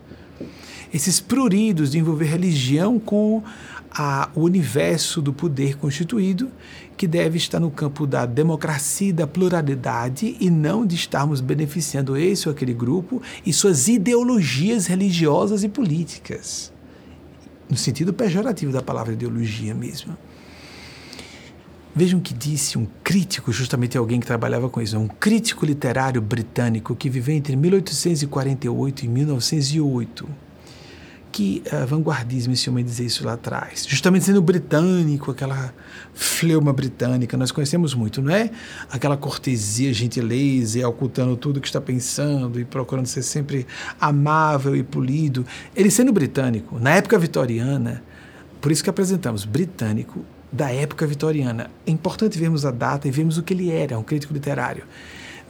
Esses 0.93 1.19
pruridos 1.19 1.91
de 1.91 1.99
envolver 1.99 2.25
religião 2.25 2.97
com 2.97 3.43
a, 3.91 4.29
o 4.35 4.41
universo 4.41 5.21
do 5.21 5.33
poder 5.33 5.77
constituído, 5.77 6.51
que 6.95 7.07
deve 7.07 7.37
estar 7.37 7.59
no 7.59 7.69
campo 7.69 8.07
da 8.07 8.25
democracia 8.25 9.13
da 9.13 9.27
pluralidade 9.27 10.35
e 10.39 10.49
não 10.49 10.85
de 10.85 10.95
estarmos 10.95 11.41
beneficiando 11.41 12.17
esse 12.17 12.47
ou 12.47 12.53
aquele 12.53 12.73
grupo 12.73 13.21
e 13.45 13.53
suas 13.53 13.87
ideologias 13.87 14.87
religiosas 14.87 15.63
e 15.63 15.69
políticas. 15.69 16.73
No 17.69 17.77
sentido 17.77 18.13
pejorativo 18.13 18.71
da 18.71 18.81
palavra 18.81 19.13
ideologia 19.13 19.75
mesmo. 19.75 20.17
Vejam 21.93 22.19
que 22.19 22.33
disse 22.33 22.77
um 22.77 22.87
crítico, 23.03 23.51
justamente 23.51 23.97
alguém 23.97 24.19
que 24.19 24.27
trabalhava 24.27 24.69
com 24.69 24.79
isso, 24.79 24.97
um 24.97 25.07
crítico 25.07 25.65
literário 25.65 26.21
britânico 26.21 26.95
que 26.95 27.09
viveu 27.09 27.35
entre 27.35 27.55
1848 27.55 29.05
e 29.05 29.07
1908 29.07 30.46
que 31.37 31.61
uh, 31.71 31.85
vanguardismo 31.85 32.53
esse 32.53 32.67
homem 32.67 32.83
dizer 32.83 33.05
isso 33.05 33.23
lá 33.23 33.33
atrás? 33.33 33.85
Justamente 33.87 34.25
sendo 34.25 34.41
britânico, 34.41 35.29
aquela 35.29 35.71
fleuma 36.11 36.73
britânica, 36.73 37.37
nós 37.37 37.51
conhecemos 37.51 37.93
muito, 37.93 38.23
não 38.23 38.33
é? 38.33 38.49
Aquela 38.91 39.15
cortesia, 39.15 39.93
gentileza, 39.93 40.79
e 40.79 40.83
ocultando 40.83 41.37
tudo 41.37 41.61
que 41.61 41.67
está 41.67 41.79
pensando 41.79 42.59
e 42.59 42.65
procurando 42.65 43.05
ser 43.05 43.21
sempre 43.21 43.67
amável 44.01 44.75
e 44.75 44.81
polido. 44.81 45.45
Ele 45.75 45.91
sendo 45.91 46.11
britânico, 46.11 46.79
na 46.79 46.95
época 46.95 47.19
vitoriana, 47.19 48.01
por 48.59 48.71
isso 48.71 48.83
que 48.83 48.89
apresentamos 48.89 49.45
britânico, 49.45 50.25
da 50.51 50.71
época 50.71 51.05
vitoriana. 51.05 51.69
É 51.85 51.91
importante 51.91 52.39
vermos 52.39 52.65
a 52.65 52.71
data 52.71 53.07
e 53.07 53.11
vermos 53.11 53.37
o 53.37 53.43
que 53.43 53.53
ele 53.53 53.69
era, 53.69 53.99
um 53.99 54.03
crítico 54.03 54.33
literário. 54.33 54.85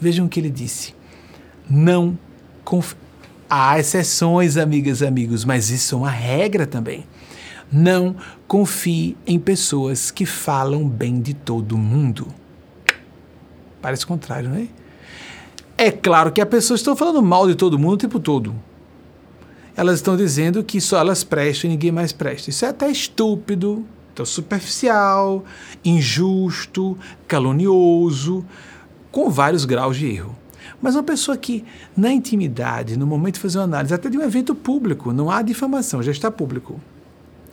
Vejam 0.01 0.25
o 0.25 0.29
que 0.29 0.37
ele 0.37 0.49
disse. 0.49 0.93
Não 1.69 2.19
conf... 2.65 2.93
Há 3.49 3.79
exceções, 3.79 4.57
amigas 4.57 5.01
e 5.01 5.05
amigos, 5.05 5.45
mas 5.45 5.69
isso 5.69 5.95
é 5.95 5.97
uma 5.97 6.09
regra 6.09 6.67
também. 6.67 7.05
Não 7.71 8.15
confie 8.47 9.15
em 9.25 9.39
pessoas 9.39 10.11
que 10.11 10.25
falam 10.25 10.87
bem 10.87 11.21
de 11.21 11.33
todo 11.33 11.77
mundo. 11.77 12.27
Parece 13.81 14.03
o 14.03 14.07
contrário, 14.07 14.49
não 14.49 14.57
é? 14.57 14.67
É 15.77 15.91
claro 15.91 16.31
que 16.31 16.41
as 16.41 16.49
pessoas 16.49 16.79
estão 16.79 16.95
falando 16.95 17.21
mal 17.21 17.47
de 17.47 17.55
todo 17.55 17.77
mundo 17.77 17.93
o 17.93 17.97
tempo 17.97 18.19
todo. 18.19 18.55
Elas 19.75 19.95
estão 19.95 20.17
dizendo 20.17 20.63
que 20.63 20.81
só 20.81 20.97
elas 20.97 21.23
prestam 21.23 21.69
e 21.69 21.73
ninguém 21.73 21.91
mais 21.91 22.11
presta. 22.11 22.49
Isso 22.49 22.65
é 22.65 22.69
até 22.69 22.89
estúpido, 22.89 23.85
então 24.11 24.25
superficial, 24.25 25.45
injusto, 25.85 26.97
calunioso, 27.27 28.43
com 29.11 29.29
vários 29.29 29.65
graus 29.65 29.95
de 29.95 30.07
erro. 30.07 30.35
Mas 30.81 30.95
uma 30.95 31.03
pessoa 31.03 31.37
que, 31.37 31.63
na 31.95 32.11
intimidade, 32.11 32.97
no 32.97 33.07
momento 33.07 33.35
de 33.35 33.39
fazer 33.41 33.57
uma 33.59 33.63
análise, 33.65 33.93
até 33.93 34.09
de 34.09 34.17
um 34.17 34.21
evento 34.21 34.53
público, 34.55 35.13
não 35.13 35.29
há 35.29 35.41
difamação, 35.41 36.01
já 36.03 36.11
está 36.11 36.31
público, 36.31 36.79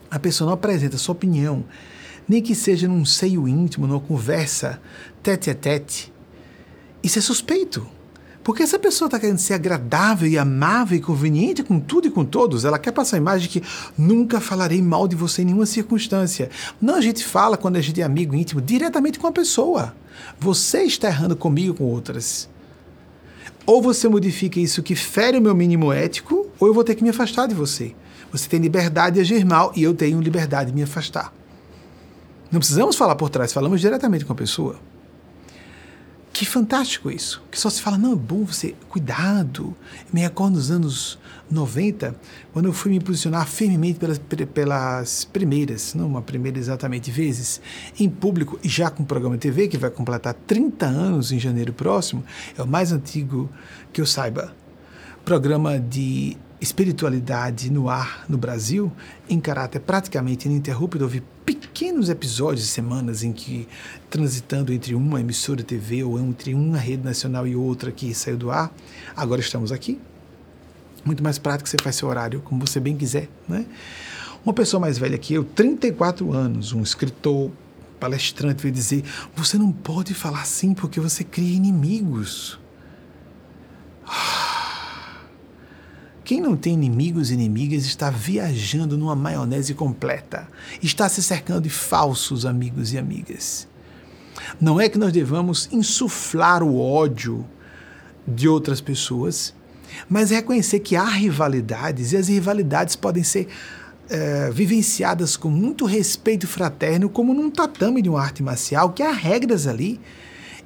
a 0.09 0.19
pessoa 0.19 0.47
não 0.47 0.53
apresenta 0.53 0.97
sua 0.97 1.13
opinião, 1.13 1.63
nem 2.27 2.41
que 2.41 2.55
seja 2.55 2.87
num 2.87 3.05
seio 3.05 3.47
íntimo, 3.47 3.87
numa 3.87 3.99
conversa 3.99 4.79
tete 5.21 5.49
a 5.49 5.55
tete, 5.55 6.13
isso 7.03 7.19
é 7.19 7.21
suspeito. 7.21 7.87
Porque 8.45 8.61
essa 8.61 8.77
pessoa 8.77 9.07
está 9.07 9.19
querendo 9.19 9.39
ser 9.39 9.55
agradável 9.55 10.27
e 10.27 10.37
amável 10.37 10.95
e 10.95 11.01
conveniente 11.01 11.63
com 11.63 11.79
tudo 11.79 12.07
e 12.07 12.11
com 12.11 12.23
todos. 12.23 12.63
Ela 12.63 12.77
quer 12.77 12.91
passar 12.91 13.17
a 13.17 13.19
imagem 13.19 13.49
de 13.49 13.59
que 13.59 13.67
nunca 13.97 14.39
falarei 14.39 14.83
mal 14.83 15.07
de 15.07 15.15
você 15.15 15.41
em 15.41 15.45
nenhuma 15.45 15.65
circunstância. 15.65 16.51
Não, 16.79 16.93
a 16.93 17.01
gente 17.01 17.25
fala 17.25 17.57
quando 17.57 17.77
a 17.77 17.81
gente 17.81 17.99
é 17.99 18.03
amigo 18.03 18.35
íntimo 18.35 18.61
diretamente 18.61 19.17
com 19.17 19.25
a 19.25 19.31
pessoa. 19.31 19.95
Você 20.39 20.83
está 20.83 21.07
errando 21.07 21.35
comigo 21.35 21.73
com 21.73 21.85
outras. 21.85 22.47
Ou 23.65 23.81
você 23.81 24.07
modifica 24.07 24.59
isso 24.59 24.83
que 24.83 24.95
fere 24.95 25.37
o 25.37 25.41
meu 25.41 25.55
mínimo 25.55 25.91
ético, 25.91 26.47
ou 26.59 26.67
eu 26.67 26.73
vou 26.73 26.83
ter 26.83 26.95
que 26.95 27.03
me 27.03 27.09
afastar 27.09 27.47
de 27.47 27.55
você. 27.55 27.95
Você 28.31 28.47
tem 28.47 28.59
liberdade 28.59 29.15
de 29.15 29.21
agir 29.21 29.45
mal 29.45 29.71
e 29.75 29.83
eu 29.83 29.93
tenho 29.93 30.21
liberdade 30.21 30.69
de 30.69 30.75
me 30.75 30.83
afastar. 30.83 31.33
Não 32.51 32.59
precisamos 32.59 32.95
falar 32.95 33.15
por 33.15 33.29
trás, 33.29 33.51
falamos 33.51 33.81
diretamente 33.81 34.23
com 34.23 34.33
a 34.33 34.35
pessoa. 34.35 34.75
Que 36.35 36.45
fantástico 36.45 37.09
isso. 37.09 37.41
Que 37.49 37.57
só 37.57 37.69
se 37.69 37.81
fala, 37.81 37.97
não, 37.97 38.11
é 38.11 38.15
bom 38.17 38.43
você, 38.43 38.75
cuidado. 38.89 39.73
Me 40.11 40.19
recordo 40.19 40.55
nos 40.55 40.69
anos 40.69 41.17
90, 41.49 42.13
quando 42.51 42.65
eu 42.65 42.73
fui 42.73 42.91
me 42.91 42.99
posicionar 42.99 43.47
firmemente 43.47 43.97
pelas, 43.97 44.19
pelas 44.53 45.23
primeiras, 45.23 45.93
não 45.93 46.07
uma 46.07 46.21
primeira 46.21 46.59
exatamente, 46.59 47.09
vezes, 47.09 47.61
em 47.97 48.09
público, 48.09 48.59
e 48.61 48.67
já 48.67 48.89
com 48.89 49.03
o 49.03 49.05
programa 49.05 49.37
TV, 49.37 49.69
que 49.69 49.77
vai 49.77 49.89
completar 49.89 50.33
30 50.33 50.85
anos 50.85 51.31
em 51.31 51.39
janeiro 51.39 51.71
próximo, 51.71 52.21
é 52.57 52.61
o 52.61 52.67
mais 52.67 52.91
antigo 52.91 53.49
que 53.93 54.01
eu 54.01 54.05
saiba. 54.05 54.53
Programa 55.23 55.79
de 55.79 56.35
espiritualidade 56.59 57.69
no 57.69 57.89
ar 57.89 58.25
no 58.29 58.37
Brasil, 58.37 58.91
em 59.29 59.39
caráter 59.39 59.79
praticamente 59.79 60.47
ininterrupto, 60.47 61.01
houve 61.03 61.21
pequenos 61.45 62.09
episódios, 62.09 62.67
semanas 62.67 63.23
em 63.23 63.31
que, 63.31 63.67
transitando 64.09 64.71
entre 64.71 64.95
uma 64.95 65.19
emissora 65.19 65.57
de 65.57 65.65
TV 65.65 66.03
ou 66.03 66.19
entre 66.19 66.53
uma 66.53 66.77
rede 66.77 67.03
nacional 67.03 67.45
e 67.45 67.55
outra 67.55 67.91
que 67.91 68.13
saiu 68.13 68.37
do 68.37 68.49
ar, 68.49 68.73
agora 69.15 69.41
estamos 69.41 69.71
aqui. 69.71 69.99
Muito 71.03 71.23
mais 71.23 71.37
prático, 71.37 71.69
você 71.69 71.77
faz 71.81 71.95
seu 71.97 72.07
horário 72.07 72.41
como 72.41 72.65
você 72.65 72.79
bem 72.79 72.95
quiser. 72.97 73.29
Né? 73.47 73.65
Uma 74.43 74.53
pessoa 74.53 74.79
mais 74.79 74.97
velha 74.97 75.17
que 75.17 75.33
eu, 75.33 75.43
34 75.43 76.33
anos, 76.33 76.71
um 76.73 76.81
escritor, 76.81 77.51
palestrante, 77.99 78.63
veio 78.63 78.73
dizer: 78.73 79.03
Você 79.35 79.57
não 79.57 79.71
pode 79.71 80.13
falar 80.13 80.41
assim 80.41 80.73
porque 80.73 80.99
você 80.99 81.23
cria 81.23 81.55
inimigos. 81.55 82.59
Ah 84.07 84.44
quem 86.25 86.41
não 86.41 86.57
tem 86.57 86.73
inimigos 86.73 87.29
e 87.29 87.35
inimigas 87.35 87.85
está 87.85 88.09
viajando 88.09 88.97
numa 88.97 89.15
maionese 89.15 89.75
completa, 89.75 90.47
está 90.81 91.07
se 91.07 91.21
cercando 91.21 91.61
de 91.61 91.69
falsos 91.69 92.47
amigos 92.47 92.91
e 92.91 92.97
amigas. 92.97 93.67
Não 94.59 94.81
é 94.81 94.89
que 94.89 94.97
nós 94.97 95.13
devamos 95.13 95.69
insuflar 95.71 96.63
o 96.63 96.79
ódio 96.79 97.45
de 98.27 98.49
outras 98.49 98.81
pessoas, 98.81 99.53
mas 100.09 100.31
reconhecer 100.31 100.79
que 100.79 100.95
há 100.95 101.05
rivalidades 101.05 102.11
e 102.11 102.17
as 102.17 102.27
rivalidades 102.27 102.95
podem 102.95 103.23
ser 103.23 103.47
é, 104.09 104.49
vivenciadas 104.51 105.37
com 105.37 105.49
muito 105.49 105.85
respeito 105.85 106.47
fraterno, 106.47 107.07
como 107.07 107.35
num 107.35 107.51
tatame 107.51 108.01
de 108.01 108.09
uma 108.09 108.19
arte 108.19 108.41
marcial, 108.41 108.93
que 108.93 109.03
há 109.03 109.11
regras 109.11 109.67
ali 109.67 109.99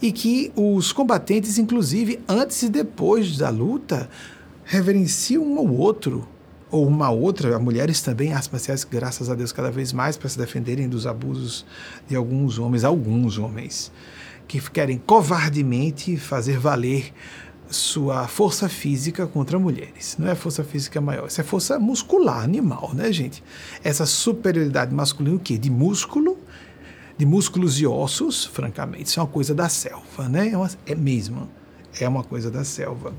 e 0.02 0.14
que 0.14 0.54
os 0.56 0.94
combatentes, 0.94 1.58
inclusive 1.58 2.22
antes 2.30 2.64
e 2.64 2.70
depois 2.70 3.38
da 3.38 3.50
luta, 3.50 4.10
reverencia 4.70 5.42
um 5.42 5.58
ou 5.58 5.76
outro, 5.80 6.28
ou 6.70 6.88
uma 6.88 7.10
outra, 7.10 7.58
mulheres 7.58 8.04
também, 8.04 8.34
artes 8.34 8.50
marciais, 8.50 8.84
graças 8.84 9.28
a 9.28 9.34
Deus, 9.34 9.52
cada 9.52 9.72
vez 9.72 9.92
mais 9.92 10.16
para 10.16 10.30
se 10.30 10.38
defenderem 10.38 10.88
dos 10.88 11.08
abusos 11.08 11.66
de 12.08 12.16
alguns 12.16 12.60
homens, 12.60 12.84
alguns 12.84 13.40
homens, 13.40 13.92
que 14.48 14.62
querem 14.70 15.00
covardemente 15.00 16.18
fazer 16.18 16.60
valer 16.60 17.12
sua 17.68 18.28
força 18.28 18.70
física 18.70 19.26
contra 19.26 19.58
mulheres. 19.58 20.16
Não 20.20 20.28
é 20.28 20.36
força 20.36 20.64
física 20.64 21.02
maior, 21.02 21.28
isso 21.28 21.42
é 21.42 21.44
força 21.44 21.80
muscular, 21.80 22.44
animal, 22.44 22.92
né, 22.94 23.12
gente? 23.12 23.44
Essa 23.84 24.06
superioridade 24.06 24.94
masculina, 24.94 25.36
o 25.36 25.40
quê? 25.40 25.58
De 25.58 25.72
músculo, 25.72 26.38
de 27.18 27.26
músculos 27.26 27.82
e 27.82 27.88
ossos, 27.88 28.46
francamente, 28.46 29.06
isso 29.06 29.20
é 29.20 29.24
uma 29.24 29.30
coisa 29.30 29.56
da 29.56 29.68
selva, 29.68 30.30
né? 30.30 30.50
É, 30.50 30.56
uma, 30.56 30.70
é 30.86 30.94
mesmo, 30.94 31.50
é 32.00 32.08
uma 32.08 32.24
coisa 32.24 32.52
da 32.52 32.64
selva. 32.64 33.16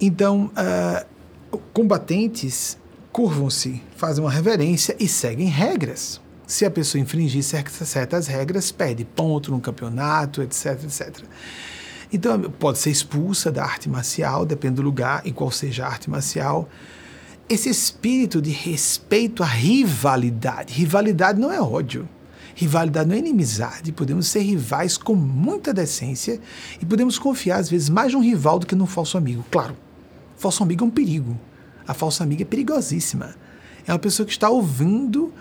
Então, 0.00 0.50
uh, 0.56 1.58
combatentes 1.72 2.78
curvam-se, 3.12 3.82
fazem 3.96 4.22
uma 4.22 4.30
reverência 4.30 4.94
e 5.00 5.08
seguem 5.08 5.48
regras. 5.48 6.20
Se 6.46 6.64
a 6.64 6.70
pessoa 6.70 7.00
infringir 7.00 7.42
certas 7.42 8.26
regras, 8.26 8.70
perde 8.70 9.04
ponto 9.04 9.50
no 9.50 9.60
campeonato, 9.60 10.42
etc, 10.42 10.84
etc. 10.84 11.24
Então, 12.12 12.40
pode 12.42 12.78
ser 12.78 12.90
expulsa 12.90 13.50
da 13.50 13.64
arte 13.64 13.88
marcial, 13.88 14.46
depende 14.46 14.76
do 14.76 14.82
lugar 14.82 15.22
e 15.24 15.32
qual 15.32 15.50
seja 15.50 15.84
a 15.84 15.88
arte 15.88 16.08
marcial. 16.08 16.68
Esse 17.48 17.68
espírito 17.68 18.40
de 18.40 18.50
respeito 18.50 19.42
à 19.42 19.46
rivalidade. 19.46 20.72
Rivalidade 20.72 21.40
não 21.40 21.52
é 21.52 21.60
ódio. 21.60 22.08
Rivalidade 22.54 23.08
não 23.08 23.14
é 23.16 23.18
inimizade. 23.18 23.92
Podemos 23.92 24.28
ser 24.28 24.40
rivais 24.40 24.96
com 24.96 25.14
muita 25.14 25.74
decência 25.74 26.40
e 26.80 26.86
podemos 26.86 27.18
confiar, 27.18 27.60
às 27.60 27.68
vezes, 27.68 27.88
mais 27.88 28.12
num 28.12 28.20
rival 28.20 28.58
do 28.58 28.66
que 28.66 28.74
num 28.74 28.86
falso 28.86 29.18
amigo. 29.18 29.44
Claro, 29.50 29.76
Falso 30.36 30.62
amigo 30.62 30.84
é 30.84 30.86
um 30.86 30.90
perigo. 30.90 31.38
A 31.86 31.94
falsa 31.94 32.24
amiga 32.24 32.42
é 32.42 32.44
perigosíssima. 32.44 33.34
É 33.86 33.92
uma 33.92 33.98
pessoa 33.98 34.26
que 34.26 34.32
está 34.32 34.48
ouvindo 34.50 35.32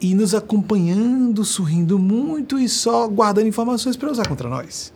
e 0.00 0.14
nos 0.14 0.34
acompanhando, 0.34 1.44
sorrindo 1.44 1.98
muito 1.98 2.58
e 2.58 2.68
só 2.68 3.08
guardando 3.08 3.48
informações 3.48 3.96
para 3.96 4.10
usar 4.10 4.28
contra 4.28 4.48
nós. 4.48 4.92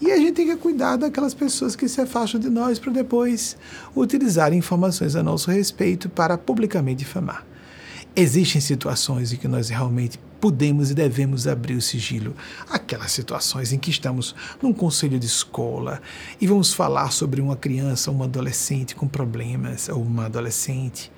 E 0.00 0.12
a 0.12 0.16
gente 0.16 0.32
tem 0.32 0.46
que 0.46 0.56
cuidar 0.56 0.96
daquelas 0.96 1.34
pessoas 1.34 1.74
que 1.74 1.88
se 1.88 2.00
afastam 2.00 2.40
de 2.40 2.48
nós 2.48 2.78
para 2.78 2.92
depois 2.92 3.56
utilizar 3.96 4.52
informações 4.52 5.16
a 5.16 5.22
nosso 5.22 5.50
respeito 5.50 6.08
para 6.08 6.38
publicamente 6.38 7.00
difamar. 7.00 7.44
Existem 8.14 8.60
situações 8.60 9.32
em 9.32 9.36
que 9.36 9.48
nós 9.48 9.68
realmente 9.68 10.18
podemos 10.40 10.90
e 10.90 10.94
devemos 10.94 11.46
abrir 11.46 11.74
o 11.74 11.80
sigilo. 11.80 12.34
Aquelas 12.70 13.12
situações 13.12 13.72
em 13.72 13.78
que 13.78 13.90
estamos 13.90 14.34
num 14.62 14.72
conselho 14.72 15.18
de 15.18 15.26
escola 15.26 16.00
e 16.40 16.46
vamos 16.46 16.72
falar 16.72 17.10
sobre 17.12 17.40
uma 17.40 17.56
criança, 17.56 18.10
uma 18.10 18.24
adolescente 18.24 18.94
com 18.94 19.06
problemas, 19.06 19.88
ou 19.88 20.02
uma 20.02 20.26
adolescente. 20.26 21.10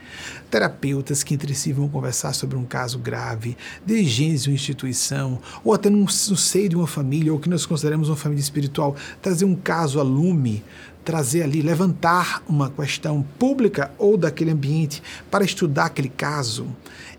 Terapeutas 0.51 1.23
que 1.23 1.35
entre 1.35 1.55
si 1.55 1.73
vão 1.73 1.89
conversar 1.89 2.33
sobre 2.33 2.57
um 2.57 2.65
caso 2.65 2.99
grave, 2.99 3.57
dirigentes 3.87 4.45
de 4.45 4.51
uma 4.51 4.55
instituição, 4.55 5.39
ou 5.63 5.73
até 5.73 5.89
no, 5.89 6.09
seio 6.09 6.69
de 6.69 6.77
uma 6.77 6.87
família, 6.87 7.33
ou 7.33 7.39
que 7.39 7.49
nós 7.49 7.65
consideramos 7.65 8.09
uma 8.09 8.17
família 8.17 8.43
espiritual, 8.43 8.97
trazer 9.23 9.45
um 9.45 9.55
caso 9.55 10.01
a 10.01 10.03
lume 10.03 10.65
trazer 11.11 11.43
ali, 11.43 11.61
levantar 11.61 12.41
uma 12.49 12.71
questão 12.71 13.27
pública 13.37 13.91
ou 13.99 14.17
daquele 14.17 14.53
ambiente 14.53 15.03
para 15.29 15.45
estudar 15.45 15.87
aquele 15.87 16.09
caso, 16.09 16.69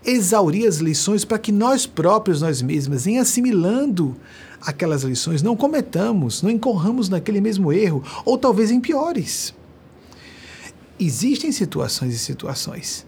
exaurir 0.02 0.66
as 0.66 0.78
lições 0.78 1.26
para 1.26 1.38
que 1.38 1.52
nós 1.52 1.84
próprios, 1.84 2.40
nós 2.40 2.62
mesmas, 2.62 3.06
em 3.06 3.18
assimilando 3.18 4.16
aquelas 4.62 5.02
lições, 5.02 5.42
não 5.42 5.54
cometamos, 5.54 6.40
não 6.40 6.48
incorramos 6.48 7.10
naquele 7.10 7.38
mesmo 7.38 7.70
erro, 7.70 8.02
ou 8.24 8.38
talvez 8.38 8.70
em 8.70 8.80
piores. 8.80 9.52
Existem 10.98 11.52
situações 11.52 12.14
e 12.14 12.18
situações. 12.18 13.04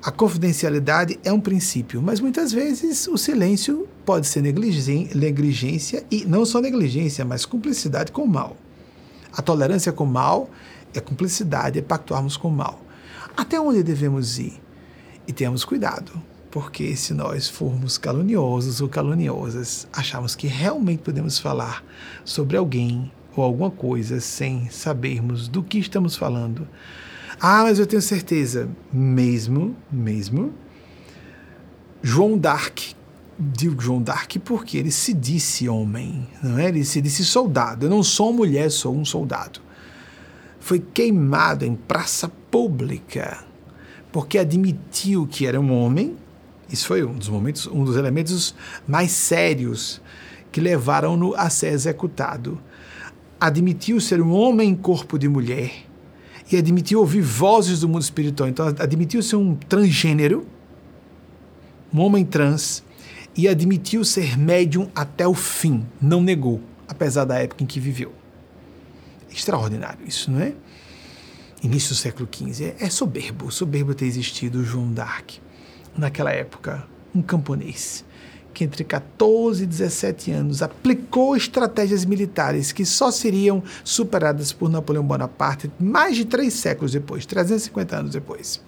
A 0.00 0.12
confidencialidade 0.12 1.18
é 1.24 1.32
um 1.32 1.40
princípio, 1.40 2.00
mas 2.00 2.20
muitas 2.20 2.52
vezes 2.52 3.08
o 3.08 3.18
silêncio 3.18 3.88
pode 4.04 4.28
ser 4.28 4.42
negligência 4.42 6.04
e 6.08 6.24
não 6.24 6.46
só 6.46 6.60
negligência, 6.60 7.24
mas 7.24 7.44
cumplicidade 7.44 8.12
com 8.12 8.22
o 8.22 8.28
mal. 8.28 8.56
A 9.36 9.42
tolerância 9.42 9.92
com 9.92 10.04
o 10.04 10.06
mal 10.06 10.48
é 10.94 11.00
cumplicidade, 11.00 11.78
é 11.78 11.82
pactuarmos 11.82 12.36
com 12.36 12.48
o 12.48 12.52
mal. 12.52 12.80
Até 13.36 13.60
onde 13.60 13.82
devemos 13.82 14.38
ir? 14.38 14.60
E 15.26 15.32
tenhamos 15.32 15.64
cuidado, 15.64 16.12
Porque 16.50 16.94
se 16.94 17.12
nós 17.12 17.48
formos 17.48 17.98
caluniosos 17.98 18.80
ou 18.80 18.88
caluniosas, 18.88 19.88
achamos 19.92 20.36
que 20.36 20.46
realmente 20.46 21.02
podemos 21.02 21.36
falar 21.36 21.82
sobre 22.24 22.56
alguém 22.56 23.10
ou 23.34 23.42
alguma 23.42 23.72
coisa 23.72 24.20
sem 24.20 24.70
sabermos 24.70 25.48
do 25.48 25.64
que 25.64 25.78
estamos 25.78 26.14
falando. 26.14 26.68
Ah, 27.40 27.64
mas 27.64 27.80
eu 27.80 27.86
tenho 27.86 28.00
certeza. 28.00 28.68
Mesmo, 28.92 29.76
mesmo. 29.90 30.54
João 32.00 32.38
Dark, 32.38 32.78
digo 33.38 33.82
João 33.82 34.02
Dark 34.02 34.32
porque 34.44 34.78
ele 34.78 34.90
se 34.90 35.12
disse 35.12 35.68
homem, 35.68 36.26
não 36.42 36.58
é? 36.58 36.68
Ele 36.68 36.84
se 36.84 37.00
disse 37.00 37.24
soldado. 37.24 37.86
Eu 37.86 37.90
não 37.90 38.02
sou 38.02 38.32
mulher, 38.32 38.70
sou 38.70 38.94
um 38.94 39.04
soldado. 39.04 39.60
Foi 40.60 40.78
queimado 40.78 41.64
em 41.64 41.74
praça 41.74 42.28
pública 42.50 43.44
porque 44.12 44.38
admitiu 44.38 45.26
que 45.26 45.46
era 45.46 45.60
um 45.60 45.72
homem. 45.72 46.16
Isso 46.70 46.86
foi 46.86 47.04
um 47.04 47.14
dos 47.14 47.28
momentos, 47.28 47.66
um 47.66 47.84
dos 47.84 47.96
elementos 47.96 48.54
mais 48.86 49.10
sérios 49.10 50.00
que 50.52 50.60
levaram-no 50.60 51.34
a 51.34 51.50
ser 51.50 51.72
executado. 51.72 52.60
Admitiu 53.40 54.00
ser 54.00 54.22
um 54.22 54.32
homem 54.32 54.70
em 54.70 54.74
corpo 54.76 55.18
de 55.18 55.28
mulher 55.28 55.72
e 56.50 56.56
admitiu 56.56 57.00
ouvir 57.00 57.22
vozes 57.22 57.80
do 57.80 57.88
mundo 57.88 58.02
espiritual. 58.02 58.48
Então, 58.48 58.66
admitiu 58.78 59.22
ser 59.22 59.36
um 59.36 59.56
transgênero, 59.56 60.46
um 61.92 62.00
homem 62.00 62.24
trans, 62.24 62.84
e 63.36 63.48
admitiu 63.48 64.04
ser 64.04 64.38
médium 64.38 64.90
até 64.94 65.26
o 65.26 65.34
fim. 65.34 65.84
Não 66.00 66.22
negou, 66.22 66.60
apesar 66.86 67.24
da 67.24 67.38
época 67.38 67.62
em 67.62 67.66
que 67.66 67.80
viveu. 67.80 68.12
Extraordinário 69.30 70.06
isso, 70.06 70.30
não 70.30 70.40
é? 70.40 70.54
início 71.64 71.90
do 71.90 71.94
século 71.94 72.28
XV. 72.30 72.74
É, 72.78 72.90
soberbo, 72.90 73.50
soberbo 73.50 73.94
ter 73.94 74.06
existido 74.06 74.64
João 74.64 74.92
d'Arc. 74.92 75.38
Naquela 75.96 76.30
época, 76.30 76.86
um 77.14 77.22
camponês 77.22 78.04
que 78.52 78.62
entre 78.62 78.84
14 78.84 79.64
e 79.64 79.66
17 79.66 80.30
anos 80.30 80.62
aplicou 80.62 81.36
estratégias 81.36 82.04
militares 82.04 82.70
que 82.70 82.84
só 82.84 83.10
seriam 83.10 83.62
superadas 83.82 84.52
por 84.52 84.70
Napoleão 84.70 85.04
Bonaparte 85.04 85.68
mais 85.78 86.16
de 86.16 86.24
três 86.24 86.54
séculos 86.54 86.92
depois, 86.92 87.26
350 87.26 87.96
anos 87.96 88.12
depois. 88.12 88.62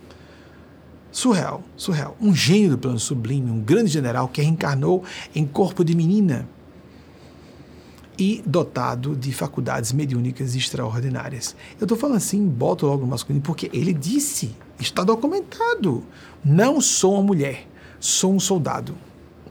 Surreal, 1.10 1.62
surreal. 1.76 2.16
Um 2.20 2.34
gênio 2.34 2.70
do 2.70 2.78
plano 2.78 2.98
sublime, 2.98 3.50
um 3.50 3.60
grande 3.60 3.90
general 3.90 4.28
que 4.28 4.42
reencarnou 4.42 5.02
em 5.34 5.46
corpo 5.46 5.84
de 5.84 5.96
menina 5.96 6.46
e 8.18 8.42
dotado 8.46 9.14
de 9.14 9.32
faculdades 9.32 9.92
mediúnicas 9.92 10.54
extraordinárias. 10.54 11.54
Eu 11.78 11.84
estou 11.84 11.96
falando 11.96 12.16
assim, 12.16 12.46
boto 12.46 12.86
logo 12.86 13.02
no 13.02 13.08
masculino, 13.08 13.42
porque 13.42 13.70
ele 13.72 13.92
disse, 13.92 14.54
está 14.78 15.04
documentado: 15.04 16.02
não 16.44 16.80
sou 16.80 17.14
uma 17.14 17.22
mulher, 17.22 17.66
sou 18.00 18.34
um 18.34 18.40
soldado. 18.40 18.96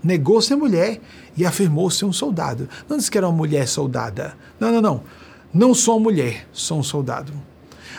Negou 0.03 0.39
ser 0.39 0.55
mulher 0.55 1.01
e 1.35 1.45
afirmou 1.45 1.89
ser 1.89 2.05
um 2.05 2.13
soldado. 2.13 2.69
Não 2.87 2.95
disse 2.95 3.09
que 3.09 3.17
era 3.17 3.27
uma 3.27 3.35
mulher 3.35 3.67
soldada. 3.67 4.37
Não, 4.59 4.71
não, 4.71 4.81
não. 4.81 5.03
Não 5.51 5.73
sou 5.73 5.95
uma 5.97 6.03
mulher, 6.03 6.47
sou 6.53 6.79
um 6.79 6.83
soldado. 6.83 7.33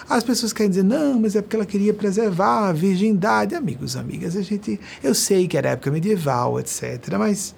As 0.08 0.22
pessoas 0.22 0.52
querem 0.52 0.70
dizer, 0.70 0.84
não, 0.84 1.20
mas 1.20 1.36
é 1.36 1.42
porque 1.42 1.56
ela 1.56 1.66
queria 1.66 1.94
preservar 1.94 2.68
a 2.68 2.72
virgindade. 2.72 3.54
Amigos, 3.54 3.96
amigas, 3.96 4.36
a 4.36 4.42
gente. 4.42 4.78
Eu 5.02 5.14
sei 5.14 5.48
que 5.48 5.56
era 5.56 5.70
época 5.70 5.90
medieval, 5.90 6.58
etc. 6.60 7.14
Mas 7.18 7.54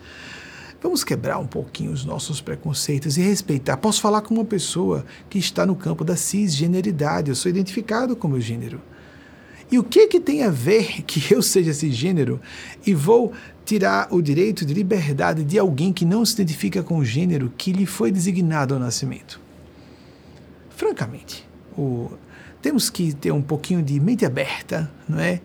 Vamos 0.80 1.02
quebrar 1.02 1.38
um 1.38 1.46
pouquinho 1.46 1.90
os 1.90 2.04
nossos 2.04 2.40
preconceitos 2.40 3.18
e 3.18 3.20
respeitar. 3.20 3.76
Posso 3.78 4.00
falar 4.00 4.20
com 4.22 4.32
uma 4.32 4.44
pessoa 4.44 5.04
que 5.28 5.36
está 5.36 5.66
no 5.66 5.74
campo 5.74 6.04
da 6.04 6.14
cisgeneridade, 6.14 7.30
eu 7.30 7.34
sou 7.34 7.50
identificado 7.50 8.14
com 8.14 8.28
o 8.28 8.30
meu 8.30 8.40
gênero. 8.40 8.80
E 9.70 9.78
o 9.78 9.82
que, 9.82 10.06
que 10.06 10.20
tem 10.20 10.44
a 10.44 10.50
ver 10.50 11.02
que 11.02 11.34
eu 11.34 11.42
seja 11.42 11.72
cisgênero 11.72 12.40
e 12.86 12.94
vou 12.94 13.32
tirar 13.64 14.06
o 14.12 14.22
direito 14.22 14.64
de 14.64 14.72
liberdade 14.72 15.42
de 15.42 15.58
alguém 15.58 15.92
que 15.92 16.04
não 16.04 16.24
se 16.24 16.34
identifica 16.34 16.80
com 16.80 16.98
o 16.98 17.04
gênero 17.04 17.52
que 17.58 17.72
lhe 17.72 17.84
foi 17.84 18.12
designado 18.12 18.72
ao 18.72 18.80
nascimento? 18.80 19.40
Francamente, 20.70 21.44
o, 21.76 22.12
temos 22.60 22.90
que 22.90 23.12
ter 23.12 23.32
um 23.32 23.42
pouquinho 23.42 23.82
de 23.82 23.98
mente 24.00 24.24
aberta, 24.24 24.90
não 25.08 25.20
é? 25.20 25.40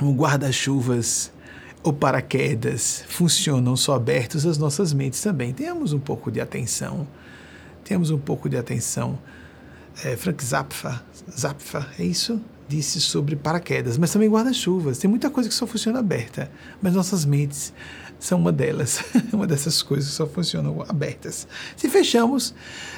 Um 0.00 0.14
guarda-chuvas 0.14 1.32
ou 1.82 1.92
paraquedas 1.92 3.04
funcionam 3.08 3.76
só 3.76 3.94
abertos, 3.94 4.46
as 4.46 4.56
nossas 4.56 4.92
mentes 4.92 5.20
também. 5.20 5.52
Tenhamos 5.52 5.92
um 5.92 5.98
pouco 5.98 6.30
de 6.30 6.40
atenção. 6.40 7.06
Temos 7.84 8.10
um 8.10 8.18
pouco 8.18 8.48
de 8.48 8.56
atenção. 8.56 9.18
É, 10.02 10.16
Frank 10.16 10.42
Zapfa, 10.42 11.02
Zapfa, 11.30 11.86
é 11.98 12.04
isso? 12.04 12.40
Disse 12.66 13.00
sobre 13.00 13.36
paraquedas, 13.36 13.98
mas 13.98 14.10
também 14.10 14.28
guarda-chuvas. 14.28 14.98
Tem 14.98 15.08
muita 15.08 15.28
coisa 15.28 15.48
que 15.48 15.54
só 15.54 15.66
funciona 15.66 15.98
aberta, 15.98 16.50
mas 16.80 16.94
nossas 16.94 17.24
mentes 17.24 17.72
são 18.24 18.38
uma 18.38 18.50
delas, 18.50 19.04
uma 19.32 19.46
dessas 19.46 19.82
coisas 19.82 20.08
que 20.08 20.16
só 20.16 20.26
funcionam 20.26 20.82
abertas. 20.88 21.46
Se 21.76 21.90
fechamos, 21.90 22.54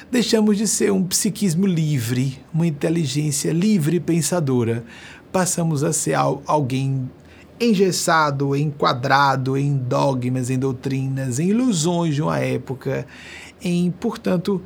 deixamos 0.09 0.57
de 0.57 0.65
ser 0.65 0.91
um 0.91 1.03
psiquismo 1.03 1.67
livre, 1.67 2.39
uma 2.53 2.65
inteligência 2.65 3.51
livre 3.51 3.99
pensadora, 3.99 4.85
passamos 5.29 5.83
a 5.83 5.91
ser 5.91 6.13
alguém 6.13 7.09
engessado, 7.59 8.55
enquadrado 8.55 9.57
em 9.57 9.75
dogmas, 9.75 10.49
em 10.49 10.57
doutrinas, 10.57 11.39
em 11.39 11.49
ilusões 11.49 12.15
de 12.15 12.21
uma 12.21 12.39
época, 12.39 13.05
em, 13.61 13.91
portanto, 13.91 14.63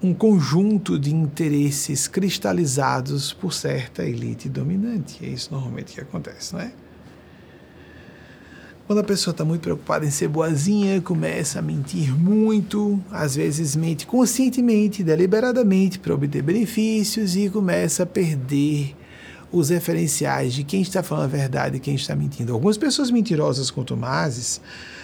um 0.00 0.14
conjunto 0.14 0.96
de 0.96 1.12
interesses 1.12 2.06
cristalizados 2.06 3.32
por 3.32 3.52
certa 3.52 4.04
elite 4.04 4.48
dominante. 4.48 5.24
É 5.24 5.28
isso 5.28 5.48
normalmente 5.50 5.94
que 5.94 6.00
acontece, 6.00 6.52
não 6.52 6.60
é? 6.60 6.83
Quando 8.86 8.98
a 8.98 9.04
pessoa 9.04 9.32
está 9.32 9.46
muito 9.46 9.62
preocupada 9.62 10.04
em 10.04 10.10
ser 10.10 10.28
boazinha, 10.28 11.00
começa 11.00 11.58
a 11.58 11.62
mentir 11.62 12.14
muito, 12.14 13.02
às 13.10 13.34
vezes 13.34 13.74
mente 13.74 14.06
conscientemente, 14.06 15.02
deliberadamente 15.02 15.98
para 15.98 16.12
obter 16.12 16.42
benefícios 16.42 17.34
e 17.34 17.48
começa 17.48 18.02
a 18.02 18.06
perder 18.06 18.94
os 19.50 19.70
referenciais 19.70 20.52
de 20.52 20.64
quem 20.64 20.82
está 20.82 21.02
falando 21.02 21.24
a 21.24 21.28
verdade 21.28 21.78
e 21.78 21.80
quem 21.80 21.94
está 21.94 22.14
mentindo. 22.14 22.52
Algumas 22.52 22.76
pessoas 22.76 23.10
mentirosas 23.10 23.70
contumazes 23.70 24.60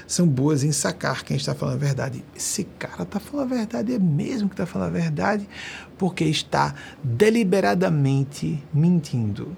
são 0.06 0.28
boas 0.28 0.62
em 0.62 0.72
sacar 0.72 1.24
quem 1.24 1.38
está 1.38 1.54
falando 1.54 1.76
a 1.76 1.78
verdade. 1.78 2.22
Esse 2.36 2.64
cara 2.78 3.04
está 3.04 3.18
falando 3.18 3.50
a 3.50 3.56
verdade, 3.56 3.94
é 3.94 3.98
mesmo 3.98 4.50
que 4.50 4.54
está 4.54 4.66
falando 4.66 4.88
a 4.88 4.98
verdade, 4.98 5.48
porque 5.96 6.24
está 6.24 6.74
deliberadamente 7.02 8.62
mentindo. 8.74 9.56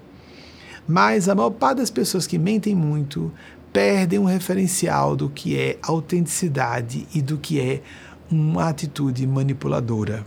Mas 0.87 1.27
a 1.27 1.35
maior 1.35 1.49
parte 1.49 1.79
das 1.79 1.89
pessoas 1.89 2.25
que 2.25 2.37
mentem 2.37 2.75
muito 2.75 3.31
perdem 3.73 4.19
um 4.19 4.25
referencial 4.25 5.15
do 5.15 5.27
que 5.27 5.57
é 5.57 5.79
autenticidade 5.81 7.07
e 7.13 7.21
do 7.23 7.39
que 7.39 7.59
é 7.59 7.81
uma 8.29 8.69
atitude 8.69 9.25
manipuladora. 9.25 10.23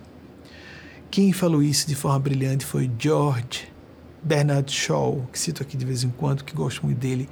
Quem 1.09 1.32
falou 1.32 1.62
isso 1.62 1.87
de 1.87 1.94
forma 1.94 2.18
brilhante 2.18 2.66
foi 2.66 2.90
George 2.98 3.68
Bernard 4.22 4.72
Shaw, 4.72 5.28
que 5.32 5.38
cito 5.38 5.62
aqui 5.62 5.76
de 5.76 5.87
vez 5.87 6.02
em 6.02 6.11
quando, 6.11 6.42
que 6.42 6.52
gosto 6.52 6.85
muito 6.85 6.98
dele, 6.98 7.28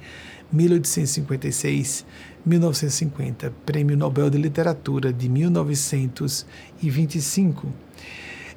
1856, 0.51 2.05
1950, 2.45 3.51
Prêmio 3.65 3.97
Nobel 3.97 4.29
de 4.29 4.37
Literatura 4.37 5.11
de 5.11 5.27
1925. 5.27 7.73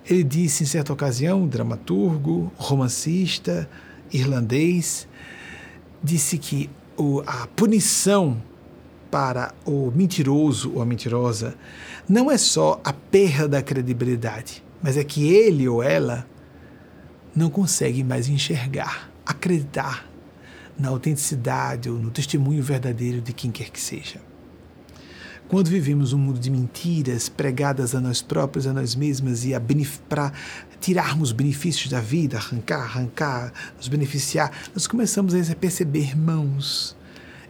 Ele 0.09 0.23
disse 0.23 0.63
em 0.63 0.67
certa 0.67 0.93
ocasião, 0.93 1.49
dramaturgo, 1.49 2.53
romancista, 2.57 3.69
irlandês, 4.13 5.09
disse 6.03 6.39
que 6.39 6.71
o, 6.99 7.23
a 7.27 7.47
punição 7.47 8.43
para 9.11 9.55
o 9.65 9.91
mentiroso 9.95 10.73
ou 10.75 10.83
a 10.83 10.85
mentirosa 10.85 11.55
não 12.09 12.31
é 12.31 12.37
só 12.37 12.81
a 12.85 12.93
perda 12.93 13.49
da 13.49 13.63
credibilidade, 13.63 14.63
mas 14.83 14.97
é 14.97 15.05
que 15.05 15.27
ele 15.29 15.67
ou 15.69 15.83
ela 15.83 16.27
não 17.35 17.49
consegue 17.49 18.03
mais 18.03 18.29
enxergar, 18.29 19.11
acreditar 19.25 20.07
na 20.79 20.89
autenticidade 20.89 21.89
ou 21.89 21.99
no 21.99 22.11
testemunho 22.11 22.63
verdadeiro 22.63 23.21
de 23.21 23.33
quem 23.33 23.51
quer 23.51 23.71
que 23.71 23.81
seja. 23.81 24.21
Quando 25.49 25.69
vivemos 25.69 26.13
um 26.13 26.19
mundo 26.19 26.39
de 26.39 26.51
mentiras 26.51 27.29
pregadas 27.29 27.95
a 27.95 28.01
nós 28.01 28.21
próprios, 28.21 28.67
a 28.67 28.73
nós 28.73 28.95
mesmas 28.95 29.47
e 29.47 29.53
para 30.09 30.31
tirarmos 30.81 31.33
benefícios 31.33 31.91
da 31.91 32.01
vida, 32.01 32.37
arrancar, 32.37 32.83
arrancar, 32.83 33.53
nos 33.77 33.89
beneficiar, 33.89 34.51
nós 34.75 34.87
começamos 34.87 35.35
a 35.35 35.55
perceber 35.55 36.17
mãos. 36.17 36.97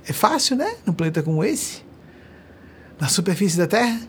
É 0.06 0.12
fácil, 0.12 0.56
né? 0.56 0.76
Num 0.86 0.92
planeta 0.92 1.22
como 1.22 1.44
esse? 1.44 1.82
Na 2.98 3.08
superfície 3.08 3.58
da 3.58 3.66
Terra? 3.66 4.00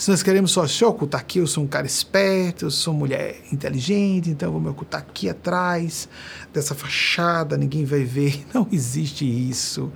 Se 0.00 0.10
nós 0.10 0.22
queremos 0.22 0.52
só 0.52 0.66
se 0.66 0.82
ocultar 0.82 1.20
aqui, 1.20 1.40
eu 1.40 1.46
sou 1.46 1.62
um 1.62 1.66
cara 1.66 1.86
esperto, 1.86 2.64
eu 2.64 2.70
sou 2.70 2.94
mulher 2.94 3.36
inteligente, 3.52 4.30
então 4.30 4.50
vou 4.50 4.58
me 4.58 4.70
ocultar 4.70 5.02
aqui 5.02 5.28
atrás 5.28 6.08
dessa 6.54 6.74
fachada, 6.74 7.54
ninguém 7.58 7.84
vai 7.84 8.02
ver. 8.02 8.46
Não 8.54 8.66
existe 8.72 9.26
isso. 9.26 9.92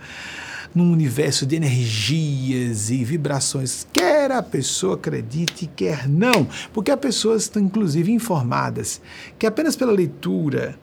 Num 0.75 0.91
universo 0.91 1.47
de 1.47 1.55
energias 1.55 2.91
e 2.91 3.05
vibrações, 3.05 3.87
quer 3.93 4.33
a 4.33 4.43
pessoa 4.43 4.97
acredite, 4.97 5.70
quer 5.77 6.09
não, 6.09 6.49
porque 6.72 6.91
as 6.91 6.99
pessoas 6.99 7.43
estão 7.43 7.62
inclusive 7.62 8.11
informadas 8.11 9.01
que 9.39 9.47
apenas 9.47 9.77
pela 9.77 9.93
leitura 9.93 10.77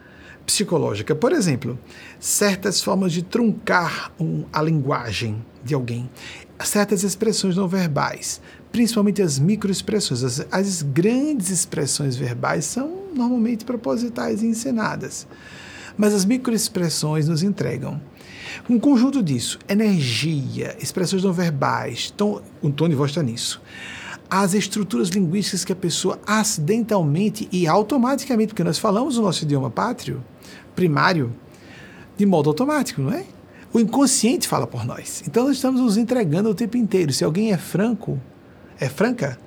psicológica. 0.46 1.14
Por 1.14 1.32
exemplo, 1.32 1.78
certas 2.20 2.82
formas 2.82 3.12
de 3.12 3.22
truncar 3.22 4.12
um, 4.20 4.46
a 4.52 4.62
linguagem 4.62 5.44
de 5.64 5.74
alguém, 5.74 6.10
certas 6.64 7.04
expressões 7.04 7.56
não 7.56 7.68
verbais, 7.68 8.42
principalmente 8.72 9.22
as 9.22 9.39
microexpressões. 9.39 10.24
As, 10.24 10.48
as 10.52 10.82
grandes 10.82 11.50
expressões 11.50 12.16
verbais 12.16 12.66
são 12.66 13.08
normalmente 13.16 13.66
propositais 13.66 14.42
e 14.42 14.48
encenadas, 14.48 15.28
mas 15.98 16.14
as 16.14 16.26
microexpressões 16.26 17.28
nos 17.28 17.44
entregam. 17.44 18.02
Um 18.70 18.80
conjunto 18.80 19.22
disso, 19.22 19.60
energia, 19.68 20.76
expressões 20.80 21.24
não 21.24 21.34
verbais, 21.34 22.12
tom, 22.12 22.41
o 22.62 22.70
tom 22.70 22.89
de 22.89 22.95
voz 22.95 23.12
está 23.12 23.24
nisso 23.24 23.62
as 24.34 24.54
estruturas 24.54 25.10
linguísticas 25.10 25.66
que 25.66 25.74
a 25.74 25.76
pessoa 25.76 26.18
acidentalmente 26.26 27.49
e 27.52 27.68
automaticamente, 27.68 28.47
porque 28.47 28.64
nós 28.64 28.80
falamos 28.80 29.18
o 29.18 29.22
nosso 29.22 29.43
idioma 29.43 29.70
pátrio, 29.70 30.24
primário, 30.74 31.36
de 32.16 32.26
modo 32.26 32.49
automático, 32.49 33.02
não 33.02 33.12
é? 33.12 33.26
O 33.74 33.80
inconsciente 33.80 34.47
fala 34.47 34.66
por 34.66 34.86
nós. 34.86 35.22
Então 35.28 35.43
nós 35.43 35.58
estamos 35.58 35.82
nos 35.82 35.97
entregando 35.97 36.49
o 36.49 36.56
tempo 36.56 36.78
inteiro. 36.78 37.12
Se 37.12 37.26
alguém 37.26 37.52
é 37.52 37.58
franco, 37.58 38.18
é 38.80 38.88
franca, 38.88 39.38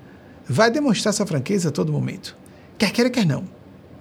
vai 0.46 0.70
demonstrar 0.70 1.14
essa 1.14 1.24
franqueza 1.24 1.70
a 1.70 1.72
todo 1.72 1.90
momento. 1.90 2.36
Quer 2.76 2.90
queira, 2.90 3.08
quer 3.08 3.24
não. 3.24 3.44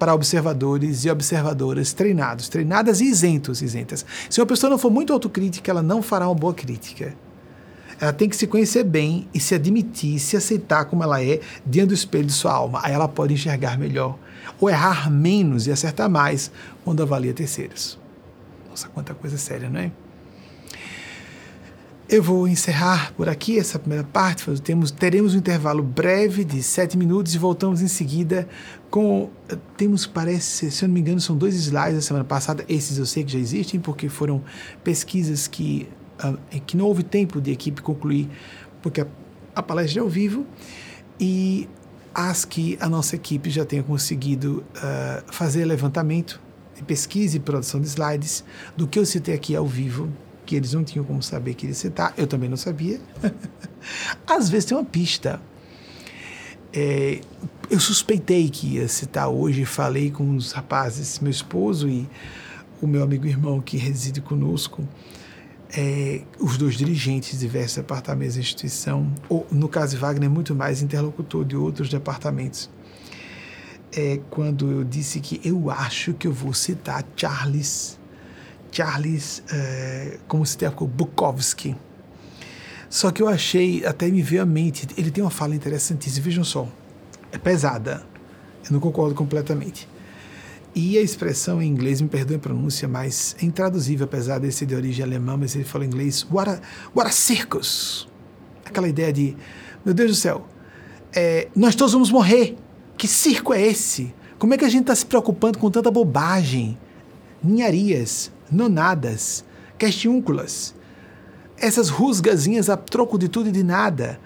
Para 0.03 0.13
observadores 0.13 1.05
e 1.05 1.09
observadoras 1.09 1.93
treinados, 1.93 2.49
treinadas 2.49 2.99
e 2.99 3.05
isentos, 3.05 3.61
isentas. 3.61 4.05
Se 4.29 4.41
uma 4.41 4.45
pessoa 4.45 4.69
não 4.69 4.77
for 4.77 4.91
muito 4.91 5.13
autocrítica, 5.13 5.71
ela 5.71 5.81
não 5.81 6.01
fará 6.01 6.27
uma 6.27 6.35
boa 6.35 6.53
crítica. 6.53 7.15
Ela 8.01 8.11
tem 8.11 8.27
que 8.27 8.35
se 8.35 8.45
conhecer 8.45 8.83
bem 8.83 9.29
e 9.33 9.39
se 9.39 9.55
admitir, 9.55 10.19
se 10.19 10.35
aceitar 10.35 10.83
como 10.83 11.03
ela 11.03 11.23
é 11.23 11.39
diante 11.65 11.87
do 11.87 11.93
espelho 11.93 12.25
de 12.25 12.33
sua 12.33 12.51
alma. 12.51 12.81
Aí 12.83 12.91
ela 12.91 13.07
pode 13.07 13.33
enxergar 13.33 13.79
melhor, 13.79 14.19
ou 14.59 14.69
errar 14.69 15.09
menos 15.09 15.67
e 15.67 15.71
acertar 15.71 16.09
mais 16.09 16.51
quando 16.83 17.01
avalia 17.01 17.33
terceiros. 17.33 17.97
Nossa, 18.69 18.89
quanta 18.89 19.13
coisa 19.13 19.37
séria, 19.37 19.69
não 19.69 19.79
é? 19.79 19.89
Eu 22.09 22.21
vou 22.21 22.47
encerrar 22.47 23.13
por 23.13 23.29
aqui 23.29 23.57
essa 23.57 23.79
primeira 23.79 24.03
parte. 24.03 24.45
Temos, 24.61 24.91
teremos 24.91 25.33
um 25.33 25.37
intervalo 25.37 25.81
breve 25.81 26.43
de 26.43 26.61
sete 26.61 26.97
minutos 26.97 27.33
e 27.33 27.37
voltamos 27.37 27.81
em 27.81 27.87
seguida 27.87 28.47
com. 28.89 29.29
Temos, 29.77 30.05
parece, 30.05 30.69
se 30.69 30.83
eu 30.83 30.87
não 30.87 30.93
me 30.93 30.99
engano, 30.99 31.21
são 31.21 31.37
dois 31.37 31.55
slides 31.55 31.95
da 31.95 32.01
semana 32.01 32.25
passada. 32.25 32.65
Esses 32.67 32.97
eu 32.97 33.05
sei 33.05 33.23
que 33.23 33.31
já 33.31 33.39
existem, 33.39 33.79
porque 33.79 34.09
foram 34.09 34.43
pesquisas 34.83 35.47
que 35.47 35.87
que 36.65 36.77
não 36.77 36.85
houve 36.85 37.03
tempo 37.03 37.41
de 37.41 37.51
equipe 37.51 37.81
concluir, 37.81 38.29
porque 38.81 39.01
a, 39.01 39.07
a 39.55 39.63
palestra 39.63 39.99
é 39.99 40.01
ao 40.01 40.07
vivo, 40.07 40.45
e 41.19 41.67
as 42.13 42.45
que 42.45 42.77
a 42.79 42.87
nossa 42.87 43.15
equipe 43.15 43.49
já 43.49 43.65
tenha 43.65 43.83
conseguido 43.83 44.63
uh, 44.77 45.33
fazer 45.33 45.65
levantamento 45.65 46.39
pesquisa 46.83 47.37
e 47.37 47.39
produção 47.39 47.79
de 47.79 47.87
slides 47.87 48.43
do 48.75 48.87
que 48.87 48.99
eu 48.99 49.05
citei 49.05 49.33
aqui 49.33 49.55
ao 49.55 49.65
vivo, 49.65 50.09
que 50.53 50.57
eles 50.57 50.73
não 50.73 50.83
tinham 50.83 51.03
como 51.03 51.23
saber 51.23 51.55
que 51.55 51.65
ele 51.65 51.73
citar, 51.73 52.13
eu 52.15 52.27
também 52.27 52.47
não 52.47 52.57
sabia. 52.57 53.01
Às 54.27 54.49
vezes 54.49 54.65
tem 54.65 54.77
uma 54.77 54.85
pista. 54.85 55.41
É, 56.71 57.21
eu 57.71 57.79
suspeitei 57.79 58.47
que 58.51 58.75
ia 58.75 58.87
citar 58.87 59.29
hoje, 59.29 59.65
falei 59.65 60.11
com 60.11 60.35
os 60.35 60.51
rapazes, 60.51 61.17
meu 61.17 61.31
esposo 61.31 61.89
e 61.89 62.07
o 62.79 62.85
meu 62.85 63.01
amigo 63.01 63.25
irmão 63.25 63.59
que 63.59 63.77
reside 63.77 64.21
conosco, 64.21 64.87
é, 65.75 66.21
os 66.39 66.55
dois 66.55 66.75
dirigentes 66.75 67.31
de 67.31 67.39
diversos 67.39 67.77
departamentos 67.77 68.35
da 68.35 68.41
instituição, 68.41 69.11
ou 69.27 69.47
no 69.51 69.67
caso 69.67 69.95
de 69.95 70.01
Wagner, 70.01 70.29
muito 70.29 70.53
mais 70.53 70.83
interlocutor 70.83 71.43
de 71.43 71.55
outros 71.55 71.89
departamentos. 71.89 72.69
É 73.91 74.19
quando 74.29 74.69
eu 74.69 74.83
disse 74.83 75.19
que 75.19 75.41
eu 75.43 75.71
acho 75.71 76.13
que 76.13 76.27
eu 76.27 76.31
vou 76.31 76.53
citar 76.53 77.03
Charles, 77.15 77.97
Charles, 78.73 79.43
é, 79.51 80.17
como 80.27 80.43
se 80.43 80.57
com 80.71 80.87
Bukowski. 80.87 81.75
Só 82.89 83.11
que 83.11 83.21
eu 83.21 83.27
achei, 83.27 83.85
até 83.85 84.07
me 84.07 84.21
veio 84.21 84.41
à 84.41 84.45
mente, 84.45 84.87
ele 84.97 85.11
tem 85.11 85.23
uma 85.23 85.29
fala 85.29 85.55
interessantíssima, 85.55 86.23
vejam 86.25 86.43
só, 86.43 86.67
é 87.31 87.37
pesada, 87.37 88.03
eu 88.65 88.71
não 88.71 88.79
concordo 88.79 89.13
completamente. 89.13 89.87
E 90.75 90.97
a 90.97 91.01
expressão 91.01 91.61
em 91.61 91.67
inglês, 91.67 92.01
me 92.01 92.09
perdoe 92.09 92.37
a 92.37 92.39
pronúncia, 92.39 92.87
mas 92.87 93.35
é 93.39 93.45
intraduzível, 93.45 94.05
apesar 94.05 94.39
de 94.39 94.51
ser 94.51 94.65
de 94.65 94.75
origem 94.75 95.05
alemã, 95.05 95.37
mas 95.37 95.55
ele 95.55 95.63
fala 95.63 95.85
em 95.85 95.87
inglês, 95.87 96.25
what 96.31 96.49
a, 96.49 96.59
what 96.95 97.07
a 97.07 97.11
circus! 97.11 98.07
Aquela 98.65 98.87
ideia 98.87 99.13
de, 99.13 99.37
meu 99.85 99.93
Deus 99.93 100.09
do 100.09 100.17
céu, 100.17 100.47
é, 101.13 101.47
nós 101.55 101.75
todos 101.75 101.93
vamos 101.93 102.09
morrer. 102.09 102.57
Que 102.97 103.07
circo 103.07 103.53
é 103.53 103.61
esse? 103.61 104.13
Como 104.39 104.53
é 104.53 104.57
que 104.57 104.65
a 104.65 104.69
gente 104.69 104.81
está 104.81 104.95
se 104.95 105.05
preocupando 105.05 105.59
com 105.59 105.69
tanta 105.69 105.91
bobagem? 105.91 106.77
Ninharias, 107.43 108.31
nonadas, 108.51 109.43
questiúnculas, 109.77 110.73
essas 111.57 111.89
rusgazinhas 111.89 112.69
a 112.69 112.77
troco 112.77 113.17
de 113.17 113.27
tudo 113.27 113.49
e 113.49 113.51
de 113.51 113.63
nada, 113.63 114.19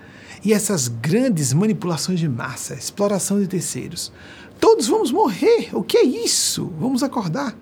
e 0.44 0.54
essas 0.54 0.88
grandes 0.88 1.54
manipulações 1.54 2.20
de 2.20 2.28
massa, 2.30 2.74
exploração 2.74 3.40
de 3.40 3.48
terceiros. 3.48 4.12
Todos 4.60 4.88
vamos 4.88 5.12
morrer. 5.12 5.70
O 5.74 5.84
que 5.84 5.98
é 5.98 6.04
isso? 6.04 6.72
Vamos 6.80 7.04
acordar. 7.04 7.56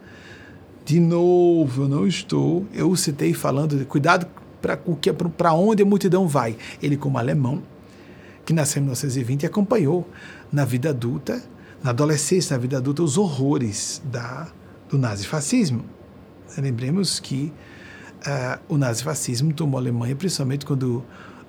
De 0.86 1.00
novo, 1.00 1.84
eu 1.84 1.88
não 1.90 2.08
estou. 2.08 2.66
Eu 2.74 2.96
citei 2.96 3.34
falando 3.34 3.78
de 3.78 3.86
cuidado 3.86 4.28
para 5.38 5.54
onde 5.54 5.84
a 5.84 5.86
multidão 5.86 6.28
vai. 6.28 6.58
Ele, 6.82 6.96
como 6.96 7.18
alemão, 7.18 7.64
que 8.46 8.54
nasceu 8.54 8.80
em 8.80 8.84
1920 8.84 9.46
acompanhou 9.46 10.08
na 10.52 10.64
vida 10.64 10.90
adulta, 10.90 11.42
na 11.84 11.90
adolescência, 11.90 12.56
na 12.56 12.62
vida 12.62 12.78
adulta, 12.78 13.04
os 13.04 13.18
horrores 13.18 14.02
da, 14.06 14.48
do 14.90 14.98
nazifascismo. 14.98 15.84
Lembremos 16.58 17.20
que 17.20 17.54
uh, 18.26 18.60
o 18.68 18.78
nazifascismo 18.78 19.54
tomou 19.54 19.78
a 19.78 19.82
Alemanha, 19.82 20.16
principalmente 20.16 20.66
quando 20.66 21.04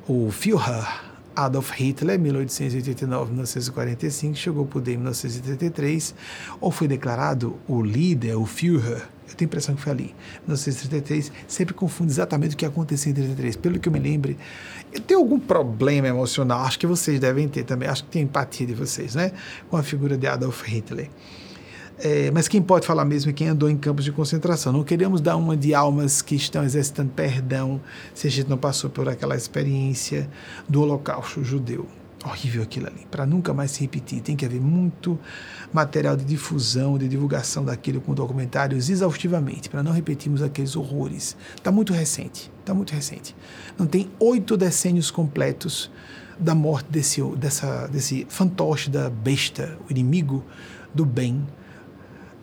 o 0.07 0.31
Führer 0.31 1.07
Adolf 1.37 1.71
Hitler, 1.73 2.19
1889-1945, 2.19 4.35
chegou 4.35 4.63
ao 4.63 4.67
poder 4.67 4.95
em 4.95 4.97
1933, 4.97 6.15
ou 6.59 6.71
foi 6.71 6.89
declarado 6.89 7.59
o 7.69 7.83
líder, 7.83 8.37
o 8.37 8.47
Führer, 8.47 9.07
eu 9.29 9.35
tenho 9.35 9.47
a 9.47 9.51
impressão 9.51 9.75
que 9.75 9.83
foi 9.83 9.93
ali, 9.93 10.15
1933, 10.47 11.31
sempre 11.47 11.75
confundo 11.75 12.11
exatamente 12.11 12.55
o 12.55 12.57
que 12.57 12.65
aconteceu 12.65 13.11
em 13.11 13.15
1933. 13.15 13.57
Pelo 13.57 13.79
que 13.79 13.87
eu 13.87 13.93
me 13.93 13.99
lembre, 13.99 14.39
eu 14.91 15.01
tenho 15.01 15.21
algum 15.21 15.39
problema 15.39 16.09
emocional, 16.09 16.61
acho 16.61 16.79
que 16.79 16.87
vocês 16.87 17.21
devem 17.21 17.47
ter 17.49 17.65
também, 17.65 17.87
acho 17.87 18.05
que 18.05 18.11
tem 18.11 18.23
empatia 18.23 18.67
de 18.67 18.75
vocês, 18.75 19.15
né? 19.15 19.33
Com 19.69 19.77
a 19.77 19.83
figura 19.83 20.17
de 20.17 20.27
Adolf 20.27 20.63
Hitler. 20.63 21.11
É, 21.99 22.31
mas 22.31 22.47
quem 22.47 22.61
pode 22.61 22.87
falar 22.87 23.05
mesmo 23.07 23.31
é 23.31 23.33
quem 23.33 23.49
andou 23.49 23.71
em 23.71 23.77
campos 23.77 24.05
de 24.05 24.13
concentração. 24.13 24.73
Não 24.73 24.85
queremos 24.85 25.21
dar 25.21 25.37
uma 25.37 25.57
de 25.57 25.75
almas 25.75 26.21
que 26.21 26.35
estão 26.35 26.63
exercitando 26.63 27.11
perdão 27.11 27.81
se 28.15 28.27
a 28.27 28.31
gente 28.31 28.49
não 28.49 28.59
passou 28.59 28.91
por 28.91 29.09
aquela 29.09 29.35
experiência 29.35 30.29
do 30.69 30.83
holocausto 30.83 31.43
judeu. 31.43 31.87
Horrível 32.25 32.63
aquilo 32.63 32.89
ali, 32.89 33.07
para 33.11 33.25
nunca 33.25 33.55
mais 33.55 33.71
se 33.71 33.81
repetir. 33.81 34.21
Tem 34.21 34.35
que 34.35 34.45
haver 34.45 34.61
muito 34.61 35.19
material 35.73 36.17
de 36.17 36.25
difusão, 36.25 36.99
de 36.99 37.09
divulgação 37.09 37.65
daquilo 37.65 38.01
com 38.01 38.15
documentários 38.15 38.91
exaustivamente, 38.91 39.71
para 39.71 39.83
não 39.83 39.93
repetirmos 39.93 40.43
aqueles 40.43 40.75
horrores. 40.75 41.37
Está 41.55 41.71
muito 41.71 41.93
recente, 41.93 42.51
está 42.61 42.75
muito 42.75 42.93
recente. 42.93 43.35
Não 43.79 43.87
tem 43.87 44.11
oito 44.19 44.57
decênios 44.57 45.11
completos 45.11 45.91
da 46.39 46.55
morte 46.55 46.91
desse, 46.91 47.23
dessa, 47.37 47.87
desse 47.87 48.27
fantoche 48.29 48.91
da 48.91 49.09
besta, 49.09 49.79
o 49.89 49.93
inimigo 49.93 50.45
do 50.93 51.07
bem, 51.07 51.47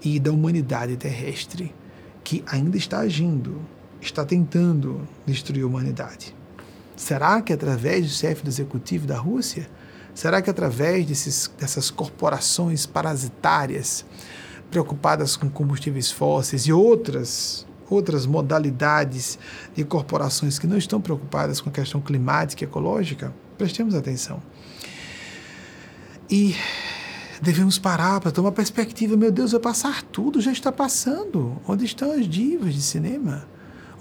e 0.03 0.19
da 0.19 0.31
humanidade 0.31 0.97
terrestre 0.97 1.73
que 2.23 2.43
ainda 2.47 2.77
está 2.77 2.99
agindo, 2.99 3.61
está 4.01 4.25
tentando 4.25 5.07
destruir 5.25 5.63
a 5.63 5.67
humanidade. 5.67 6.35
Será 6.95 7.41
que 7.41 7.51
através 7.51 8.05
do 8.05 8.11
chefe 8.11 8.43
do 8.43 8.49
executivo 8.49 9.07
da 9.07 9.17
Rússia? 9.17 9.69
Será 10.13 10.41
que 10.41 10.49
através 10.49 11.05
desses, 11.05 11.51
dessas 11.59 11.89
corporações 11.89 12.85
parasitárias 12.85 14.05
preocupadas 14.69 15.35
com 15.35 15.49
combustíveis 15.49 16.11
fósseis 16.11 16.63
e 16.63 16.73
outras 16.73 17.65
outras 17.89 18.25
modalidades 18.25 19.37
de 19.75 19.83
corporações 19.83 20.57
que 20.57 20.65
não 20.65 20.77
estão 20.77 20.99
preocupadas 20.99 21.61
com 21.61 21.69
a 21.69 21.71
questão 21.71 22.01
climática 22.01 22.63
e 22.63 22.67
ecológica? 22.67 23.33
Prestemos 23.57 23.93
atenção. 23.93 24.41
E 26.29 26.55
devemos 27.43 27.77
parar 27.77 28.21
para 28.21 28.31
tomar 28.31 28.53
perspectiva. 28.53 29.17
Meu 29.17 29.31
Deus, 29.31 29.51
vai 29.51 29.59
passar 29.59 30.01
tudo, 30.01 30.39
já 30.39 30.51
está 30.51 30.71
passando. 30.71 31.57
Onde 31.67 31.83
estão 31.83 32.11
as 32.13 32.27
divas 32.27 32.73
de 32.73 32.81
cinema? 32.81 33.45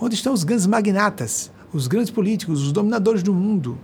Onde 0.01 0.15
estão 0.15 0.33
os 0.33 0.45
grandes 0.45 0.67
magnatas, 0.67 1.51
os 1.73 1.89
grandes 1.89 2.11
políticos, 2.11 2.63
os 2.63 2.73
dominadores 2.73 3.23
do 3.23 3.35
mundo? 3.35 3.77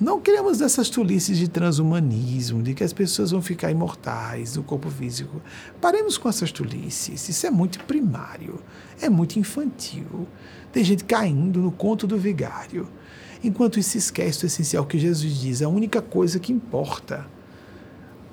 Não 0.00 0.20
queremos 0.20 0.60
essas 0.60 0.90
tolices 0.90 1.38
de 1.38 1.48
transhumanismo, 1.48 2.62
de 2.62 2.74
que 2.74 2.84
as 2.84 2.92
pessoas 2.92 3.30
vão 3.30 3.40
ficar 3.40 3.70
imortais 3.70 4.54
do 4.54 4.62
corpo 4.62 4.90
físico. 4.90 5.40
Paremos 5.80 6.18
com 6.18 6.28
essas 6.28 6.52
tolices. 6.52 7.28
Isso 7.28 7.46
é 7.46 7.50
muito 7.50 7.80
primário, 7.84 8.60
é 9.00 9.08
muito 9.08 9.38
infantil. 9.38 10.26
Tem 10.72 10.82
gente 10.82 11.04
caindo 11.04 11.60
no 11.60 11.70
conto 11.70 12.06
do 12.06 12.18
vigário. 12.18 12.88
Enquanto 13.42 13.78
isso 13.78 13.96
esquece 13.96 14.40
do 14.40 14.46
essencial 14.46 14.84
que 14.84 14.98
Jesus 14.98 15.34
diz, 15.34 15.62
a 15.62 15.68
única 15.68 16.02
coisa 16.02 16.40
que 16.40 16.52
importa 16.52 17.37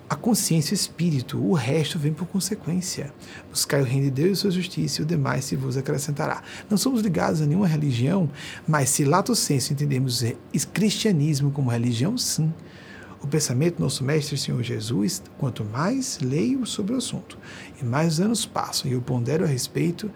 a 0.07 0.15
consciência 0.15 0.73
e 0.73 0.75
o 0.75 0.79
espírito, 0.79 1.43
o 1.43 1.53
resto 1.53 1.97
vem 1.97 2.13
por 2.13 2.27
consequência. 2.27 3.11
Buscai 3.49 3.81
o 3.81 3.83
reino 3.83 4.05
de 4.05 4.11
Deus 4.11 4.37
e 4.37 4.41
sua 4.41 4.51
justiça, 4.51 5.01
e 5.01 5.03
o 5.03 5.07
demais 5.07 5.45
se 5.45 5.55
vos 5.55 5.77
acrescentará. 5.77 6.43
Não 6.69 6.77
somos 6.77 7.01
ligados 7.01 7.41
a 7.41 7.45
nenhuma 7.45 7.67
religião, 7.67 8.29
mas 8.67 8.89
se 8.89 9.03
lato 9.03 9.35
senso 9.35 9.73
entendemos 9.73 10.23
cristianismo 10.73 11.51
como 11.51 11.71
religião, 11.71 12.17
sim. 12.17 12.53
O 13.21 13.27
pensamento 13.27 13.77
do 13.77 13.83
nosso 13.83 14.03
Mestre 14.03 14.37
Senhor 14.37 14.61
Jesus, 14.61 15.23
quanto 15.39 15.65
mais 15.65 16.19
leio 16.19 16.63
sobre 16.67 16.93
o 16.93 16.97
assunto 16.97 17.39
e 17.81 17.83
mais 17.83 18.19
anos 18.19 18.45
passam 18.45 18.91
e 18.91 18.93
eu 18.93 19.01
pondero 19.01 19.43
a 19.43 19.47
respeito, 19.47 20.11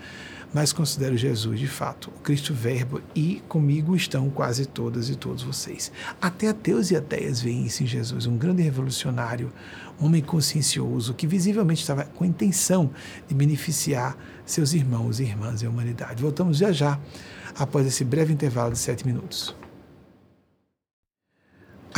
mas 0.54 0.74
considero 0.74 1.16
Jesus 1.16 1.60
de 1.60 1.68
fato 1.68 2.10
o 2.16 2.20
Cristo 2.22 2.54
Verbo 2.54 3.02
e 3.14 3.42
comigo 3.48 3.96
estão 3.96 4.30
quase 4.30 4.66
todas 4.66 5.10
e 5.10 5.16
todos 5.16 5.44
vocês. 5.44 5.92
Até 6.22 6.48
ateus 6.48 6.92
e 6.92 6.96
ateias 6.96 7.42
veem 7.42 7.66
isso 7.66 7.84
em 7.84 7.88
Jesus, 7.88 8.26
um 8.26 8.38
grande 8.38 8.62
revolucionário, 8.62 9.52
um 10.00 10.06
homem 10.06 10.22
consciencioso 10.22 11.14
que 11.14 11.28
visivelmente 11.28 11.82
estava 11.82 12.04
com 12.04 12.24
a 12.24 12.28
intenção 12.28 12.92
de 13.28 13.36
beneficiar 13.36 14.18
seus 14.46 14.74
irmãos 14.74 15.20
e 15.20 15.24
irmãs 15.24 15.62
e 15.62 15.66
a 15.66 15.70
humanidade. 15.70 16.22
Voltamos 16.22 16.58
já 16.58 16.72
já, 16.72 17.00
após 17.58 17.86
esse 17.86 18.04
breve 18.04 18.34
intervalo 18.34 18.72
de 18.72 18.80
sete 18.80 19.06
minutos. 19.06 19.59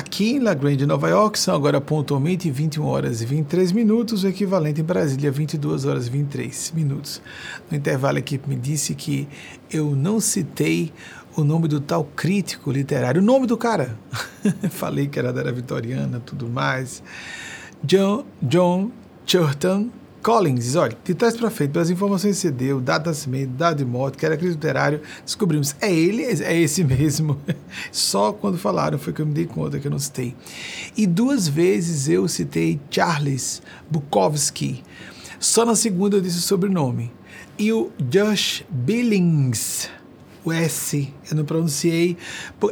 Aqui 0.01 0.31
em 0.31 0.39
La 0.39 0.55
Grande, 0.55 0.83
Nova 0.87 1.07
York, 1.09 1.37
são 1.37 1.53
agora 1.53 1.79
pontualmente 1.79 2.49
21 2.49 2.83
horas 2.83 3.21
e 3.21 3.25
23 3.27 3.71
minutos, 3.71 4.23
o 4.23 4.27
equivalente 4.27 4.81
em 4.81 4.83
Brasília, 4.83 5.31
22 5.31 5.85
horas 5.85 6.07
e 6.07 6.09
23 6.09 6.71
minutos. 6.75 7.21
No 7.69 7.77
intervalo, 7.77 8.17
a 8.17 8.19
equipe 8.19 8.49
me 8.49 8.55
disse 8.55 8.95
que 8.95 9.27
eu 9.71 9.95
não 9.95 10.19
citei 10.19 10.91
o 11.37 11.43
nome 11.43 11.67
do 11.67 11.79
tal 11.79 12.03
crítico 12.03 12.71
literário, 12.71 13.21
o 13.21 13.23
nome 13.23 13.45
do 13.45 13.55
cara. 13.55 13.95
Falei 14.71 15.05
que 15.05 15.19
era 15.19 15.31
da 15.31 15.41
era 15.41 15.51
vitoriana, 15.51 16.19
tudo 16.19 16.49
mais. 16.49 17.03
John, 17.83 18.25
John 18.41 18.89
Churton 19.27 19.91
Collins 20.21 20.75
olha, 20.75 20.95
de 21.03 21.15
trás 21.15 21.35
para 21.35 21.49
frente, 21.49 21.71
pelas 21.71 21.89
informações 21.89 22.35
que 22.35 22.41
você 22.41 22.51
deu, 22.51 22.79
data 22.79 23.03
de 23.03 23.09
nascimento, 23.09 23.49
data 23.49 23.75
de 23.75 23.85
morte, 23.85 24.17
que 24.17 24.25
era 24.25 24.37
crise 24.37 24.53
literário, 24.53 25.01
descobrimos, 25.25 25.75
é 25.81 25.91
ele, 25.91 26.23
é 26.23 26.59
esse 26.59 26.83
mesmo. 26.83 27.41
Só 27.91 28.31
quando 28.31 28.57
falaram 28.57 28.99
foi 28.99 29.13
que 29.13 29.21
eu 29.21 29.25
me 29.25 29.33
dei 29.33 29.47
conta 29.47 29.79
que 29.79 29.87
eu 29.87 29.91
não 29.91 29.97
citei. 29.97 30.35
E 30.95 31.07
duas 31.07 31.47
vezes 31.47 32.07
eu 32.07 32.27
citei 32.27 32.79
Charles 32.91 33.63
Bukowski. 33.89 34.83
Só 35.39 35.65
na 35.65 35.75
segunda 35.75 36.17
eu 36.17 36.21
disse 36.21 36.37
o 36.37 36.41
sobrenome. 36.41 37.11
E 37.57 37.73
o 37.73 37.91
Josh 37.99 38.63
Billings, 38.69 39.89
o 40.43 40.51
S, 40.51 41.11
eu 41.29 41.35
não 41.35 41.45
pronunciei, 41.45 42.15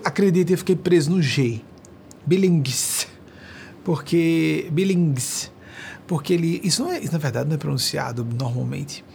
acredite, 0.03 0.51
eu 0.51 0.57
fiquei 0.57 0.75
preso 0.75 1.09
no 1.09 1.21
G. 1.21 1.61
Billings. 2.25 3.07
Porque 3.83 4.67
Billings 4.71 5.51
porque 6.09 6.33
ele 6.33 6.59
isso 6.63 6.83
não 6.83 6.91
é, 6.91 6.99
na 7.01 7.19
verdade 7.19 7.47
não 7.47 7.53
é 7.53 7.57
pronunciado 7.57 8.25
normalmente. 8.25 9.05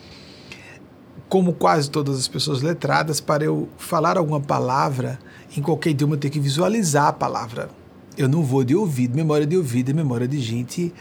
Como 1.29 1.53
quase 1.53 1.91
todas 1.91 2.17
as 2.17 2.29
pessoas 2.29 2.63
letradas, 2.63 3.21
para 3.21 3.43
eu 3.43 3.69
falar 3.77 4.17
alguma 4.17 4.41
palavra 4.41 5.19
em 5.57 5.61
qualquer 5.61 5.91
idioma 5.91 6.15
eu 6.15 6.21
tenho 6.21 6.33
que 6.33 6.39
visualizar 6.39 7.09
a 7.09 7.13
palavra. 7.13 7.69
Eu 8.17 8.29
não 8.29 8.45
vou 8.45 8.63
de 8.63 8.77
ouvido, 8.77 9.17
memória 9.17 9.45
de 9.45 9.57
ouvido 9.57 9.91
é 9.91 9.93
memória 9.93 10.29
de 10.29 10.41
gente 10.41 10.95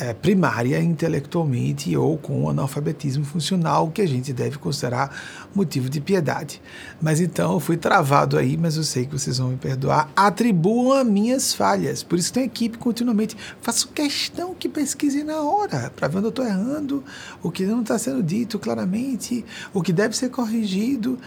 é, 0.00 0.14
primária 0.14 0.80
intelectualmente 0.80 1.94
ou 1.94 2.16
com 2.16 2.48
analfabetismo 2.48 3.22
funcional, 3.22 3.90
que 3.90 4.00
a 4.00 4.08
gente 4.08 4.32
deve 4.32 4.56
considerar 4.56 5.14
motivo 5.54 5.90
de 5.90 6.00
piedade. 6.00 6.60
Mas 7.02 7.20
então 7.20 7.52
eu 7.52 7.60
fui 7.60 7.76
travado 7.76 8.38
aí, 8.38 8.56
mas 8.56 8.78
eu 8.78 8.82
sei 8.82 9.04
que 9.04 9.12
vocês 9.12 9.36
vão 9.36 9.50
me 9.50 9.58
perdoar. 9.58 10.10
Atribuam 10.16 10.98
a 10.98 11.04
minhas 11.04 11.52
falhas. 11.52 12.02
Por 12.02 12.18
isso 12.18 12.32
tem 12.32 12.44
equipe 12.44 12.78
continuamente. 12.78 13.36
Faço 13.60 13.88
questão 13.88 14.54
que 14.54 14.70
pesquise 14.70 15.22
na 15.22 15.42
hora, 15.42 15.92
para 15.94 16.08
ver 16.08 16.16
onde 16.16 16.26
eu 16.26 16.30
estou 16.30 16.46
errando, 16.46 17.04
o 17.42 17.50
que 17.50 17.66
não 17.66 17.82
está 17.82 17.98
sendo 17.98 18.22
dito 18.22 18.58
claramente, 18.58 19.44
o 19.74 19.82
que 19.82 19.92
deve 19.92 20.16
ser 20.16 20.30
corrigido. 20.30 21.18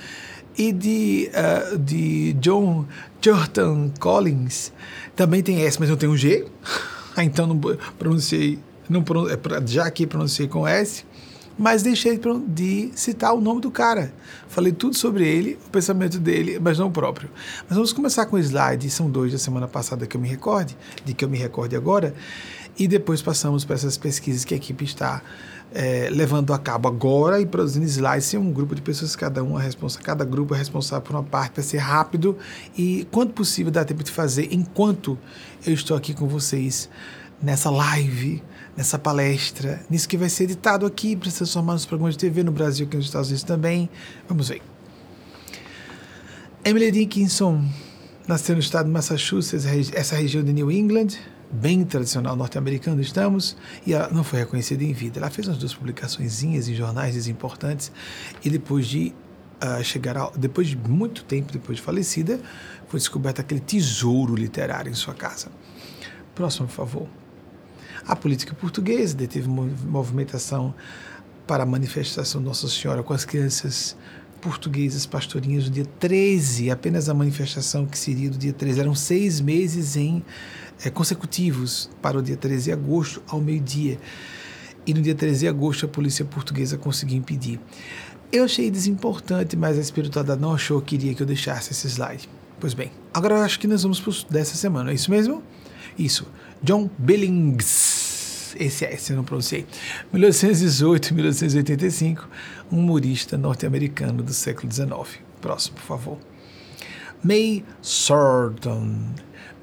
E 0.56 0.72
de, 0.72 1.32
uh, 1.34 1.78
de 1.80 2.34
John 2.34 2.86
Jordan 3.20 3.90
Collins, 4.00 4.72
também 5.16 5.42
tem 5.42 5.64
S, 5.64 5.80
mas 5.80 5.90
não 5.90 5.98
tem 5.98 6.08
um 6.08 6.18
G. 6.18 6.46
Ah, 7.16 7.24
então 7.24 7.45
não 7.45 7.59
pronunciei, 7.97 8.59
não, 8.89 9.03
é 9.30 9.68
já 9.68 9.86
aqui 9.86 10.07
pronunciei 10.07 10.47
com 10.47 10.68
S, 10.68 11.05
mas 11.57 11.84
deixei 11.84 12.20
de 12.47 12.91
citar 12.95 13.34
o 13.34 13.41
nome 13.41 13.61
do 13.61 13.70
cara. 13.70 14.14
Falei 14.47 14.72
tudo 14.72 14.95
sobre 14.95 15.28
ele, 15.28 15.57
o 15.68 15.70
pensamento 15.70 16.20
dele, 16.20 16.59
mas 16.59 16.80
não 16.80 16.88
o 16.88 16.91
próprio. 16.91 17.30
Mas 17.68 17.76
vamos 17.76 17.93
começar 17.93 18.26
com 18.26 18.36
o 18.36 18.39
slide, 18.39 18.89
são 18.89 19.09
dois 19.09 19.32
da 19.32 19.38
semana 19.38 19.68
passada 19.68 20.07
que 20.07 20.18
eu 20.18 20.22
me 20.22 20.28
recorde, 20.28 20.76
de 21.05 21.14
que 21.14 21.24
eu 21.24 21.30
me 21.30 21.38
recorde 21.38 21.76
agora, 21.76 22.16
e 22.78 22.88
depois 22.88 23.22
passamos 23.22 23.64
para 23.64 23.76
essas 23.76 23.97
pesquisas 23.97 24.43
que 24.43 24.53
a 24.53 24.57
equipe 24.57 24.84
está 24.84 25.22
é, 25.74 26.08
levando 26.12 26.54
a 26.54 26.60
cabo 26.60 26.88
agora 26.88 27.42
e 27.42 27.46
produzindo 27.46 27.86
slides. 27.86 28.34
Um 28.36 28.52
grupo 28.52 28.76
de 28.76 28.82
pessoas, 28.82 29.16
cada 29.16 29.44
um 29.44 29.60
é 29.60 29.64
responsável, 29.64 30.06
cada 30.06 30.24
grupo 30.24 30.54
é 30.54 30.58
responsável 30.58 31.02
por 31.02 31.16
uma 31.16 31.24
parte 31.24 31.54
para 31.54 31.64
ser 31.64 31.78
rápido 31.78 32.38
e, 32.78 33.08
quanto 33.12 33.34
possível, 33.34 33.72
dá 33.72 33.84
tempo 33.84 34.04
de 34.04 34.12
fazer 34.12 34.50
enquanto 34.52 35.18
eu 35.66 35.74
estou 35.74 35.98
aqui 35.98 36.14
com 36.14 36.28
vocês 36.28 36.90
nessa 37.42 37.70
live, 37.70 38.42
nessa 38.78 38.98
palestra, 38.98 39.84
nisso 39.90 40.08
que 40.08 40.16
vai 40.16 40.30
ser 40.30 40.46
editado 40.46 40.86
aqui 40.86 41.16
para 41.16 41.30
se 41.30 41.38
transformar 41.38 41.74
nos 41.74 41.86
programas 41.86 42.16
de 42.16 42.20
TV 42.20 42.44
no 42.44 42.52
Brasil 42.52 42.88
e 42.90 42.96
nos 42.96 43.06
Estados 43.06 43.30
Unidos 43.30 43.44
também. 43.44 43.90
Vamos 44.28 44.50
ver. 44.50 44.62
Emily 46.64 46.92
Dickinson 46.92 47.66
nasceu 48.28 48.56
no 48.56 48.62
estado 48.62 48.86
de 48.86 48.92
Massachusetts, 48.92 49.66
essa 49.94 50.16
região 50.16 50.44
de 50.44 50.54
New 50.54 50.72
England, 50.72 51.10
bem 51.54 51.86
tradicional 51.86 52.36
norte-americano 52.36 52.99
estamos, 52.99 53.56
e 53.86 53.93
ela 53.93 54.10
não 54.10 54.24
foi 54.24 54.39
reconhecida 54.39 54.84
em 54.84 54.91
vida. 54.91 55.20
Ela 55.20 55.30
fez 55.30 55.47
umas 55.47 55.58
duas 55.58 55.74
publicações 55.74 56.43
em 56.43 56.62
jornais 56.74 57.28
importantes 57.28 57.91
e 58.43 58.49
depois 58.49 58.88
de 58.88 59.14
uh, 59.62 59.84
chegar 59.84 60.18
a, 60.18 60.32
depois 60.36 60.68
de 60.68 60.76
muito 60.78 61.24
tempo 61.24 61.54
depois 61.54 61.78
de 61.78 61.84
falecida, 61.84 62.39
foi 62.88 62.99
descoberto 62.99 63.39
aquele 63.39 63.62
tesouro 63.62 64.36
literário 64.36 64.91
em 64.91 64.95
sua 64.95 65.14
casa. 65.14 65.47
Próximo, 66.34 66.68
por 66.68 66.74
favor. 66.74 67.08
A 68.06 68.16
política 68.16 68.54
portuguesa 68.54 69.16
deteve 69.16 69.47
movimentação 69.47 70.74
para 71.47 71.64
a 71.64 71.66
manifestação 71.66 72.41
de 72.41 72.47
Nossa 72.47 72.68
Senhora 72.68 73.04
com 73.04 73.14
as 73.14 73.24
crianças 73.24 73.95
portuguesas 74.41 75.06
pastorinhas 75.06 75.66
no 75.66 75.72
dia 75.72 75.86
13, 75.86 76.70
apenas 76.70 77.08
a 77.08 77.14
manifestação 77.14 77.86
que 77.86 77.97
seria 77.97 78.30
do 78.30 78.38
dia 78.38 78.51
13. 78.51 78.82
Eram 78.82 78.93
seis 78.93 79.39
meses 79.39 79.95
em 79.95 80.24
é, 80.84 80.90
consecutivos 80.90 81.90
para 82.02 82.18
o 82.18 82.22
dia 82.22 82.36
13 82.36 82.66
de 82.66 82.72
agosto 82.72 83.22
ao 83.28 83.40
meio-dia. 83.40 83.98
E 84.86 84.94
no 84.94 85.02
dia 85.02 85.16
13 85.16 85.40
de 85.40 85.48
agosto 85.48 85.86
a 85.86 85.90
polícia 85.90 86.26
portuguesa 86.26 86.78
conseguiu 86.78 87.18
impedir. 87.18 87.60
Eu 88.32 88.44
achei 88.46 88.70
desimportante, 88.70 89.56
mas 89.56 89.78
a 89.78 89.82
espiritualidade 89.82 90.42
não 90.42 90.54
achou 90.54 90.82
que 90.82 90.98
queria 90.98 91.14
que 91.14 91.22
eu 91.22 91.28
deixasse 91.28 91.72
esse 91.72 91.88
slide. 91.88 92.28
Pois 92.60 92.74
bem, 92.74 92.92
agora 93.14 93.36
eu 93.36 93.42
acho 93.42 93.60
que 93.60 93.68
nós 93.68 93.84
vamos 93.84 94.00
para 94.00 94.14
dessa 94.30 94.56
semana, 94.56 94.92
é 94.92 94.94
isso 94.94 95.12
mesmo? 95.12 95.44
Isso. 95.98 96.28
John 96.62 96.90
Billings, 96.98 98.56
esse 98.60 98.86
é, 98.86 98.94
esse 98.94 99.12
eu 99.12 99.18
não 99.18 99.24
pronunciei, 99.24 99.66
1818 100.12 101.14
1885, 101.14 102.30
um 102.72 102.80
humorista 102.80 103.38
norte-americano 103.38 104.24
do 104.24 104.34
século 104.34 104.72
XIX. 104.72 105.22
Próximo, 105.40 105.76
por 105.76 105.84
favor. 105.84 106.18
May 107.24 107.64
Sordon, 107.82 109.14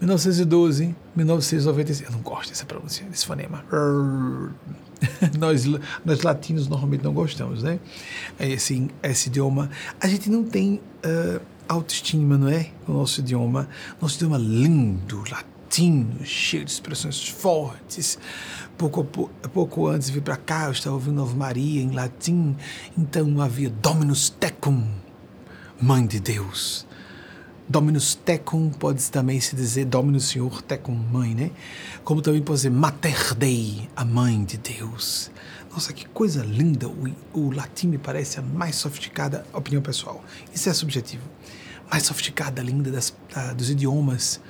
1912 0.01 0.95
1995. 1.15 2.11
Eu 2.11 2.17
não 2.17 2.23
gosto 2.23 2.51
dessa 2.51 2.65
pronúncia, 2.65 3.05
desse 3.07 3.27
fonema. 3.27 3.65
Nós, 5.39 5.65
nós 6.05 6.21
latinos 6.21 6.69
normalmente 6.69 7.03
não 7.03 7.15
gostamos, 7.15 7.63
né? 7.63 7.81
Esse, 8.39 8.91
esse 9.03 9.29
idioma. 9.29 9.71
A 9.99 10.07
gente 10.07 10.29
não 10.29 10.45
tem 10.45 10.75
uh, 10.75 11.41
autoestima, 11.67 12.37
não 12.37 12.49
é? 12.49 12.71
O 12.87 12.93
nosso 12.93 13.21
idioma. 13.21 13.67
Nosso 13.99 14.17
idioma 14.17 14.37
lindo, 14.37 15.25
latino 15.31 15.51
latino, 15.71 16.25
cheio 16.25 16.65
de 16.65 16.73
expressões 16.73 17.29
fortes. 17.29 18.19
Pouco, 18.77 19.05
pouco 19.05 19.87
antes 19.87 20.09
de 20.09 20.15
vir 20.15 20.23
para 20.23 20.37
cá, 20.37 20.65
eu 20.65 20.73
estava 20.73 20.97
ouvindo 20.97 21.23
Ave 21.23 21.37
Maria 21.37 21.81
em 21.81 21.93
latim, 21.93 22.57
então 22.99 23.41
havia 23.41 23.71
Dominus 23.71 24.31
Tecum, 24.31 24.85
Mãe 25.81 26.05
de 26.05 26.19
Deus. 26.19 26.87
Dominus 27.71 28.17
Tecum 28.17 28.69
pode 28.69 29.09
também 29.11 29.41
se 29.41 29.55
dizer 29.55 29.85
Dominus 29.85 30.29
Senhor 30.29 30.61
Tecum, 30.61 30.93
Mãe, 30.93 31.35
né? 31.35 31.53
Como 32.03 32.21
também 32.21 32.43
pode 32.43 32.59
dizer 32.59 32.71
Mater 32.71 33.35
Dei, 33.35 33.89
a 33.95 34.05
Mãe 34.05 34.45
de 34.45 34.59
Deus. 34.59 35.31
Nossa, 35.71 35.93
que 35.93 36.05
coisa 36.09 36.43
linda! 36.43 36.89
O, 36.89 37.09
o 37.33 37.51
latim 37.53 37.87
me 37.87 37.97
parece 37.97 38.41
a 38.41 38.43
mais 38.43 38.75
sofisticada, 38.75 39.47
opinião 39.53 39.81
pessoal. 39.81 40.23
Isso 40.53 40.69
é 40.69 40.75
subjetivo. 40.75 41.23
Mais 41.89 42.03
sofisticada, 42.03 42.61
linda 42.61 42.91
das, 42.91 43.15
da, 43.33 43.53
dos 43.53 43.71
idiomas 43.71 44.41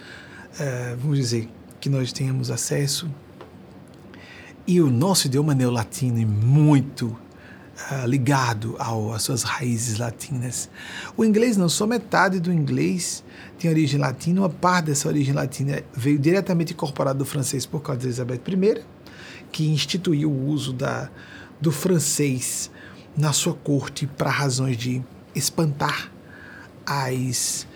é, 0.58 0.96
vamos 0.96 1.18
dizer, 1.18 1.48
que 1.78 1.88
nós 1.88 2.12
tenhamos 2.12 2.50
acesso. 2.50 3.08
E 4.66 4.80
o 4.80 4.90
nosso 4.90 5.26
idioma 5.26 5.54
neolatino 5.54 6.20
é 6.20 6.24
muito 6.24 7.16
uh, 7.90 8.06
ligado 8.06 8.76
ao, 8.78 9.12
às 9.12 9.22
suas 9.22 9.42
raízes 9.42 9.98
latinas. 9.98 10.68
O 11.16 11.24
inglês 11.24 11.56
não, 11.56 11.68
só 11.68 11.86
metade 11.86 12.40
do 12.40 12.52
inglês 12.52 13.24
tem 13.58 13.70
origem 13.70 14.00
latina, 14.00 14.40
uma 14.40 14.48
parte 14.48 14.86
dessa 14.86 15.08
origem 15.08 15.34
latina 15.34 15.82
veio 15.94 16.18
diretamente 16.18 16.72
incorporada 16.72 17.18
do 17.18 17.24
francês 17.24 17.66
por 17.66 17.80
causa 17.80 18.00
de 18.00 18.06
Elizabeth 18.06 18.40
I, 18.46 18.82
que 19.52 19.68
instituiu 19.68 20.30
o 20.30 20.46
uso 20.46 20.72
da, 20.72 21.10
do 21.60 21.70
francês 21.70 22.70
na 23.16 23.32
sua 23.32 23.54
corte 23.54 24.06
para 24.06 24.30
razões 24.30 24.76
de 24.76 25.02
espantar 25.34 26.10
as 26.86 27.66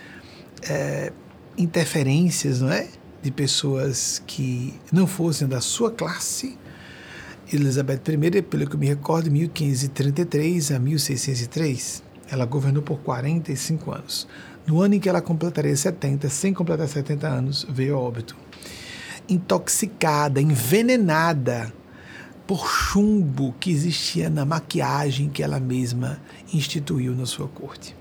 é, 0.63 1.13
interferências, 1.57 2.61
não 2.61 2.71
é? 2.71 2.89
De 3.23 3.31
pessoas 3.31 4.23
que 4.27 4.75
não 4.93 5.07
fossem 5.07 5.49
da 5.49 5.61
sua 5.61 5.91
classe 5.91 6.59
Elizabeth 7.53 8.09
I, 8.09 8.43
pelo 8.43 8.69
que 8.69 8.77
me 8.77 8.89
recordo, 8.89 9.31
1533 9.31 10.73
a 10.73 10.79
1603. 10.79 12.03
Ela 12.31 12.47
governou 12.47 12.83
por 12.83 12.99
45 13.01 13.93
anos. 13.93 14.27
No 14.67 14.81
ano 14.81 14.95
em 14.95 15.01
que 15.01 15.09
ela 15.09 15.21
completaria 15.21 15.77
70, 15.77 16.29
sem 16.31 16.55
completar 16.55 16.89
70 16.89 17.29
anos, 17.29 17.67
veio 17.69 17.97
a 17.97 17.99
óbito. 17.99 18.35
Intoxicada, 19.29 20.41
envenenada 20.41 21.73
por 22.47 22.67
chumbo 22.69 23.55
que 23.61 23.71
existia 23.71 24.31
na 24.31 24.45
maquiagem 24.45 25.29
que 25.29 25.43
ela 25.43 25.61
mesma 25.61 26.19
instituiu 26.53 27.15
na 27.15 27.27
sua 27.27 27.49
corte. 27.49 27.95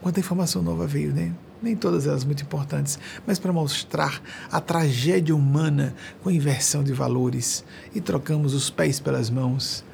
Quanta 0.00 0.20
informação 0.20 0.62
nova 0.62 0.86
veio, 0.86 1.12
né? 1.12 1.32
Nem 1.62 1.76
todas 1.76 2.06
elas 2.06 2.24
muito 2.24 2.42
importantes, 2.42 2.98
mas 3.26 3.38
para 3.38 3.52
mostrar 3.52 4.22
a 4.50 4.60
tragédia 4.60 5.34
humana 5.34 5.94
com 6.22 6.28
a 6.28 6.32
inversão 6.32 6.82
de 6.82 6.92
valores 6.92 7.64
e 7.94 8.00
trocamos 8.00 8.54
os 8.54 8.70
pés 8.70 9.00
pelas 9.00 9.30
mãos. 9.30 9.84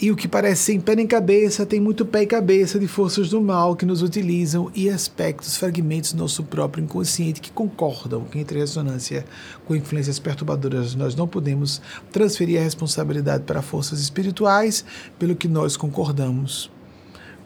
E 0.00 0.12
o 0.12 0.16
que 0.16 0.28
parece 0.28 0.62
sem 0.62 0.80
pé 0.80 0.94
nem 0.94 1.08
cabeça 1.08 1.66
tem 1.66 1.80
muito 1.80 2.06
pé 2.06 2.22
e 2.22 2.26
cabeça 2.26 2.78
de 2.78 2.86
forças 2.86 3.30
do 3.30 3.42
mal 3.42 3.74
que 3.74 3.84
nos 3.84 4.00
utilizam 4.00 4.70
e 4.72 4.88
aspectos, 4.88 5.56
fragmentos 5.56 6.12
do 6.12 6.18
nosso 6.20 6.44
próprio 6.44 6.84
inconsciente 6.84 7.40
que 7.40 7.50
concordam 7.50 8.24
que 8.24 8.38
entre 8.38 8.60
ressonância 8.60 9.24
com 9.66 9.74
influências 9.74 10.20
perturbadoras 10.20 10.94
nós 10.94 11.16
não 11.16 11.26
podemos 11.26 11.82
transferir 12.12 12.60
a 12.60 12.62
responsabilidade 12.62 13.42
para 13.42 13.60
forças 13.60 13.98
espirituais 13.98 14.84
pelo 15.18 15.34
que 15.34 15.48
nós 15.48 15.76
concordamos 15.76 16.70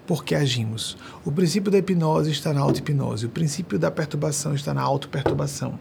porque 0.06 0.34
agimos. 0.34 0.96
O 1.24 1.32
princípio 1.32 1.70
da 1.70 1.78
hipnose 1.78 2.30
está 2.30 2.52
na 2.52 2.60
auto-hipnose, 2.60 3.26
o 3.26 3.28
princípio 3.28 3.78
da 3.78 3.90
perturbação 3.90 4.54
está 4.54 4.74
na 4.74 4.82
auto-perturbação, 4.82 5.78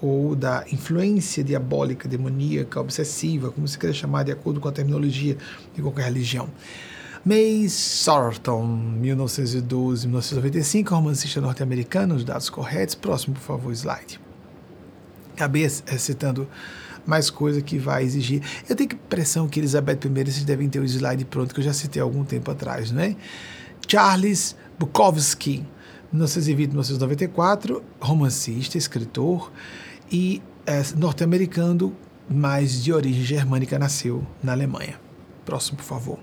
ou 0.00 0.36
da 0.36 0.64
influência 0.70 1.42
diabólica, 1.42 2.08
demoníaca, 2.08 2.80
obsessiva, 2.80 3.50
como 3.50 3.66
se 3.66 3.76
queira 3.78 3.94
chamar, 3.94 4.22
de 4.22 4.32
acordo 4.32 4.60
com 4.60 4.68
a 4.68 4.72
terminologia 4.72 5.36
de 5.74 5.82
qualquer 5.82 6.04
religião. 6.04 6.48
May 7.24 7.68
Sarton, 7.68 8.64
1912-1995, 9.02 10.88
romancista 10.90 11.40
norte-americano, 11.40 12.14
os 12.14 12.22
dados 12.24 12.48
corretos. 12.48 12.94
Próximo, 12.94 13.34
por 13.34 13.42
favor, 13.42 13.72
slide. 13.72 14.20
Acabei 15.34 15.68
citando 15.68 16.48
mais 17.08 17.30
coisa 17.30 17.62
que 17.62 17.78
vai 17.78 18.04
exigir. 18.04 18.42
Eu 18.68 18.76
tenho 18.76 18.92
impressão 18.92 19.48
que 19.48 19.58
Elizabeth 19.58 20.00
I, 20.04 20.08
vocês 20.08 20.44
devem 20.44 20.68
ter 20.68 20.78
o 20.78 20.84
slide 20.84 21.24
pronto, 21.24 21.54
que 21.54 21.60
eu 21.60 21.64
já 21.64 21.72
citei 21.72 22.02
algum 22.02 22.22
tempo 22.22 22.50
atrás, 22.50 22.92
né? 22.92 23.16
Charles 23.88 24.54
Bukowski, 24.78 25.64
1920-1994, 26.14 27.80
romancista, 27.98 28.76
escritor 28.76 29.50
e 30.12 30.42
é, 30.66 30.82
norte-americano, 30.98 31.96
mas 32.28 32.84
de 32.84 32.92
origem 32.92 33.24
germânica, 33.24 33.78
nasceu 33.78 34.22
na 34.42 34.52
Alemanha. 34.52 35.00
Próximo, 35.46 35.78
por 35.78 35.84
favor. 35.84 36.18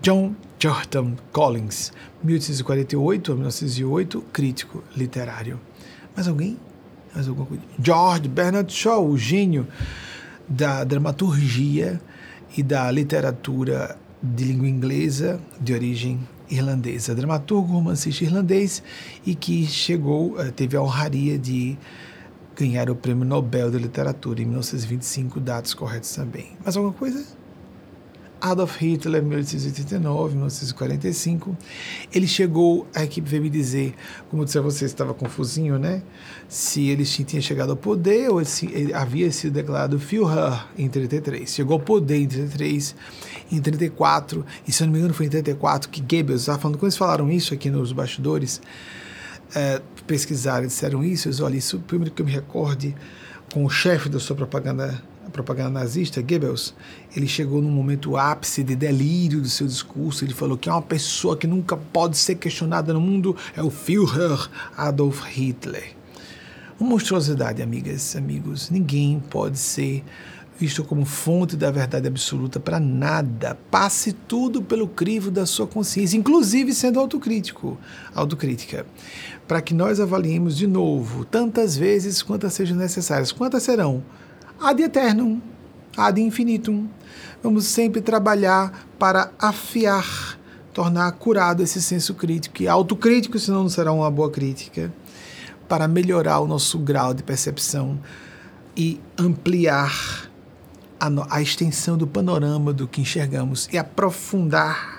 John 0.00 0.34
Jordan 0.58 1.12
Collins, 1.30 1.92
1848 2.24 3.32
a 3.32 3.34
1908, 3.34 4.24
crítico 4.32 4.82
literário. 4.96 5.60
Mais 6.16 6.26
alguém? 6.26 6.58
Mais 7.18 7.26
alguma 7.26 7.48
coisa? 7.48 7.64
George 7.82 8.28
Bernard 8.28 8.72
Shaw, 8.72 9.04
o 9.04 9.18
gênio 9.18 9.66
da 10.48 10.84
dramaturgia 10.84 12.00
e 12.56 12.62
da 12.62 12.88
literatura 12.92 13.98
de 14.22 14.44
língua 14.44 14.68
inglesa 14.68 15.40
de 15.60 15.74
origem 15.74 16.20
irlandesa, 16.48 17.16
dramaturgo, 17.16 17.72
romancista 17.72 18.22
irlandês 18.22 18.84
e 19.26 19.34
que 19.34 19.66
chegou, 19.66 20.40
eh, 20.40 20.52
teve 20.52 20.76
a 20.76 20.80
honraria 20.80 21.36
de 21.36 21.76
ganhar 22.54 22.88
o 22.88 22.94
Prêmio 22.94 23.24
Nobel 23.24 23.68
de 23.68 23.78
Literatura 23.78 24.40
em 24.40 24.44
1925, 24.44 25.40
dados 25.40 25.74
corretos 25.74 26.14
também. 26.14 26.52
Mais 26.62 26.76
alguma 26.76 26.94
coisa? 26.94 27.26
Adolf 28.40 28.76
Hitler, 28.80 29.22
1889, 29.22 30.34
1945. 30.34 31.56
Ele 32.12 32.26
chegou, 32.26 32.86
a 32.94 33.04
equipe 33.04 33.28
veio 33.28 33.42
me 33.42 33.50
dizer, 33.50 33.94
como 34.30 34.44
disse 34.44 34.58
a 34.58 34.60
você, 34.60 34.84
estava 34.84 35.12
confusinho, 35.14 35.78
né? 35.78 36.02
Se 36.48 36.88
ele 36.88 37.04
tinha 37.04 37.42
chegado 37.42 37.70
ao 37.70 37.76
poder 37.76 38.30
ou 38.30 38.44
se 38.44 38.66
ele 38.66 38.92
havia 38.92 39.30
sido 39.32 39.54
declarado 39.54 39.98
Führer 39.98 40.66
em 40.76 40.88
33. 40.88 41.52
Chegou 41.52 41.74
ao 41.74 41.80
poder 41.80 42.18
em 42.18 42.26
33, 42.26 42.94
em 43.50 43.60
34, 43.60 44.44
e 44.66 44.72
se 44.72 44.82
eu 44.82 44.86
não 44.86 44.92
me 44.92 44.98
engano 44.98 45.14
foi 45.14 45.26
em 45.26 45.30
34 45.30 45.88
que 45.90 46.00
Goebbels 46.00 46.42
estava 46.42 46.58
falando, 46.58 46.76
quando 46.76 46.84
eles 46.84 46.96
falaram 46.96 47.30
isso 47.30 47.54
aqui 47.54 47.70
nos 47.70 47.92
bastidores, 47.92 48.60
é, 49.54 49.80
pesquisaram 50.06 50.66
disseram 50.66 51.02
isso, 51.02 51.44
olha, 51.44 51.56
isso 51.56 51.78
primeiro 51.80 52.14
que 52.14 52.22
eu 52.22 52.26
me 52.26 52.32
recorde 52.32 52.94
com 53.52 53.64
o 53.64 53.70
chefe 53.70 54.08
da 54.08 54.20
sua 54.20 54.36
propaganda 54.36 55.02
a 55.28 55.30
propaganda 55.30 55.70
nazista, 55.70 56.22
Goebbels, 56.22 56.74
ele 57.14 57.28
chegou 57.28 57.60
num 57.60 57.70
momento 57.70 58.16
ápice 58.16 58.64
de 58.64 58.74
delírio 58.74 59.40
do 59.40 59.48
seu 59.48 59.66
discurso. 59.66 60.24
Ele 60.24 60.32
falou 60.32 60.56
que 60.56 60.68
é 60.68 60.72
uma 60.72 60.82
pessoa 60.82 61.36
que 61.36 61.46
nunca 61.46 61.76
pode 61.76 62.16
ser 62.16 62.36
questionada 62.36 62.92
no 62.92 63.00
mundo 63.00 63.36
é 63.54 63.62
o 63.62 63.70
Führer 63.70 64.48
Adolf 64.76 65.22
Hitler. 65.24 65.94
Uma 66.80 66.90
monstruosidade, 66.90 67.60
amigas, 67.60 68.16
amigos. 68.16 68.70
Ninguém 68.70 69.20
pode 69.28 69.58
ser 69.58 70.02
visto 70.58 70.82
como 70.82 71.04
fonte 71.04 71.56
da 71.56 71.70
verdade 71.70 72.08
absoluta 72.08 72.58
para 72.58 72.80
nada. 72.80 73.56
Passe 73.70 74.12
tudo 74.12 74.62
pelo 74.62 74.88
crivo 74.88 75.30
da 75.30 75.44
sua 75.44 75.66
consciência, 75.66 76.16
inclusive 76.16 76.72
sendo 76.72 76.98
autocrítico, 76.98 77.78
autocrítica, 78.14 78.86
para 79.46 79.60
que 79.60 79.74
nós 79.74 80.00
avaliemos 80.00 80.56
de 80.56 80.66
novo, 80.66 81.24
tantas 81.24 81.76
vezes 81.76 82.22
quantas 82.22 82.54
sejam 82.54 82.76
necessárias. 82.76 83.30
Quantas 83.30 83.62
serão? 83.62 84.02
Ad 84.60 84.80
eternum, 84.80 85.40
ad 85.96 86.20
infinitum. 86.20 86.88
Vamos 87.42 87.64
sempre 87.66 88.00
trabalhar 88.00 88.86
para 88.98 89.30
afiar, 89.38 90.38
tornar 90.72 91.10
curado 91.12 91.62
esse 91.62 91.80
senso 91.80 92.14
crítico 92.14 92.62
e 92.62 92.68
autocrítico, 92.68 93.38
senão 93.38 93.62
não 93.62 93.68
será 93.68 93.92
uma 93.92 94.10
boa 94.10 94.30
crítica, 94.30 94.92
para 95.68 95.86
melhorar 95.86 96.40
o 96.40 96.46
nosso 96.46 96.78
grau 96.78 97.14
de 97.14 97.22
percepção 97.22 97.98
e 98.76 99.00
ampliar 99.16 100.28
a, 100.98 101.36
a 101.36 101.42
extensão 101.42 101.96
do 101.96 102.06
panorama 102.06 102.72
do 102.72 102.88
que 102.88 103.00
enxergamos 103.00 103.68
e 103.72 103.78
aprofundar 103.78 104.97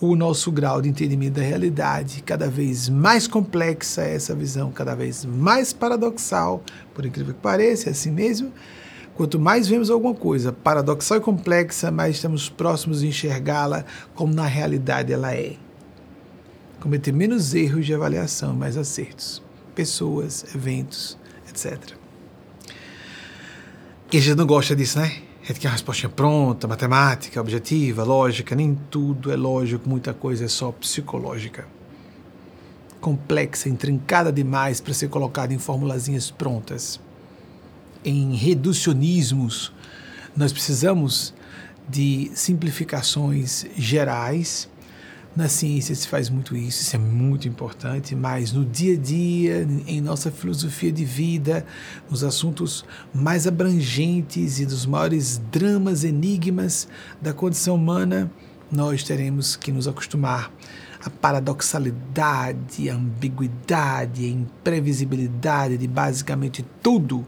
o 0.00 0.14
nosso 0.14 0.52
grau 0.52 0.80
de 0.80 0.88
entendimento 0.88 1.34
da 1.34 1.42
realidade. 1.42 2.22
Cada 2.22 2.48
vez 2.48 2.88
mais 2.88 3.26
complexa 3.26 4.02
é 4.02 4.14
essa 4.14 4.34
visão, 4.34 4.70
cada 4.70 4.94
vez 4.94 5.24
mais 5.24 5.72
paradoxal, 5.72 6.62
por 6.94 7.04
incrível 7.04 7.34
que 7.34 7.40
pareça, 7.40 7.88
é 7.88 7.92
assim 7.92 8.10
mesmo. 8.10 8.52
Quanto 9.14 9.38
mais 9.38 9.66
vemos 9.66 9.90
alguma 9.90 10.14
coisa 10.14 10.52
paradoxal 10.52 11.18
e 11.18 11.20
complexa, 11.20 11.90
mais 11.90 12.16
estamos 12.16 12.48
próximos 12.48 13.00
de 13.00 13.08
enxergá-la 13.08 13.84
como 14.14 14.32
na 14.32 14.46
realidade 14.46 15.12
ela 15.12 15.34
é. 15.34 15.56
Cometer 16.78 17.12
menos 17.12 17.52
erros 17.52 17.84
de 17.84 17.92
avaliação, 17.92 18.54
mais 18.54 18.76
acertos. 18.76 19.42
Pessoas, 19.74 20.44
eventos, 20.54 21.18
etc. 21.48 21.96
E 24.12 24.16
a 24.16 24.20
gente 24.20 24.36
não 24.36 24.46
gosta 24.46 24.76
disso, 24.76 25.00
né? 25.00 25.27
A 25.48 25.50
gente 25.50 25.62
quer 25.62 25.68
uma 25.68 25.72
resposta 25.72 26.10
pronta, 26.10 26.68
matemática, 26.68 27.40
objetiva, 27.40 28.04
lógica. 28.04 28.54
Nem 28.54 28.74
tudo 28.90 29.32
é 29.32 29.36
lógico, 29.36 29.88
muita 29.88 30.12
coisa 30.12 30.44
é 30.44 30.48
só 30.48 30.70
psicológica. 30.70 31.66
Complexa, 33.00 33.66
intrincada 33.66 34.30
demais 34.30 34.78
para 34.78 34.92
ser 34.92 35.08
colocada 35.08 35.54
em 35.54 35.58
formulazinhas 35.58 36.30
prontas. 36.30 37.00
Em 38.04 38.34
reducionismos, 38.34 39.72
nós 40.36 40.52
precisamos 40.52 41.32
de 41.88 42.30
simplificações 42.34 43.64
gerais 43.74 44.68
na 45.38 45.48
ciência 45.48 45.94
se 45.94 46.08
faz 46.08 46.28
muito 46.28 46.56
isso, 46.56 46.82
isso 46.82 46.96
é 46.96 46.98
muito 46.98 47.46
importante, 47.46 48.12
mas 48.16 48.52
no 48.52 48.64
dia 48.64 48.94
a 48.94 48.96
dia, 48.98 49.68
em 49.86 50.00
nossa 50.00 50.32
filosofia 50.32 50.90
de 50.90 51.04
vida, 51.04 51.64
nos 52.10 52.24
assuntos 52.24 52.84
mais 53.14 53.46
abrangentes 53.46 54.58
e 54.58 54.66
dos 54.66 54.84
maiores 54.84 55.40
dramas, 55.52 56.02
enigmas 56.02 56.88
da 57.22 57.32
condição 57.32 57.76
humana, 57.76 58.28
nós 58.68 59.04
teremos 59.04 59.54
que 59.54 59.70
nos 59.70 59.86
acostumar 59.86 60.52
à 61.04 61.08
paradoxalidade, 61.08 62.90
à 62.90 62.96
ambiguidade, 62.96 64.24
à 64.24 64.28
imprevisibilidade 64.28 65.78
de 65.78 65.86
basicamente 65.86 66.66
tudo 66.82 67.24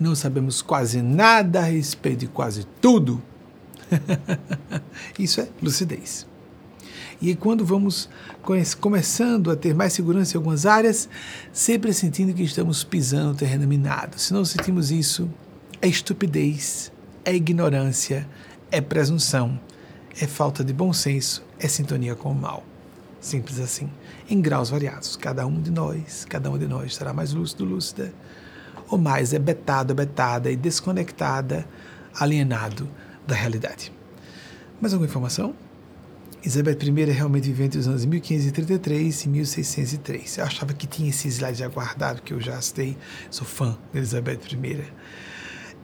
e 0.00 0.02
não 0.02 0.14
sabemos 0.14 0.62
quase 0.62 1.02
nada 1.02 1.60
a 1.60 1.64
respeito 1.64 2.20
de 2.20 2.26
quase 2.26 2.66
tudo. 2.80 3.22
Isso 5.18 5.42
é 5.42 5.48
lucidez. 5.60 6.29
E 7.20 7.34
quando 7.34 7.66
vamos 7.66 8.08
começando 8.80 9.50
a 9.50 9.56
ter 9.56 9.74
mais 9.74 9.92
segurança 9.92 10.34
em 10.34 10.38
algumas 10.38 10.64
áreas, 10.64 11.06
sempre 11.52 11.92
sentindo 11.92 12.32
que 12.32 12.42
estamos 12.42 12.82
pisando 12.82 13.36
terreno 13.36 13.66
minado. 13.66 14.18
Se 14.18 14.32
não 14.32 14.42
sentimos 14.42 14.90
isso, 14.90 15.28
é 15.82 15.86
estupidez, 15.86 16.90
é 17.22 17.34
ignorância, 17.34 18.26
é 18.70 18.80
presunção, 18.80 19.60
é 20.18 20.26
falta 20.26 20.64
de 20.64 20.72
bom 20.72 20.94
senso, 20.94 21.44
é 21.58 21.68
sintonia 21.68 22.14
com 22.14 22.32
o 22.32 22.34
mal. 22.34 22.64
Simples 23.20 23.60
assim, 23.60 23.90
em 24.30 24.40
graus 24.40 24.70
variados. 24.70 25.14
Cada 25.14 25.46
um 25.46 25.60
de 25.60 25.70
nós, 25.70 26.24
cada 26.24 26.50
um 26.50 26.56
de 26.56 26.66
nós 26.66 26.92
estará 26.92 27.12
mais 27.12 27.34
lúcido, 27.34 27.66
lúcida, 27.66 28.14
ou 28.88 28.96
mais 28.96 29.34
é 29.34 29.38
betado, 29.38 29.94
betada 29.94 30.50
e 30.50 30.56
desconectada, 30.56 31.66
alienado 32.18 32.88
da 33.26 33.34
realidade. 33.34 33.92
Mais 34.80 34.94
alguma 34.94 35.06
informação? 35.06 35.54
Elizabeth 36.42 36.78
I 36.82 37.02
é 37.02 37.12
realmente 37.12 37.48
viveu 37.48 37.66
entre 37.66 37.78
os 37.78 37.86
anos 37.86 38.04
1533 38.06 39.24
e 39.24 39.28
1603. 39.28 40.38
Eu 40.38 40.44
achava 40.44 40.72
que 40.72 40.86
tinha 40.86 41.10
esse 41.10 41.28
slide 41.28 41.58
já 41.58 41.68
guardado, 41.68 42.22
que 42.22 42.32
eu 42.32 42.40
já 42.40 42.58
citei, 42.62 42.96
sou 43.30 43.46
fã 43.46 43.76
de 43.92 43.98
Elizabeth 43.98 44.40
I. 44.52 44.84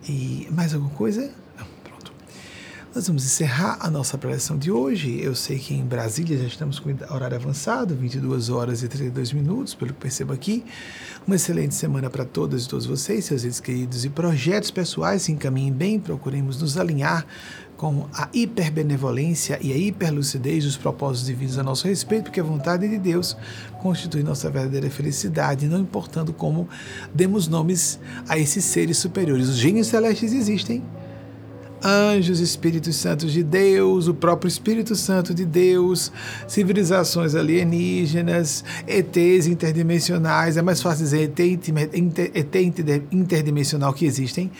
E 0.09 0.49
mais 0.51 0.73
alguma 0.73 0.93
coisa? 0.95 1.31
Não, 1.59 1.67
pronto. 1.85 2.11
Nós 2.95 3.07
vamos 3.07 3.27
encerrar 3.27 3.77
a 3.81 3.91
nossa 3.91 4.17
preleção 4.17 4.57
de 4.57 4.71
hoje. 4.71 5.21
Eu 5.21 5.35
sei 5.35 5.59
que 5.59 5.75
em 5.75 5.85
Brasília 5.85 6.39
já 6.39 6.47
estamos 6.47 6.79
com 6.79 6.89
horário 7.11 7.37
avançado, 7.37 7.95
22 7.95 8.49
horas 8.49 8.83
e 8.83 8.89
32 8.89 9.35
minutos, 9.35 9.75
pelo 9.75 9.93
que 9.93 10.01
percebo 10.01 10.33
aqui. 10.33 10.65
Uma 11.27 11.37
excelente 11.37 11.75
semana 11.75 12.09
para 12.09 12.25
todas 12.25 12.65
e 12.65 12.69
todos 12.69 12.87
vocês, 12.87 13.27
seus 13.27 13.45
entes 13.45 13.61
queridos, 13.61 14.07
e 14.07 14.09
projetos 14.09 14.71
pessoais 14.71 15.23
se 15.23 15.33
encaminhem 15.33 15.73
bem, 15.73 16.01
procuremos 16.01 16.63
nos 16.63 16.79
alinhar 16.79 17.27
com 17.77 18.07
a 18.13 18.29
hiperbenevolência 18.33 19.59
e 19.61 19.73
a 19.73 19.77
hiperlucidez 19.77 20.65
dos 20.65 20.77
propósitos 20.77 21.27
divinos 21.27 21.59
a 21.59 21.63
nosso 21.63 21.87
respeito, 21.87 22.25
porque 22.25 22.41
a 22.41 22.45
vontade 22.45 22.89
de 22.89 22.99
Deus 22.99 23.37
constitui 23.83 24.23
nossa 24.23 24.51
verdadeira 24.51 24.91
felicidade, 24.91 25.67
não 25.67 25.81
importando 25.81 26.33
como 26.33 26.69
demos 27.15 27.49
nomes 27.49 28.01
a 28.29 28.39
esses 28.39 28.65
seres 28.65 28.97
superiores. 28.99 29.49
Os 29.49 29.57
gênios 29.57 29.89
celestes 29.89 30.33
existem. 30.33 30.83
Anjos, 31.85 32.41
Espíritos 32.41 32.97
Santos 32.97 33.33
de 33.33 33.43
Deus, 33.43 34.09
o 34.09 34.15
próprio 34.15 34.49
Espírito 34.49 34.97
Santo 34.97 35.35
de 35.35 35.45
Deus, 35.45 36.11
civilizações 36.49 37.35
alienígenas, 37.35 38.65
ETs 38.89 39.47
interdimensionais, 39.47 40.57
é 40.57 40.63
mais 40.63 40.81
fácil 40.81 41.05
dizer 41.05 41.31
ET, 41.31 41.39
ET 41.39 42.55
interdimensional 43.13 43.93
que 43.93 44.07
existem 44.07 44.51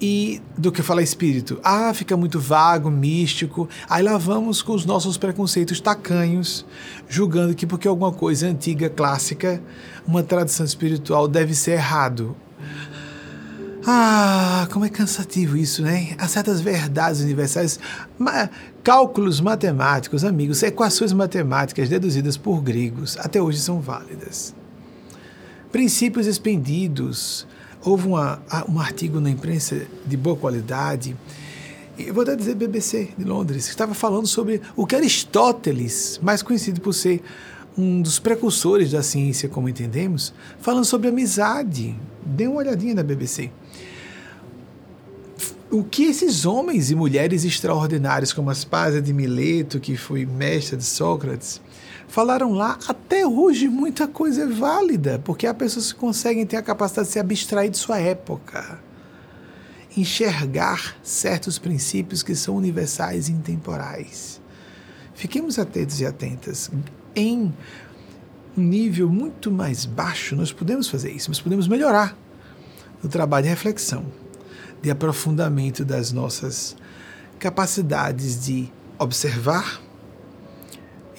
e 0.00 0.40
do 0.56 0.72
que 0.72 0.82
falar 0.82 1.02
espírito. 1.02 1.60
Ah, 1.62 1.92
fica 1.92 2.16
muito 2.16 2.40
vago, 2.40 2.90
místico. 2.90 3.68
Aí 3.88 4.02
lá 4.02 4.16
vamos 4.16 4.62
com 4.62 4.72
os 4.72 4.86
nossos 4.86 5.18
preconceitos 5.18 5.80
tacanhos, 5.80 6.64
julgando 7.08 7.54
que 7.54 7.66
porque 7.66 7.86
alguma 7.86 8.12
coisa 8.12 8.46
antiga, 8.46 8.88
clássica, 8.88 9.62
uma 10.06 10.22
tradição 10.22 10.64
espiritual 10.64 11.28
deve 11.28 11.54
ser 11.54 11.72
errado. 11.72 12.34
Ah, 13.86 14.68
como 14.70 14.84
é 14.84 14.88
cansativo 14.90 15.56
isso, 15.56 15.82
né? 15.82 16.14
Há 16.18 16.28
certas 16.28 16.60
verdades 16.60 17.22
universais, 17.22 17.80
cálculos 18.84 19.40
matemáticos, 19.40 20.22
amigos, 20.22 20.62
equações 20.62 21.12
matemáticas 21.12 21.88
deduzidas 21.88 22.36
por 22.36 22.60
gregos, 22.60 23.16
até 23.18 23.40
hoje 23.40 23.58
são 23.58 23.80
válidas. 23.80 24.54
Princípios 25.72 26.26
expendidos, 26.26 27.46
Houve 27.82 28.08
uma, 28.08 28.42
um 28.68 28.78
artigo 28.78 29.20
na 29.20 29.30
imprensa 29.30 29.86
de 30.06 30.16
boa 30.16 30.36
qualidade, 30.36 31.16
eu 32.06 32.14
vou 32.14 32.22
até 32.22 32.34
dizer 32.34 32.54
BBC 32.54 33.10
de 33.16 33.24
Londres, 33.24 33.64
que 33.64 33.70
estava 33.70 33.94
falando 33.94 34.26
sobre 34.26 34.60
o 34.74 34.86
que 34.86 34.96
Aristóteles, 34.96 36.18
mais 36.22 36.42
conhecido 36.42 36.80
por 36.80 36.94
ser 36.94 37.22
um 37.76 38.00
dos 38.00 38.18
precursores 38.18 38.90
da 38.90 39.02
ciência, 39.02 39.48
como 39.48 39.68
entendemos, 39.68 40.32
falando 40.60 40.84
sobre 40.84 41.08
amizade. 41.08 41.94
Dê 42.24 42.46
uma 42.46 42.58
olhadinha 42.58 42.94
na 42.94 43.02
BBC. 43.02 43.50
O 45.70 45.84
que 45.84 46.04
esses 46.04 46.44
homens 46.46 46.90
e 46.90 46.94
mulheres 46.94 47.44
extraordinários, 47.44 48.32
como 48.32 48.50
Aspásia 48.50 49.00
de 49.00 49.12
Mileto, 49.12 49.78
que 49.78 49.96
foi 49.96 50.26
mestra 50.26 50.76
de 50.76 50.84
Sócrates, 50.84 51.60
falaram 52.10 52.52
lá, 52.52 52.76
até 52.88 53.24
hoje 53.24 53.68
muita 53.68 54.08
coisa 54.08 54.42
é 54.42 54.46
válida, 54.46 55.20
porque 55.24 55.46
há 55.46 55.54
pessoas 55.54 55.92
que 55.92 55.98
conseguem 55.98 56.44
ter 56.44 56.56
a 56.56 56.62
capacidade 56.62 57.06
de 57.06 57.12
se 57.12 57.20
abstrair 57.20 57.70
de 57.70 57.78
sua 57.78 58.00
época, 58.00 58.80
enxergar 59.96 60.96
certos 61.04 61.56
princípios 61.56 62.22
que 62.22 62.34
são 62.34 62.56
universais 62.56 63.28
e 63.28 63.32
intemporais. 63.32 64.40
Fiquemos 65.14 65.56
atentos 65.58 66.00
e 66.00 66.06
atentas. 66.06 66.68
Em 67.14 67.54
um 68.56 68.62
nível 68.62 69.08
muito 69.08 69.48
mais 69.50 69.84
baixo, 69.84 70.34
nós 70.34 70.52
podemos 70.52 70.88
fazer 70.88 71.12
isso, 71.12 71.30
nós 71.30 71.40
podemos 71.40 71.68
melhorar 71.68 72.16
o 73.04 73.08
trabalho 73.08 73.44
de 73.44 73.50
reflexão, 73.50 74.04
de 74.82 74.90
aprofundamento 74.90 75.84
das 75.84 76.10
nossas 76.10 76.76
capacidades 77.38 78.44
de 78.44 78.68
observar 78.98 79.80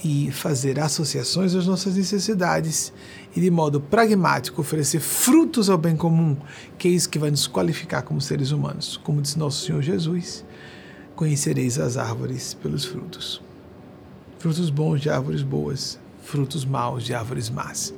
e 0.04 0.32
fazer 0.32 0.80
associações 0.80 1.54
às 1.54 1.68
nossas 1.68 1.96
necessidades 1.96 2.92
e, 3.36 3.40
de 3.40 3.52
modo 3.52 3.80
pragmático, 3.80 4.62
oferecer 4.62 5.00
frutos 5.00 5.70
ao 5.70 5.78
bem 5.78 5.96
comum, 5.96 6.36
que 6.78 6.88
é 6.88 6.92
isso 6.92 7.10
que 7.10 7.20
vai 7.20 7.30
nos 7.30 7.48
qualificar 7.48 8.02
como 8.02 8.20
seres 8.20 8.52
humanos. 8.52 8.98
Como 9.04 9.22
disse 9.22 9.38
nosso 9.38 9.66
Senhor 9.66 9.82
Jesus, 9.82 10.44
conhecereis 11.16 11.78
as 11.78 11.98
árvores 11.98 12.54
pelos 12.56 12.84
frutos. 12.84 13.42
Frutos 14.40 14.72
bons 14.72 15.02
de 15.02 15.10
árvores 15.10 15.44
boas, 15.44 16.00
frutos 16.24 16.66
maus 16.66 17.04
de 17.04 17.14
árvores 17.14 17.50
más. 17.50 17.94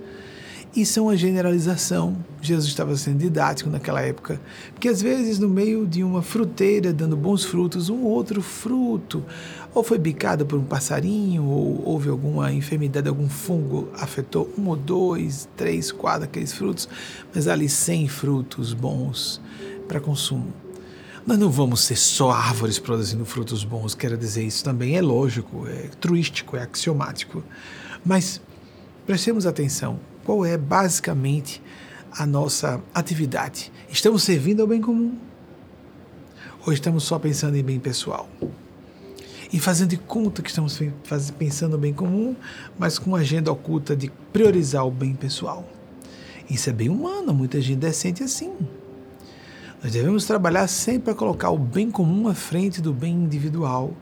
Isso 0.75 0.97
é 0.97 1.01
uma 1.03 1.15
generalização. 1.15 2.17
Jesus 2.41 2.67
estava 2.67 2.97
sendo 2.97 3.19
didático 3.19 3.69
naquela 3.69 4.01
época, 4.01 4.41
porque 4.73 4.89
às 4.89 5.03
vezes 5.03 5.37
no 5.37 5.47
meio 5.47 5.85
de 5.85 6.03
uma 6.03 6.23
fruteira 6.23 6.91
dando 6.91 7.15
bons 7.15 7.45
frutos, 7.45 7.89
um 7.89 8.01
outro 8.01 8.41
fruto, 8.41 9.23
ou 9.71 9.83
foi 9.83 9.99
bicado 9.99 10.47
por 10.47 10.57
um 10.57 10.63
passarinho, 10.63 11.43
ou 11.43 11.87
houve 11.87 12.09
alguma 12.09 12.51
enfermidade, 12.51 13.07
algum 13.07 13.29
fungo 13.29 13.87
afetou 13.93 14.51
um 14.57 14.67
ou 14.67 14.75
dois, 14.75 15.47
três, 15.55 15.91
quatro 15.91 16.21
daqueles 16.21 16.51
frutos, 16.51 16.89
mas 17.35 17.47
ali 17.47 17.69
cem 17.69 18.07
frutos 18.07 18.73
bons 18.73 19.39
para 19.87 19.99
consumo. 19.99 20.51
Nós 21.23 21.37
não 21.37 21.51
vamos 21.51 21.81
ser 21.81 21.97
só 21.97 22.31
árvores 22.31 22.79
produzindo 22.79 23.23
frutos 23.25 23.63
bons, 23.63 23.93
quero 23.93 24.17
dizer, 24.17 24.43
isso 24.43 24.63
também 24.63 24.97
é 24.97 25.03
lógico, 25.03 25.67
é 25.67 25.89
truístico, 26.01 26.57
é 26.57 26.63
axiomático. 26.63 27.43
Mas 28.03 28.41
prestemos 29.05 29.45
atenção 29.45 29.99
qual 30.23 30.45
é 30.45 30.57
basicamente 30.57 31.61
a 32.11 32.25
nossa 32.25 32.81
atividade? 32.93 33.71
Estamos 33.89 34.23
servindo 34.23 34.61
ao 34.61 34.67
bem 34.67 34.81
comum? 34.81 35.17
Ou 36.65 36.71
estamos 36.71 37.03
só 37.03 37.19
pensando 37.19 37.55
em 37.55 37.63
bem 37.63 37.79
pessoal? 37.79 38.27
E 39.51 39.59
fazendo 39.59 39.89
de 39.89 39.97
conta 39.97 40.41
que 40.41 40.49
estamos 40.49 40.79
pensando 41.37 41.73
no 41.73 41.77
bem 41.77 41.93
comum, 41.93 42.35
mas 42.79 42.97
com 42.97 43.15
agenda 43.15 43.51
oculta 43.51 43.95
de 43.95 44.11
priorizar 44.31 44.87
o 44.87 44.91
bem 44.91 45.13
pessoal. 45.13 45.67
Isso 46.49 46.69
é 46.69 46.73
bem 46.73 46.89
humano, 46.89 47.33
muita 47.33 47.61
gente 47.61 47.79
decente 47.79 48.23
assim. 48.23 48.51
Nós 49.83 49.91
devemos 49.91 50.25
trabalhar 50.25 50.67
sempre 50.67 51.01
para 51.01 51.15
colocar 51.15 51.49
o 51.49 51.57
bem 51.57 51.91
comum 51.91 52.27
à 52.27 52.33
frente 52.33 52.81
do 52.81 52.93
bem 52.93 53.13
individual 53.13 53.93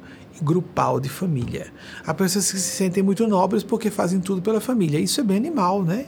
grupal 0.42 1.00
de 1.00 1.10
família. 1.10 1.72
Há 2.06 2.14
pessoas 2.14 2.52
que 2.52 2.58
se 2.58 2.76
sentem 2.76 3.04
muito 3.04 3.28
nobres 3.28 3.64
porque 3.64 3.89
fazem 3.89 4.20
tudo 4.20 4.42
pela 4.42 4.60
família. 4.60 5.00
Isso 5.00 5.22
é 5.22 5.24
bem 5.24 5.38
animal, 5.38 5.84
né? 5.84 6.08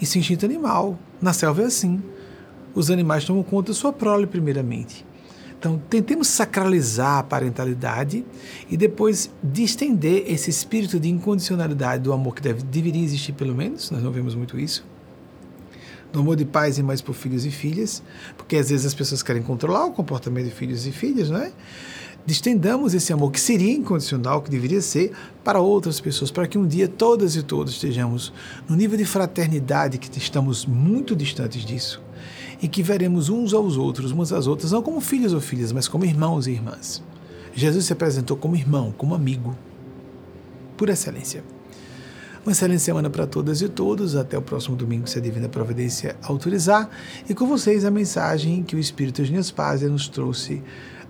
Isso 0.00 0.16
é 0.16 0.20
instinto 0.20 0.44
animal. 0.44 0.98
Na 1.20 1.32
selva 1.32 1.62
é 1.62 1.66
assim. 1.66 2.02
Os 2.74 2.90
animais 2.90 3.24
tomam 3.24 3.42
conta 3.42 3.72
da 3.72 3.78
sua 3.78 3.92
prole, 3.92 4.26
primeiramente. 4.26 5.04
Então, 5.58 5.82
tentemos 5.90 6.28
sacralizar 6.28 7.18
a 7.18 7.22
parentalidade 7.24 8.24
e 8.70 8.76
depois 8.76 9.28
distender 9.42 10.22
esse 10.28 10.50
espírito 10.50 11.00
de 11.00 11.08
incondicionalidade 11.08 12.04
do 12.04 12.12
amor 12.12 12.36
que 12.36 12.42
deve, 12.42 12.62
deveria 12.62 13.02
existir, 13.02 13.32
pelo 13.32 13.56
menos, 13.56 13.90
nós 13.90 14.00
não 14.00 14.12
vemos 14.12 14.36
muito 14.36 14.56
isso, 14.56 14.86
do 16.12 16.20
amor 16.20 16.36
de 16.36 16.44
pais 16.44 16.78
e 16.78 16.82
mães 16.82 17.02
por 17.02 17.12
filhos 17.12 17.44
e 17.44 17.50
filhas, 17.50 18.04
porque 18.36 18.56
às 18.56 18.70
vezes 18.70 18.86
as 18.86 18.94
pessoas 18.94 19.20
querem 19.20 19.42
controlar 19.42 19.86
o 19.86 19.92
comportamento 19.92 20.44
de 20.44 20.52
filhos 20.52 20.86
e 20.86 20.92
filhas, 20.92 21.28
não 21.28 21.40
é? 21.40 21.50
Distendamos 22.28 22.92
esse 22.92 23.10
amor 23.10 23.32
que 23.32 23.40
seria 23.40 23.72
incondicional, 23.72 24.42
que 24.42 24.50
deveria 24.50 24.82
ser, 24.82 25.12
para 25.42 25.62
outras 25.62 25.98
pessoas, 25.98 26.30
para 26.30 26.46
que 26.46 26.58
um 26.58 26.66
dia 26.66 26.86
todas 26.86 27.34
e 27.34 27.42
todos 27.42 27.72
estejamos 27.72 28.34
no 28.68 28.76
nível 28.76 28.98
de 28.98 29.06
fraternidade 29.06 29.96
que 29.96 30.18
estamos 30.18 30.66
muito 30.66 31.16
distantes 31.16 31.64
disso 31.64 32.02
e 32.60 32.68
que 32.68 32.82
veremos 32.82 33.30
uns 33.30 33.54
aos 33.54 33.78
outros, 33.78 34.10
umas 34.10 34.30
às 34.30 34.46
outras, 34.46 34.72
não 34.72 34.82
como 34.82 35.00
filhos 35.00 35.32
ou 35.32 35.40
filhas, 35.40 35.72
mas 35.72 35.88
como 35.88 36.04
irmãos 36.04 36.46
e 36.46 36.50
irmãs. 36.50 37.02
Jesus 37.54 37.86
se 37.86 37.94
apresentou 37.94 38.36
como 38.36 38.54
irmão, 38.54 38.92
como 38.98 39.14
amigo, 39.14 39.56
por 40.76 40.90
excelência. 40.90 41.42
Uma 42.44 42.52
excelente 42.52 42.82
semana 42.82 43.08
para 43.08 43.26
todas 43.26 43.62
e 43.62 43.68
todos. 43.70 44.14
Até 44.14 44.36
o 44.36 44.42
próximo 44.42 44.76
domingo, 44.76 45.06
se 45.08 45.18
a 45.18 45.20
Divina 45.20 45.48
Providência 45.48 46.16
autorizar. 46.22 46.88
E 47.28 47.34
com 47.34 47.46
vocês 47.46 47.86
a 47.86 47.90
mensagem 47.90 48.62
que 48.62 48.76
o 48.76 48.78
Espírito 48.78 49.24
de 49.24 49.32
Nespásia 49.32 49.88
nos 49.88 50.08
trouxe 50.08 50.62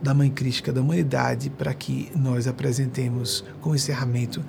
da 0.02 0.14
Mãe 0.14 0.30
Crística 0.30 0.72
da 0.72 0.80
Humanidade 0.80 1.50
para 1.50 1.74
que 1.74 2.10
nós 2.14 2.46
apresentemos 2.46 3.44
como 3.60 3.74
encerramento 3.74 4.44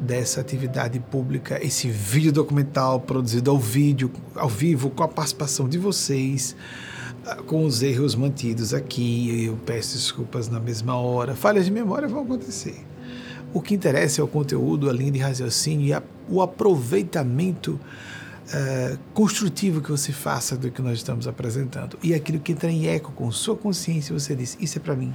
dessa 0.00 0.40
atividade 0.40 1.00
pública, 1.00 1.58
esse 1.64 1.88
vídeo 1.88 2.32
documental 2.32 3.00
produzido 3.00 3.50
ao 3.50 3.58
vídeo, 3.58 4.10
ao 4.34 4.48
vivo, 4.48 4.90
com 4.90 5.02
a 5.02 5.08
participação 5.08 5.68
de 5.68 5.78
vocês, 5.78 6.54
ah, 7.26 7.36
com 7.36 7.64
os 7.64 7.82
erros 7.82 8.14
mantidos 8.14 8.74
aqui. 8.74 9.44
Eu 9.44 9.56
peço 9.64 9.94
desculpas 9.96 10.48
na 10.48 10.60
mesma 10.60 10.96
hora. 10.96 11.34
Falhas 11.34 11.64
de 11.64 11.70
memória 11.70 12.08
vão 12.08 12.22
acontecer. 12.22 12.84
O 13.54 13.60
que 13.62 13.74
interessa 13.74 14.20
é 14.20 14.24
o 14.24 14.28
conteúdo, 14.28 14.90
a 14.90 14.92
linha 14.92 15.12
de 15.12 15.18
raciocínio 15.18 15.86
e 15.86 15.92
a, 15.92 16.02
o 16.28 16.42
aproveitamento 16.42 17.80
uh, 18.46 18.98
construtivo 19.12 19.80
que 19.80 19.90
você 19.90 20.12
faça 20.12 20.56
do 20.56 20.70
que 20.70 20.82
nós 20.82 20.98
estamos 20.98 21.26
apresentando. 21.26 21.98
E 22.02 22.14
aquilo 22.14 22.38
que 22.40 22.52
entra 22.52 22.70
em 22.70 22.86
eco 22.86 23.12
com 23.12 23.30
sua 23.30 23.56
consciência, 23.56 24.18
você 24.18 24.34
diz: 24.34 24.56
Isso 24.60 24.78
é 24.78 24.80
para 24.80 24.94
mim. 24.94 25.14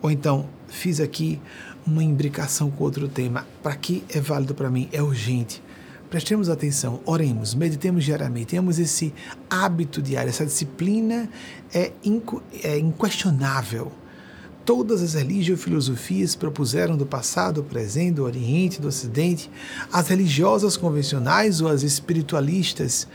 Ou 0.00 0.10
então, 0.10 0.48
fiz 0.68 1.00
aqui 1.00 1.40
uma 1.86 2.02
imbricação 2.02 2.70
com 2.70 2.84
outro 2.84 3.08
tema. 3.08 3.46
Para 3.62 3.76
que 3.76 4.04
é 4.08 4.20
válido 4.20 4.54
para 4.54 4.70
mim? 4.70 4.88
É 4.92 5.02
urgente. 5.02 5.62
Prestemos 6.10 6.50
atenção, 6.50 7.00
oremos, 7.06 7.54
meditemos 7.54 8.04
diariamente, 8.04 8.48
tenhamos 8.48 8.78
esse 8.78 9.14
hábito 9.48 10.02
diário, 10.02 10.28
essa 10.28 10.44
disciplina 10.44 11.26
é, 11.72 11.90
inco, 12.04 12.42
é 12.62 12.78
inquestionável. 12.78 13.90
Todas 14.64 15.02
as 15.02 15.14
religiofilosofias 15.14 16.36
propuseram 16.36 16.96
do 16.96 17.04
passado, 17.04 17.62
do 17.62 17.64
presente, 17.64 18.14
do 18.14 18.24
Oriente, 18.24 18.80
do 18.80 18.88
Ocidente, 18.88 19.50
as 19.92 20.08
religiosas 20.08 20.76
convencionais 20.76 21.60
ou 21.60 21.68
as 21.68 21.82
espiritualistas, 21.82 23.08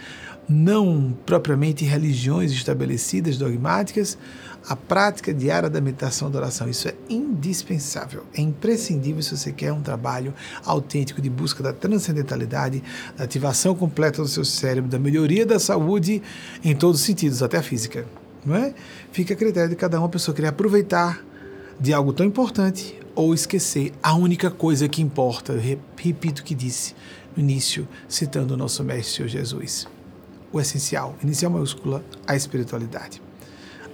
não 0.50 1.16
propriamente 1.26 1.86
religiões 1.86 2.52
estabelecidas, 2.52 3.38
dogmáticas, 3.38 4.18
a 4.68 4.76
prática 4.76 5.34
diária 5.34 5.70
da 5.70 5.80
meditação 5.80 6.30
da 6.30 6.40
oração. 6.40 6.70
Isso 6.70 6.90
é 6.90 6.96
indispensável, 7.10 8.26
é 8.34 8.42
imprescindível 8.42 9.22
se 9.22 9.38
você 9.38 9.52
quer 9.54 9.72
um 9.72 9.82
trabalho 9.82 10.34
autêntico 10.66 11.22
de 11.22 11.30
busca 11.30 11.64
da 11.64 11.72
transcendentalidade, 11.72 12.84
da 13.16 13.24
ativação 13.24 13.74
completa 13.74 14.22
do 14.22 14.28
seu 14.28 14.44
cérebro, 14.44 14.90
da 14.90 15.00
melhoria 15.00 15.46
da 15.46 15.60
saúde 15.60 16.22
em 16.64 16.76
todos 16.76 17.00
os 17.00 17.06
sentidos, 17.06 17.42
até 17.42 17.58
a 17.58 17.64
física. 17.64 18.06
Não 18.46 18.56
é? 18.56 18.74
Fica 19.12 19.34
a 19.34 19.38
critério 19.38 19.70
de 19.70 19.76
cada 19.76 20.00
uma 20.00 20.08
pessoa 20.08 20.36
querer 20.36 20.48
aproveitar 20.48 21.27
de 21.80 21.94
algo 21.94 22.14
tão 22.14 22.26
importante 22.26 23.00
ou 23.16 23.34
esquecer 23.34 23.94
a 24.02 24.16
única 24.16 24.50
coisa 24.52 24.88
que 24.88 25.02
importa. 25.02 25.58
Repito 25.96 26.42
o 26.42 26.46
que 26.46 26.56
disse 26.56 26.96
no 27.36 27.42
início, 27.42 27.88
citando 28.08 28.54
o 28.54 28.58
nosso 28.58 28.84
Mestre 28.84 29.28
Jesus. 29.28 29.88
O 30.52 30.60
essencial, 30.60 31.16
inicial 31.22 31.52
maiúscula, 31.52 32.04
a 32.26 32.36
espiritualidade 32.36 33.22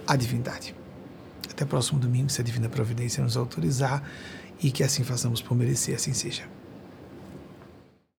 a 0.06 0.16
divindade. 0.16 0.74
Até 1.50 1.64
próximo 1.64 1.98
domingo, 1.98 2.30
se 2.30 2.40
a 2.40 2.44
Divina 2.44 2.68
Providência 2.68 3.22
nos 3.22 3.36
autorizar 3.36 4.02
e 4.62 4.70
que 4.70 4.82
assim 4.82 5.04
façamos 5.04 5.40
por 5.40 5.56
merecer, 5.56 5.94
assim 5.94 6.12
seja. 6.12 6.42